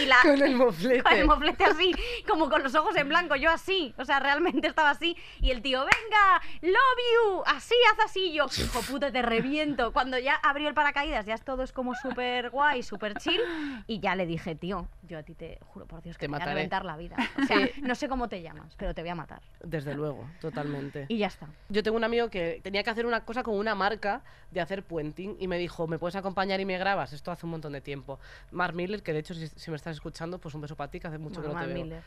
Y 0.00 0.06
la, 0.06 0.16
Con 0.22 0.40
el 0.40 0.54
moflete. 0.54 1.02
con 1.02 1.12
el 1.12 1.26
moflete 1.26 1.64
así, 1.64 1.92
como 2.28 2.48
con 2.48 2.62
los 2.62 2.74
ojos 2.76 2.94
en 2.96 3.08
blanco, 3.08 3.34
yo 3.34 3.50
así, 3.50 3.94
o 3.98 4.04
sea, 4.04 4.20
realmente 4.20 4.68
estaba 4.68 4.90
así, 4.90 5.16
y 5.40 5.50
el 5.50 5.60
tío, 5.60 5.80
venga, 5.80 6.42
love 6.62 6.74
you, 7.14 7.42
así, 7.46 7.74
haz 7.92 8.04
así, 8.06 8.26
y 8.28 8.34
yo, 8.34 8.46
hijo 8.56 8.80
puta, 8.82 9.10
te 9.10 9.22
reviento. 9.22 9.92
Cuando 9.92 10.18
ya 10.18 10.34
abrió 10.36 10.68
el 10.68 10.74
paracaídas, 10.74 11.26
ya 11.26 11.36
todo 11.38 11.64
es 11.64 11.72
como 11.72 11.94
súper 11.96 12.50
guay, 12.50 12.82
súper 12.84 13.16
chill, 13.18 13.40
y 13.88 13.98
ya 13.98 14.14
le 14.14 14.26
dije, 14.26 14.54
tío, 14.54 14.88
yo 15.02 15.18
a 15.18 15.22
ti 15.22 15.34
te 15.34 15.58
juro 15.66 15.86
por 15.86 16.00
Dios 16.02 16.16
que 16.16 16.26
Te 16.26 16.32
te, 16.32 16.32
voy 16.32 16.40
a 16.42 16.44
reventar 16.44 16.84
la 16.84 16.96
vida. 16.96 17.16
O 17.42 17.44
sea, 17.44 17.58
no 17.82 17.94
sé 17.94 18.08
cómo 18.08 18.28
te 18.28 18.40
llamas, 18.40 18.74
pero 18.76 18.94
te 18.94 19.00
voy 19.02 19.10
a 19.10 19.14
matar. 19.14 19.42
Desde 19.62 19.94
luego, 19.94 20.28
totalmente. 20.40 21.06
Y 21.08 21.18
ya 21.18 21.26
está. 21.26 21.48
Yo 21.68 21.82
tengo 21.82 21.96
un 21.96 22.04
amigo 22.04 22.28
que 22.30 22.60
tenía 22.62 22.82
que 22.82 22.90
hacer 22.90 23.04
una 23.06 23.24
cosa 23.24 23.42
con 23.42 23.54
una 23.56 23.74
marca 23.74 24.22
de 24.50 24.60
hacer 24.60 24.84
puenting 24.84 25.36
y 25.40 25.48
me 25.48 25.58
dijo, 25.58 25.86
¿me 25.86 25.98
puedes 25.98 26.14
acompañar 26.16 26.60
y 26.60 26.64
me 26.64 26.78
grabas? 26.78 27.12
Esto 27.12 27.30
hace 27.32 27.46
un 27.46 27.50
montón 27.52 27.72
de 27.72 27.80
tiempo. 27.80 28.20
Mark 28.52 28.74
Miller, 28.74 29.02
que 29.02 29.12
de 29.12 29.18
hecho 29.20 29.34
si, 29.34 29.48
si 29.48 29.70
me 29.70 29.76
estás 29.76 29.96
escuchando, 29.96 30.38
pues 30.38 30.54
un 30.54 30.60
beso 30.60 30.76
para 30.76 30.90
ti, 30.90 31.00
que 31.00 31.08
hace 31.08 31.18
mucho 31.18 31.40
Bueno, 31.40 31.48
que 31.48 31.48
no 31.48 31.54
Mark 31.54 31.68
te 31.68 31.74
veo. 31.74 31.84
Miller. 31.84 32.02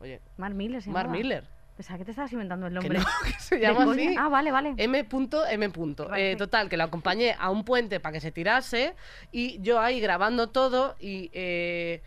Oye, 0.00 0.20
Mark 0.36 0.54
Miller 0.54 0.82
se 0.82 0.90
Mark. 0.90 1.10
Miller. 1.10 1.44
Pensaba 1.76 1.98
que 1.98 2.04
te 2.04 2.10
estabas 2.10 2.30
inventando 2.32 2.66
el 2.66 2.72
Que 2.74 2.80
nombre. 2.80 2.98
no, 2.98 3.04
que 3.24 3.32
se 3.40 3.56
¿De 3.56 3.62
llama 3.62 3.90
así. 3.90 4.14
Ah, 4.18 4.28
vale, 4.28 4.50
vale. 4.52 4.74
M.M. 4.76 5.04
Vale, 5.08 6.30
Eh, 6.30 6.32
sí. 6.32 6.36
total, 6.36 6.68
que 6.68 6.76
lo 6.76 6.84
acompañé 6.84 7.34
a 7.38 7.48
un 7.50 7.64
puente 7.64 7.98
para 7.98 8.12
que 8.12 8.20
se 8.20 8.30
tirase 8.30 8.94
y 9.30 9.58
yo 9.62 9.80
ahí 9.80 9.98
grabando 9.98 10.48
todo 10.50 10.96
y 11.00 11.30
eh, 11.32 12.02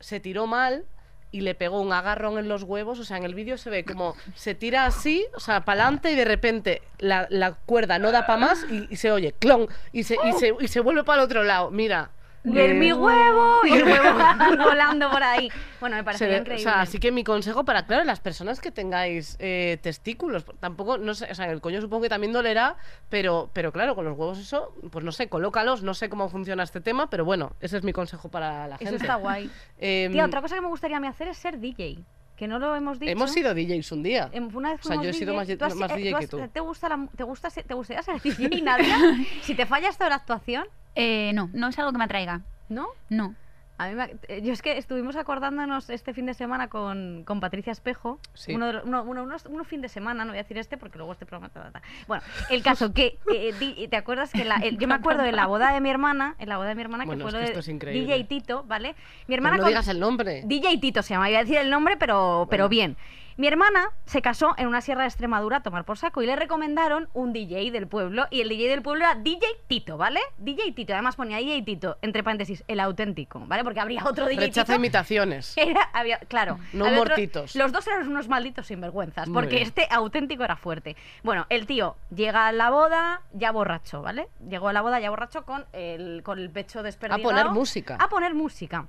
se 0.00 0.20
tiró 0.20 0.46
mal 0.46 0.84
y 1.30 1.42
le 1.42 1.54
pegó 1.54 1.80
un 1.80 1.92
agarrón 1.92 2.38
en 2.38 2.48
los 2.48 2.62
huevos. 2.62 2.98
O 2.98 3.04
sea, 3.04 3.16
en 3.16 3.24
el 3.24 3.34
vídeo 3.34 3.58
se 3.58 3.70
ve 3.70 3.84
como 3.84 4.14
se 4.34 4.54
tira 4.54 4.86
así, 4.86 5.26
o 5.34 5.40
sea, 5.40 5.64
para 5.64 5.82
adelante 5.82 6.12
y 6.12 6.16
de 6.16 6.24
repente 6.24 6.82
la, 6.98 7.58
cuerda 7.66 7.98
no 7.98 8.12
da 8.12 8.26
para 8.26 8.38
más 8.38 8.64
y, 8.70 8.86
y 8.90 8.96
se 8.96 9.12
oye 9.12 9.32
clon 9.32 9.68
y 9.92 10.04
se, 10.04 10.16
y 10.24 10.32
se, 10.34 10.54
y 10.58 10.68
se 10.68 10.80
vuelve 10.80 11.04
para 11.04 11.22
el 11.22 11.26
otro 11.26 11.42
lado. 11.44 11.70
Mira. 11.70 12.10
¡De 12.44 12.70
eh, 12.70 12.74
mi 12.74 12.92
huevo! 12.92 13.56
Y 13.64 13.72
el 13.72 13.84
huevo 13.84 14.18
volando 14.64 15.10
por 15.10 15.22
ahí. 15.22 15.50
Bueno, 15.80 15.96
me 15.96 16.02
o 16.02 16.14
increíble. 16.14 16.58
sea, 16.58 16.80
así 16.80 16.98
que 16.98 17.12
mi 17.12 17.24
consejo 17.24 17.64
para, 17.64 17.86
claro, 17.86 18.04
las 18.04 18.20
personas 18.20 18.60
que 18.60 18.70
tengáis 18.70 19.36
eh, 19.40 19.78
testículos, 19.82 20.44
tampoco, 20.60 20.98
no 20.98 21.14
sé, 21.14 21.28
o 21.30 21.34
sea, 21.34 21.50
el 21.50 21.60
coño 21.60 21.80
supongo 21.80 22.04
que 22.04 22.08
también 22.08 22.32
dolerá, 22.32 22.76
pero, 23.08 23.50
pero 23.52 23.72
claro, 23.72 23.94
con 23.94 24.04
los 24.04 24.16
huevos 24.16 24.38
eso, 24.38 24.74
pues 24.90 25.04
no 25.04 25.12
sé, 25.12 25.28
colócalos, 25.28 25.82
no 25.82 25.94
sé 25.94 26.08
cómo 26.08 26.28
funciona 26.28 26.62
este 26.62 26.80
tema, 26.80 27.10
pero 27.10 27.24
bueno, 27.24 27.52
ese 27.60 27.76
es 27.76 27.82
mi 27.84 27.92
consejo 27.92 28.28
para 28.28 28.66
la 28.68 28.76
Eso 28.76 28.84
gente. 28.90 28.96
está 28.96 29.16
guay. 29.16 29.50
Tía, 29.78 30.24
otra 30.24 30.40
cosa 30.40 30.54
que 30.54 30.60
me 30.60 30.68
gustaría 30.68 30.96
a 30.96 31.00
mí 31.00 31.06
hacer 31.08 31.28
es 31.28 31.36
ser 31.38 31.58
DJ. 31.58 31.98
Que 32.36 32.46
no 32.46 32.60
lo 32.60 32.76
hemos 32.76 33.00
dicho. 33.00 33.10
hemos 33.10 33.32
sido 33.32 33.52
DJs 33.52 33.90
un 33.90 34.04
día. 34.04 34.28
Em, 34.30 34.48
Una 34.54 34.70
vez 34.70 34.80
O 34.84 34.88
sea, 34.88 35.02
yo 35.02 35.10
he 35.10 35.12
sido 35.12 35.34
más, 35.34 35.48
¿Tú 35.48 35.64
has- 35.64 35.74
más 35.74 35.90
eh, 35.90 35.96
DJ 35.96 36.18
que 36.20 36.28
tú. 36.28 36.38
¿Te, 36.52 36.60
gusta 36.60 36.88
la, 36.88 37.08
te, 37.16 37.24
gusta, 37.24 37.50
¿Te 37.50 37.74
gustaría 37.74 38.00
ser 38.00 38.22
DJ, 38.22 38.62
Nadia? 38.62 38.96
si 39.42 39.56
te 39.56 39.66
falla 39.66 39.88
esto 39.88 40.04
de 40.04 40.10
la 40.10 40.16
actuación, 40.16 40.64
Eh, 40.94 41.32
no, 41.34 41.50
no 41.52 41.68
es 41.68 41.78
algo 41.78 41.92
que 41.92 41.98
me 41.98 42.04
atraiga. 42.04 42.42
¿no? 42.68 42.88
No. 43.08 43.34
A 43.80 43.86
mí 43.88 43.94
me- 43.94 44.16
eh, 44.26 44.42
yo 44.42 44.52
es 44.52 44.60
que 44.60 44.76
estuvimos 44.76 45.14
acordándonos 45.14 45.88
este 45.88 46.12
fin 46.12 46.26
de 46.26 46.34
semana 46.34 46.66
con, 46.68 47.22
con 47.24 47.38
Patricia 47.38 47.70
Espejo. 47.70 48.18
Sí. 48.34 48.52
Uno 48.52 48.66
de 48.66 48.72
los- 48.72 48.84
uno, 48.84 49.04
uno- 49.04 49.22
unos 49.48 49.66
fin 49.68 49.80
de 49.80 49.88
semana, 49.88 50.24
no 50.24 50.32
voy 50.32 50.38
a 50.40 50.42
decir 50.42 50.58
este 50.58 50.76
porque 50.76 50.98
luego 50.98 51.12
este 51.12 51.24
programa. 51.26 51.48
ta, 51.48 51.62
ta, 51.62 51.70
ta. 51.70 51.82
Bueno, 52.08 52.22
el 52.50 52.60
caso 52.64 52.92
que. 52.92 53.18
eh, 53.32 53.52
di- 53.60 53.86
¿Te 53.86 53.96
acuerdas 53.96 54.32
que 54.32 54.44
la- 54.44 54.56
el- 54.56 54.78
yo 54.78 54.88
me 54.88 54.94
acuerdo 54.94 55.22
de 55.22 55.30
la 55.30 55.46
boda 55.46 55.72
de 55.72 55.80
mi 55.80 55.90
hermana? 55.90 56.34
En 56.40 56.48
la 56.48 56.56
boda 56.56 56.70
de 56.70 56.74
mi 56.74 56.82
hermana, 56.82 57.04
Bueno, 57.04 57.24
que 57.24 57.30
fue 57.30 57.30
es 57.30 57.34
lo 57.34 57.38
de 57.38 57.44
esto 57.46 57.60
es 57.60 57.68
increíble. 57.68 58.00
DJ 58.16 58.24
Tito, 58.24 58.64
¿vale? 58.64 58.88
Mi 58.88 58.94
Pero 59.28 59.34
hermana 59.36 59.56
no 59.58 59.62
con- 59.62 59.68
digas 59.68 59.86
el 59.88 60.00
nombre. 60.00 60.42
DJ 60.44 60.76
Tito 60.78 61.02
se 61.04 61.14
llama, 61.14 61.30
iba 61.30 61.38
a 61.38 61.42
decir 61.44 61.58
el 61.58 61.70
nombre, 61.70 61.96
pero, 61.96 62.48
pero 62.50 62.64
Bueno. 62.64 62.68
bien. 62.68 62.96
Mi 63.38 63.46
hermana 63.46 63.90
se 64.04 64.20
casó 64.20 64.54
en 64.58 64.66
una 64.66 64.80
sierra 64.80 65.02
de 65.02 65.06
Extremadura 65.06 65.58
a 65.58 65.62
tomar 65.62 65.84
por 65.84 65.96
saco 65.96 66.20
y 66.20 66.26
le 66.26 66.34
recomendaron 66.34 67.08
un 67.12 67.32
DJ 67.32 67.70
del 67.70 67.86
pueblo 67.86 68.26
y 68.32 68.40
el 68.40 68.48
DJ 68.48 68.66
del 68.68 68.82
pueblo 68.82 69.04
era 69.04 69.14
DJ 69.14 69.46
Tito, 69.68 69.96
¿vale? 69.96 70.18
DJ 70.38 70.72
Tito, 70.72 70.92
además 70.92 71.14
ponía 71.14 71.36
DJ 71.36 71.62
Tito, 71.62 71.98
entre 72.02 72.24
paréntesis, 72.24 72.64
el 72.66 72.80
auténtico, 72.80 73.38
¿vale? 73.46 73.62
Porque 73.62 73.78
habría 73.78 74.02
otro 74.04 74.26
DJ 74.26 74.40
Rechaza 74.46 74.64
Tito. 74.72 74.74
imitaciones. 74.76 75.54
Era, 75.56 75.82
había, 75.92 76.18
claro. 76.18 76.58
No 76.72 76.86
había 76.86 76.98
otro- 77.00 77.10
mortitos. 77.12 77.54
los 77.54 77.70
dos 77.70 77.86
eran 77.86 78.08
unos 78.08 78.26
malditos 78.26 78.66
sinvergüenzas, 78.66 79.28
Muy 79.28 79.34
porque 79.34 79.54
bien. 79.54 79.68
este 79.68 79.86
auténtico 79.88 80.42
era 80.42 80.56
fuerte. 80.56 80.96
Bueno, 81.22 81.46
el 81.48 81.66
tío 81.68 81.94
llega 82.12 82.48
a 82.48 82.52
la 82.52 82.70
boda 82.70 83.20
ya 83.34 83.52
borracho, 83.52 84.02
¿vale? 84.02 84.26
Llegó 84.48 84.66
a 84.68 84.72
la 84.72 84.80
boda 84.82 84.98
ya 84.98 85.10
borracho 85.10 85.44
con 85.44 85.64
el, 85.72 86.24
con 86.24 86.40
el 86.40 86.50
pecho 86.50 86.82
desperdigado. 86.82 87.22
poner 87.22 87.46
música. 87.50 87.98
A 88.00 88.08
poner 88.08 88.34
música. 88.34 88.88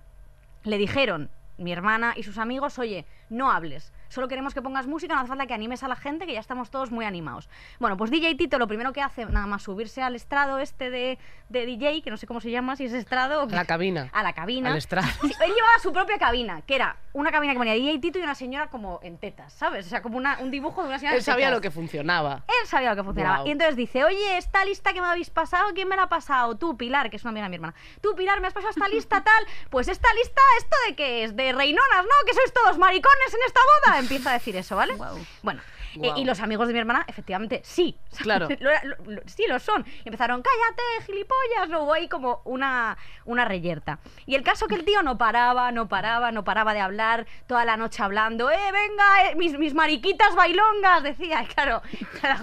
Le 0.64 0.80
dijeron, 0.80 1.30
mi 1.60 1.72
hermana 1.72 2.14
y 2.18 2.24
sus 2.24 2.40
amigos, 2.40 2.80
oye, 2.80 3.06
no 3.30 3.52
hables. 3.52 3.92
Solo 4.10 4.28
queremos 4.28 4.56
que 4.56 4.62
pongas 4.64 4.88
música, 4.88 5.14
no 5.14 5.20
hace 5.20 5.28
falta 5.30 5.46
que 5.46 5.54
animes 5.54 5.84
a 5.84 5.88
la 5.88 5.96
gente, 5.96 6.26
que 6.26 6.34
ya 6.34 6.40
estamos 6.40 6.72
todos 6.72 6.90
muy 6.90 7.06
animados. 7.06 7.48
Bueno, 7.80 7.96
pues 7.96 8.10
DJ 8.10 8.34
Tito 8.36 8.58
lo 8.58 8.68
primero 8.68 8.92
que 8.92 9.02
hace, 9.04 9.24
nada 9.28 9.46
más 9.46 9.62
subirse 9.62 10.02
al 10.02 10.16
estrado 10.16 10.58
este 10.58 10.90
de, 10.90 11.20
de 11.50 11.66
DJ, 11.68 12.02
que 12.02 12.10
no 12.10 12.18
sé 12.18 12.26
cómo 12.26 12.42
se 12.42 12.50
llama, 12.50 12.76
si 12.76 12.86
es 12.86 12.94
estrado 12.94 13.44
o 13.44 13.44
A 13.44 13.52
la 13.52 13.66
cabina. 13.66 14.10
a 14.12 14.24
la 14.24 14.34
cabina. 14.34 14.72
Al 14.72 14.78
estrado. 14.78 15.08
Él 15.22 15.30
llevaba 15.54 15.78
su 15.82 15.94
propia 15.94 16.18
cabina, 16.18 16.62
que 16.64 16.74
era 16.76 16.98
una 17.14 17.30
cabina 17.32 17.54
que 17.54 17.60
ponía 17.60 17.74
DJ 17.74 18.00
Tito 18.00 18.18
y 18.18 18.24
una 18.24 18.34
señora 18.34 18.68
como 18.72 19.00
en 19.04 19.20
tetas, 19.20 19.54
¿sabes? 19.54 19.86
O 19.86 19.90
sea, 19.90 20.02
como 20.02 20.18
una- 20.18 20.40
un 20.40 20.50
dibujo 20.50 20.82
de 20.82 20.88
una 20.90 20.98
señora 20.98 21.14
Él 21.16 21.20
en 21.20 21.26
sabía 21.26 21.46
tetas. 21.48 21.58
lo 21.58 21.62
que 21.62 21.70
funcionaba. 21.72 22.44
Él 22.48 22.68
sabía 22.68 22.90
lo 22.90 22.96
que 22.96 23.04
funcionaba. 23.04 23.48
Y 23.48 23.52
entonces 23.52 23.76
dice, 23.76 24.04
oye, 24.06 24.38
esta 24.40 24.66
lista 24.66 24.92
que 24.92 25.02
me 25.02 25.08
habéis 25.08 25.30
pasado, 25.30 25.70
¿quién 25.76 25.88
me 25.88 25.96
la 25.96 26.04
ha 26.04 26.10
pasado? 26.10 26.58
Tú, 26.58 26.76
Pilar, 26.78 27.12
que 27.12 27.18
es 27.18 27.24
una 27.24 27.30
amiga 27.30 27.44
de 27.46 27.50
mi 27.50 27.56
hermana. 27.58 27.76
Tú, 28.02 28.16
Pilar, 28.16 28.42
me 28.42 28.48
has 28.48 28.54
pasado 28.54 28.72
esta 28.72 28.88
lista 28.88 29.24
tal. 29.24 29.46
Pues 29.70 29.88
esta 29.88 30.08
lista, 30.16 30.42
¿esto 30.58 30.76
de 30.88 30.96
qué 30.96 31.24
es? 31.26 31.36
De 31.36 31.52
reinonas, 31.54 32.04
¿no? 32.06 32.26
Que 32.26 32.34
sois 32.34 32.52
todos 32.54 32.80
maricones 32.80 33.19
en 33.28 33.40
esta 33.46 33.60
boda. 33.86 34.00
Empieza 34.00 34.30
a 34.32 34.34
decir 34.34 34.56
eso, 34.56 34.76
¿vale? 34.76 34.96
Bueno. 35.42 35.62
Eh, 36.02 36.08
Guau. 36.10 36.18
y 36.18 36.26
los 36.26 36.40
amigos 36.40 36.68
de 36.68 36.74
mi 36.74 36.80
hermana, 36.80 37.04
efectivamente, 37.08 37.62
sí. 37.64 37.98
Claro. 38.20 38.48
Lo 38.60 38.72
lo- 38.84 39.12
lo- 39.12 39.22
sí, 39.26 39.46
lo 39.48 39.60
son. 39.60 39.86
Y 40.04 40.08
empezaron, 40.08 40.42
cállate, 40.42 41.06
gilipollas. 41.06 41.82
Hubo 41.82 41.94
ahí 41.94 42.08
como 42.08 42.42
una, 42.46 42.98
una 43.26 43.46
reyerta. 43.46 44.00
Y 44.26 44.36
el 44.36 44.44
caso 44.44 44.68
que 44.68 44.76
el 44.76 44.86
tío 44.86 45.02
no 45.04 45.18
paraba, 45.18 45.72
no 45.72 45.88
paraba, 45.88 46.32
no 46.32 46.44
paraba 46.44 46.74
de 46.74 46.82
hablar 46.82 47.26
toda 47.48 47.66
la 47.66 47.78
noche 47.78 48.04
hablando, 48.04 48.50
¡eh, 48.52 48.58
venga, 48.72 49.30
eh, 49.32 49.36
mis, 49.36 49.58
mis 49.58 49.74
mariquitas 49.74 50.36
bailongas! 50.36 51.04
Decía, 51.04 51.44
y 51.44 51.46
claro, 51.48 51.82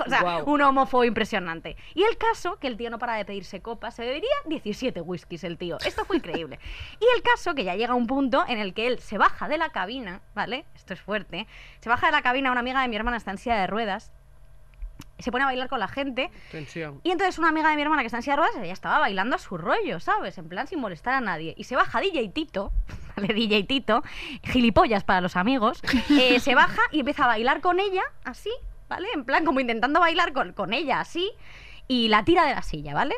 o 0.05 0.09
sea, 0.09 0.21
Guau. 0.23 0.45
un 0.51 0.63
homófobo 0.63 1.05
impresionante. 1.05 1.77
Y 1.95 2.03
el 2.05 2.17
caso 2.17 2.57
que 2.59 2.67
el 2.67 2.77
tío 2.77 2.91
no 2.91 2.99
para 2.99 3.15
de 3.15 3.25
pedirse 3.25 3.61
copas, 3.63 3.95
se 3.95 4.03
bebería 4.03 4.31
17 4.47 5.01
whiskies 5.01 5.45
el 5.45 5.59
tío. 5.59 5.79
Esto 5.85 6.05
fue 6.05 6.17
increíble. 6.17 6.59
Y 7.01 7.05
el 7.17 7.23
caso 7.23 7.55
que 7.55 7.65
ya 7.65 7.75
llega 7.77 7.95
un 7.95 8.07
punto 8.07 8.45
en 8.49 8.59
el 8.59 8.73
que 8.75 8.87
él 8.87 8.99
se 9.01 9.19
baja 9.19 9.49
de 9.49 9.59
la 9.59 9.71
cabina, 9.71 10.21
¿vale? 10.35 10.65
Esto 10.75 10.95
es 10.95 11.01
fuerte. 11.01 11.47
Se 11.81 11.89
baja 11.89 12.07
de 12.07 12.13
la 12.13 12.23
cabina, 12.23 12.51
una 12.51 12.61
amiga 12.61 12.81
de 12.83 12.89
mi 12.89 12.97
hermana 12.97 13.17
está 13.17 13.31
en 13.31 13.39
silla 13.47 13.61
de 13.61 13.67
ruedas. 13.69 14.11
Se 15.19 15.31
pone 15.31 15.45
a 15.45 15.47
bailar 15.47 15.69
con 15.69 15.79
la 15.79 15.89
gente 15.89 16.31
Tensión. 16.51 17.01
y 17.03 17.11
entonces 17.11 17.39
una 17.39 17.49
amiga 17.49 17.71
de 17.71 17.77
mi 17.77 17.83
hermana 17.83 18.03
que 18.03 18.07
está 18.07 18.19
en 18.19 18.23
silla 18.23 18.35
de 18.35 18.43
ruedas, 18.43 18.57
ella 18.63 18.73
estaba 18.73 18.99
bailando 18.99 19.37
a 19.37 19.39
su 19.39 19.57
rollo, 19.57 20.01
¿sabes? 20.01 20.37
En 20.37 20.49
plan 20.49 20.67
sin 20.67 20.81
molestar 20.81 21.15
a 21.15 21.21
nadie. 21.21 21.55
Y 21.57 21.65
se 21.65 21.77
baja 21.77 22.01
DJ 22.01 22.29
Tito, 22.31 22.73
¿vale? 23.17 23.33
DJ 23.33 23.65
Tito, 23.65 24.03
gilipollas 24.43 25.05
para 25.05 25.21
los 25.21 25.37
amigos, 25.37 25.81
eh, 26.11 26.41
se 26.41 26.55
baja 26.55 26.81
y 26.91 27.01
empieza 27.01 27.25
a 27.25 27.29
bailar 27.29 27.61
con 27.61 27.81
ella, 27.81 28.03
así, 28.25 28.51
¿vale? 28.89 29.09
En 29.15 29.25
plan 29.25 29.45
como 29.45 29.61
intentando 29.61 30.01
bailar 30.01 30.33
con, 30.33 30.53
con 30.53 30.73
ella, 30.75 31.01
así, 31.01 31.31
y 31.89 32.09
la 32.09 32.25
tira 32.25 32.45
de 32.45 32.55
la 32.55 32.63
silla, 32.63 32.93
¿vale? 32.93 33.15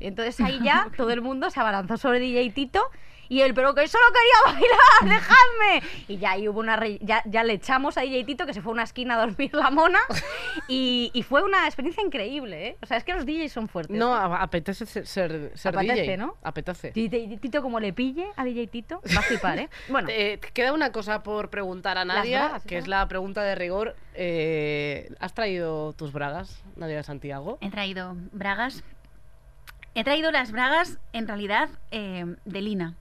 Y 0.00 0.06
entonces 0.08 0.40
ahí 0.40 0.58
ya 0.62 0.88
todo 0.96 1.10
el 1.10 1.22
mundo 1.22 1.50
se 1.50 1.60
abalanzó 1.60 1.96
sobre 1.96 2.18
DJ 2.18 2.50
Tito 2.50 2.82
y 3.28 3.40
él, 3.40 3.54
pero 3.54 3.74
que 3.74 3.86
solo 3.88 4.04
quería 4.12 4.60
bailar, 4.60 5.18
dejadme. 5.20 6.04
Y 6.08 6.18
ya 6.18 6.32
ahí 6.32 6.48
hubo 6.48 6.60
una 6.60 6.76
re- 6.76 6.98
ya, 7.02 7.22
ya 7.26 7.44
le 7.44 7.54
echamos 7.54 7.96
a 7.98 8.02
DJ 8.02 8.24
Tito 8.24 8.46
que 8.46 8.54
se 8.54 8.62
fue 8.62 8.72
a 8.72 8.74
una 8.74 8.82
esquina 8.84 9.14
a 9.14 9.26
dormir 9.26 9.52
la 9.54 9.70
mona 9.70 10.00
y, 10.68 11.10
y 11.14 11.22
fue 11.22 11.42
una 11.42 11.66
experiencia 11.66 12.02
increíble, 12.04 12.68
¿eh? 12.68 12.76
O 12.82 12.86
sea, 12.86 12.96
es 12.96 13.04
que 13.04 13.12
los 13.14 13.24
DJs 13.26 13.52
son 13.52 13.68
fuertes. 13.68 13.96
No, 13.96 14.14
a- 14.14 14.42
apetece 14.42 14.86
ser, 14.86 15.06
ser, 15.06 15.50
Apetece, 15.76 16.02
DJ. 16.02 16.16
¿no? 16.16 16.34
Apetece. 16.42 16.90
DJ 16.92 17.38
Tito 17.38 17.62
como 17.62 17.80
le 17.80 17.92
pille 17.92 18.26
a 18.36 18.44
DJ 18.44 18.66
Tito, 18.68 19.00
va 19.14 19.20
a 19.20 19.22
flipar, 19.22 19.58
¿eh? 19.58 19.68
Bueno, 19.88 20.08
Eh, 20.10 20.38
queda 20.54 20.72
una 20.72 20.92
cosa 20.92 21.22
por 21.22 21.50
preguntar 21.50 21.98
a 21.98 22.04
Nadia, 22.04 22.44
bragas, 22.44 22.64
que 22.64 22.78
es 22.78 22.86
la 22.88 23.06
pregunta 23.08 23.42
de 23.42 23.54
rigor. 23.54 23.96
Eh, 24.14 25.10
¿Has 25.20 25.34
traído 25.34 25.92
tus 25.92 26.12
bragas, 26.12 26.62
Nadia 26.76 26.96
de 26.96 27.02
Santiago? 27.02 27.58
He 27.60 27.70
traído 27.70 28.14
bragas. 28.32 28.82
He 29.94 30.04
traído 30.04 30.30
las 30.30 30.52
bragas, 30.52 30.98
en 31.12 31.26
realidad, 31.26 31.68
eh, 31.90 32.24
de 32.44 32.60
Lina. 32.60 32.94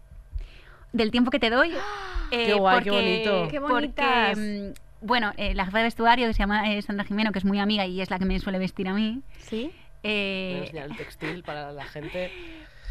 Del 0.96 1.12
tiempo 1.12 1.30
que 1.32 1.40
te 1.40 1.50
doy. 1.50 1.72
eh, 2.32 2.46
Qué 2.48 2.54
guay, 2.54 2.84
qué 2.84 2.90
porque- 2.92 3.06
bonito. 3.06 3.48
Qué 3.52 3.60
porque, 3.60 3.74
bonitas. 3.74 4.38
mm, 4.38 5.06
bueno, 5.06 5.34
eh, 5.38 5.54
la 5.54 5.66
jefa 5.66 5.80
de 5.80 5.84
vestuario, 5.84 6.28
que 6.28 6.34
se 6.34 6.40
llama 6.40 6.72
eh, 6.74 6.82
Sandra 6.82 7.06
Jimeno, 7.06 7.32
que 7.32 7.40
es 7.40 7.46
muy 7.46 7.60
amiga 7.60 7.86
y 7.86 8.00
es 8.02 8.10
la 8.10 8.18
que 8.18 8.26
me 8.26 8.40
suele 8.40 8.60
vestir 8.60 8.88
a 8.88 8.94
mí. 8.94 9.22
¿sí? 9.40 9.64
Voy 9.64 9.72
a 9.72 10.12
eh, 10.12 10.58
enseñar 10.64 10.90
el 10.90 10.98
textil 10.98 11.44
para 11.44 11.72
la 11.72 11.86
gente. 11.86 12.32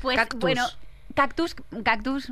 Pues 0.03 0.19
Cactus. 0.19 0.41
bueno, 0.41 0.67
cactus, 1.15 1.57
cactus, 1.83 2.31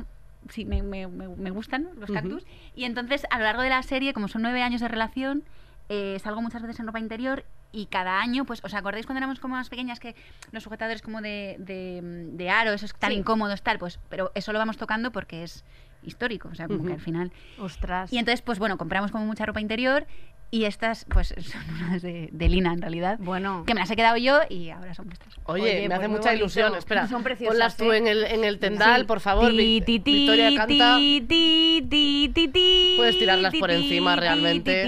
sí, 0.49 0.63
me, 0.63 0.83
me- 0.83 1.07
me- 1.07 1.27
me 1.29 1.49
gustan 1.49 1.89
los 1.97 2.11
cactus. 2.11 2.45
Y 2.75 2.83
entonces, 2.83 3.25
a 3.31 3.39
lo 3.39 3.45
largo 3.45 3.63
de 3.63 3.69
la 3.69 3.81
serie, 3.81 4.13
como 4.13 4.27
son 4.27 4.43
nueve 4.43 4.61
años 4.61 4.79
de 4.79 4.87
relación, 4.89 5.43
eh, 5.89 6.17
salgo 6.23 6.41
muchas 6.41 6.61
veces 6.61 6.79
en 6.79 6.87
ropa 6.87 6.99
interior 6.99 7.45
y 7.71 7.87
cada 7.87 8.21
año, 8.21 8.45
pues, 8.45 8.63
¿os 8.63 8.73
acordáis 8.75 9.05
cuando 9.07 9.17
éramos 9.19 9.39
como 9.39 9.55
más 9.55 9.69
pequeñas 9.69 9.99
que 9.99 10.15
los 10.51 10.63
sujetadores 10.63 11.01
como 11.01 11.21
de, 11.21 11.55
de, 11.59 12.01
de 12.03 12.49
aro, 12.49 12.71
esos 12.71 12.93
tan 12.93 13.11
Sí. 13.11 13.17
incómodos, 13.17 13.63
tal? 13.63 13.79
Pues, 13.79 13.99
pero 14.09 14.31
eso 14.35 14.53
lo 14.53 14.59
vamos 14.59 14.77
tocando 14.77 15.11
porque 15.11 15.43
es 15.43 15.65
histórico, 16.03 16.49
o 16.51 16.55
sea, 16.55 16.67
como 16.67 16.85
que 16.85 16.93
al 16.93 17.01
final... 17.01 17.31
Ostras. 17.57 18.11
Y 18.13 18.17
entonces, 18.19 18.41
pues 18.41 18.59
bueno, 18.59 18.77
compramos 18.77 19.09
como 19.11 19.25
mucha 19.25 19.45
ropa 19.45 19.59
interior 19.61 20.05
y 20.51 20.65
estas, 20.65 21.05
pues, 21.05 21.33
son 21.39 21.61
unas 21.87 22.03
de, 22.03 22.29
de 22.31 22.47
lina 22.49 22.73
en 22.73 22.81
realidad. 22.81 23.17
bueno, 23.19 23.63
Que 23.65 23.73
me 23.73 23.79
las 23.79 23.89
he 23.89 23.95
quedado 23.95 24.17
yo 24.17 24.41
y 24.49 24.69
ahora 24.69 24.93
son 24.93 25.07
vuestras. 25.07 25.33
Oye, 25.45 25.63
Oye, 25.63 25.81
me 25.81 25.87
pues 25.87 25.97
hace 25.99 26.07
mucha 26.09 26.19
bonito. 26.29 26.35
ilusión. 26.43 26.75
Espera, 26.75 27.07
Son 27.07 27.23
preciosas, 27.23 27.53
ponlas 27.55 27.75
tú 27.77 27.91
¿eh? 27.91 27.97
en 27.97 28.05
el, 28.07 28.23
en 28.25 28.43
el 28.43 28.59
tendal, 28.59 29.01
Sí. 29.01 29.07
por 29.07 29.19
favor. 29.19 29.49
Ti, 29.49 29.57
Vi- 29.57 29.81
ti, 29.81 29.99
ti, 29.99 30.11
Victoria 30.13 30.53
canta. 30.55 30.97
ti, 30.97 31.25
ti, 31.27 31.87
ti, 31.89 32.31
ti, 32.35 32.47
ti, 32.49 32.93
Puedes 32.97 33.17
tirarlas 33.17 33.55
por 33.55 33.69
ti, 33.71 33.75
encima, 33.77 34.13
ti, 34.13 34.19
realmente. 34.19 34.83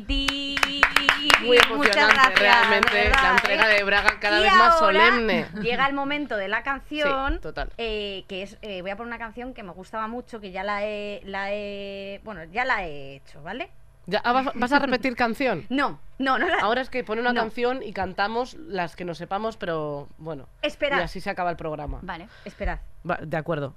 Muy 0.00 1.58
Muchas 1.58 1.70
emocionante, 1.70 2.14
gracias, 2.16 2.38
realmente. 2.40 2.92
¿verdad, 2.94 3.22
La 3.22 3.30
entrega 3.36 3.70
eh? 3.72 3.76
de 3.76 3.84
Braga 3.84 4.20
cada 4.20 4.40
Y 4.40 4.42
vez 4.44 4.52
más 4.54 4.78
solemne. 4.78 5.46
Llega 5.60 5.86
el 5.86 5.92
momento 5.94 6.36
de 6.36 6.48
la 6.48 6.62
canción. 6.62 7.34
Sí, 7.34 7.40
total. 7.40 7.70
eh, 7.76 8.24
que 8.28 8.42
es, 8.42 8.56
eh, 8.62 8.80
voy 8.82 8.90
a 8.90 8.96
poner 8.96 9.08
una 9.08 9.18
canción 9.18 9.52
que 9.52 9.62
me 9.62 9.72
gustaba 9.72 10.08
mucho, 10.08 10.40
que 10.40 10.50
ya 10.50 10.62
la 10.64 10.84
he, 10.84 11.20
la 11.24 11.52
he, 11.52 12.20
bueno, 12.24 12.44
ya 12.44 12.64
la 12.64 12.86
he 12.86 13.16
hecho, 13.16 13.42
¿vale? 13.42 13.70
Ya, 14.06 14.20
ah, 14.24 14.32
vas- 14.32 14.52
¿Vas 14.54 14.72
a 14.72 14.78
repetir 14.78 15.14
canción? 15.14 15.66
No, 15.68 16.00
no, 16.18 16.38
no 16.38 16.48
la. 16.48 16.60
Ahora 16.60 16.80
es 16.80 16.88
que 16.90 17.04
pone 17.04 17.20
una 17.20 17.32
No. 17.34 17.40
canción 17.42 17.82
y 17.82 17.92
cantamos 17.92 18.54
las 18.54 18.96
que 18.96 19.04
nos 19.04 19.18
sepamos, 19.18 19.56
pero 19.58 20.08
bueno. 20.18 20.48
Esperad. 20.62 20.98
Y 20.98 21.02
así 21.02 21.20
se 21.20 21.28
acaba 21.30 21.50
el 21.50 21.56
programa. 21.56 21.98
Vale. 22.02 22.28
Esperad. 22.44 22.78
Va, 23.08 23.18
de 23.22 23.36
acuerdo. 23.36 23.74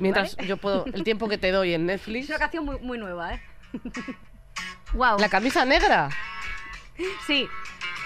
Mientras 0.00 0.36
yo 0.38 0.56
puedo, 0.58 0.84
el 0.92 1.02
tiempo 1.04 1.28
que 1.28 1.38
te 1.38 1.50
doy 1.50 1.72
en 1.74 1.82
Es 1.82 1.86
Netflix. 2.00 2.28
una 2.28 2.38
canción 2.38 2.64
muy, 2.64 2.78
muy 2.80 2.98
nueva, 2.98 3.34
¿eh? 3.34 3.40
Wow. 4.96 5.18
La 5.18 5.28
camisa 5.28 5.64
negra. 5.66 6.08
Sí, 7.26 7.48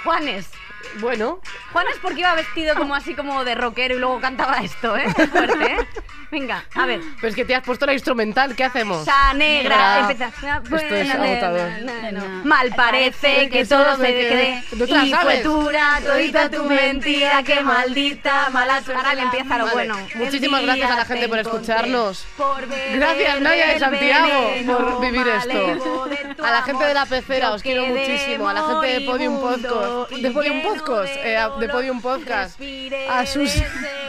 Juanes. 0.05 0.51
Bueno, 0.99 1.41
Juanes 1.72 1.97
porque 2.01 2.20
iba 2.20 2.34
vestido 2.34 2.74
como 2.74 2.95
así 2.95 3.14
como 3.14 3.45
de 3.45 3.55
rockero 3.55 3.97
y 3.97 3.99
luego 3.99 4.20
cantaba 4.20 4.59
esto, 4.59 4.97
¿eh? 4.97 5.07
Qué 5.14 5.26
Fuerte, 5.26 5.72
¿eh? 5.72 5.86
Venga, 6.30 6.64
a 6.74 6.86
ver. 6.86 7.01
pero 7.16 7.28
es 7.28 7.34
que 7.34 7.45
te 7.45 7.57
has 7.57 7.62
puesto 7.64 7.86
la 7.86 7.93
instrumental, 7.93 8.55
¿qué 8.55 8.62
hacemos? 8.62 9.03
Esa 9.03 9.34
negra, 9.34 10.01
empieza. 10.01 10.28
Esto 10.28 10.76
es 10.76 11.11
agotador. 11.11 11.70
Mal 12.45 12.72
parece 12.76 13.49
que 13.49 13.66
todo 13.66 13.97
se 13.97 14.07
quede. 14.07 14.62
Y 14.72 15.11
sabes. 15.11 15.20
fue 15.20 15.43
dura, 15.43 16.01
todita 16.07 16.49
tu 16.49 16.64
mentira, 16.64 17.43
que 17.43 17.61
maldita, 17.62 18.49
mala 18.51 18.80
suerte. 18.80 18.95
Ahora 18.95 19.14
le 19.14 19.22
empieza 19.22 19.59
lo 19.59 19.66
bueno. 19.68 19.97
Muchísimas 20.14 20.62
gracias 20.62 20.91
a 20.91 20.97
la 20.97 21.05
gente 21.05 21.22
te 21.22 21.28
por 21.28 21.38
escucharnos. 21.41 22.26
Gracias, 22.95 23.41
Naya 23.41 23.72
de 23.72 23.78
Santiago, 23.80 24.53
por 24.66 25.01
vivir 25.01 25.26
esto. 25.26 26.09
A 26.45 26.51
la 26.51 26.62
gente 26.62 26.84
de 26.84 26.95
la 26.95 27.07
pecera, 27.07 27.51
os 27.53 27.62
quiero 27.62 27.86
muchísimo. 27.86 28.49
A 28.49 28.55
la 28.55 28.62
gente 28.62 28.79
de 28.80 29.00
Podium 29.02 29.40
Podcast, 29.40 30.10
de 30.10 30.30
Podium 30.30 30.62
Podcast, 30.62 31.14
de 31.14 31.32
eh, 31.32 31.36
a- 31.36 31.48
de. 31.50 31.68
Podium 31.68 32.00
Podcast, 32.00 32.60
a 33.08 33.26
sus- 33.26 33.62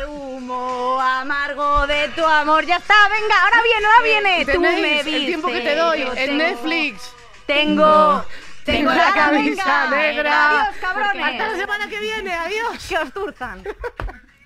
humo 0.09 0.99
amargo 1.01 1.87
de 1.87 2.09
tu 2.09 2.25
amor. 2.25 2.65
Ya 2.65 2.77
está, 2.77 2.93
venga, 3.09 3.35
ahora 3.43 3.61
viene, 3.63 3.85
ahora 3.85 4.03
viene. 4.03 4.53
Tú 4.53 4.61
me 4.61 4.99
el 4.99 5.25
tiempo 5.25 5.47
que 5.49 5.61
te 5.61 5.75
doy 5.75 6.01
en 6.01 6.15
tengo- 6.15 6.37
Netflix. 6.37 7.13
Tengo. 7.45 8.25
Tengo 8.63 8.91
la 8.91 9.11
camisa 9.13 9.87
venga. 9.89 9.97
negra. 9.97 10.49
Adiós, 10.67 10.75
cabrones. 10.79 11.23
Hasta 11.25 11.47
la 11.47 11.57
semana 11.57 11.89
que 11.89 11.99
viene, 11.99 12.31
adiós. 12.31 12.87
Que 12.87 12.97
os 12.97 13.11
turzan. 13.11 13.63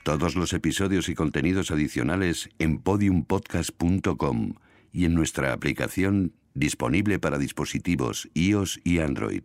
Todos 0.03 0.35
los 0.35 0.53
episodios 0.53 1.09
y 1.09 1.15
contenidos 1.15 1.69
adicionales 1.71 2.49
en 2.59 2.77
podiumpodcast.com 2.79 4.53
y 4.93 5.05
en 5.05 5.13
nuestra 5.15 5.51
aplicación 5.51 6.31
disponible 6.53 7.19
para 7.19 7.37
dispositivos 7.37 8.29
iOS 8.33 8.79
y 8.85 8.99
Android. 8.99 9.43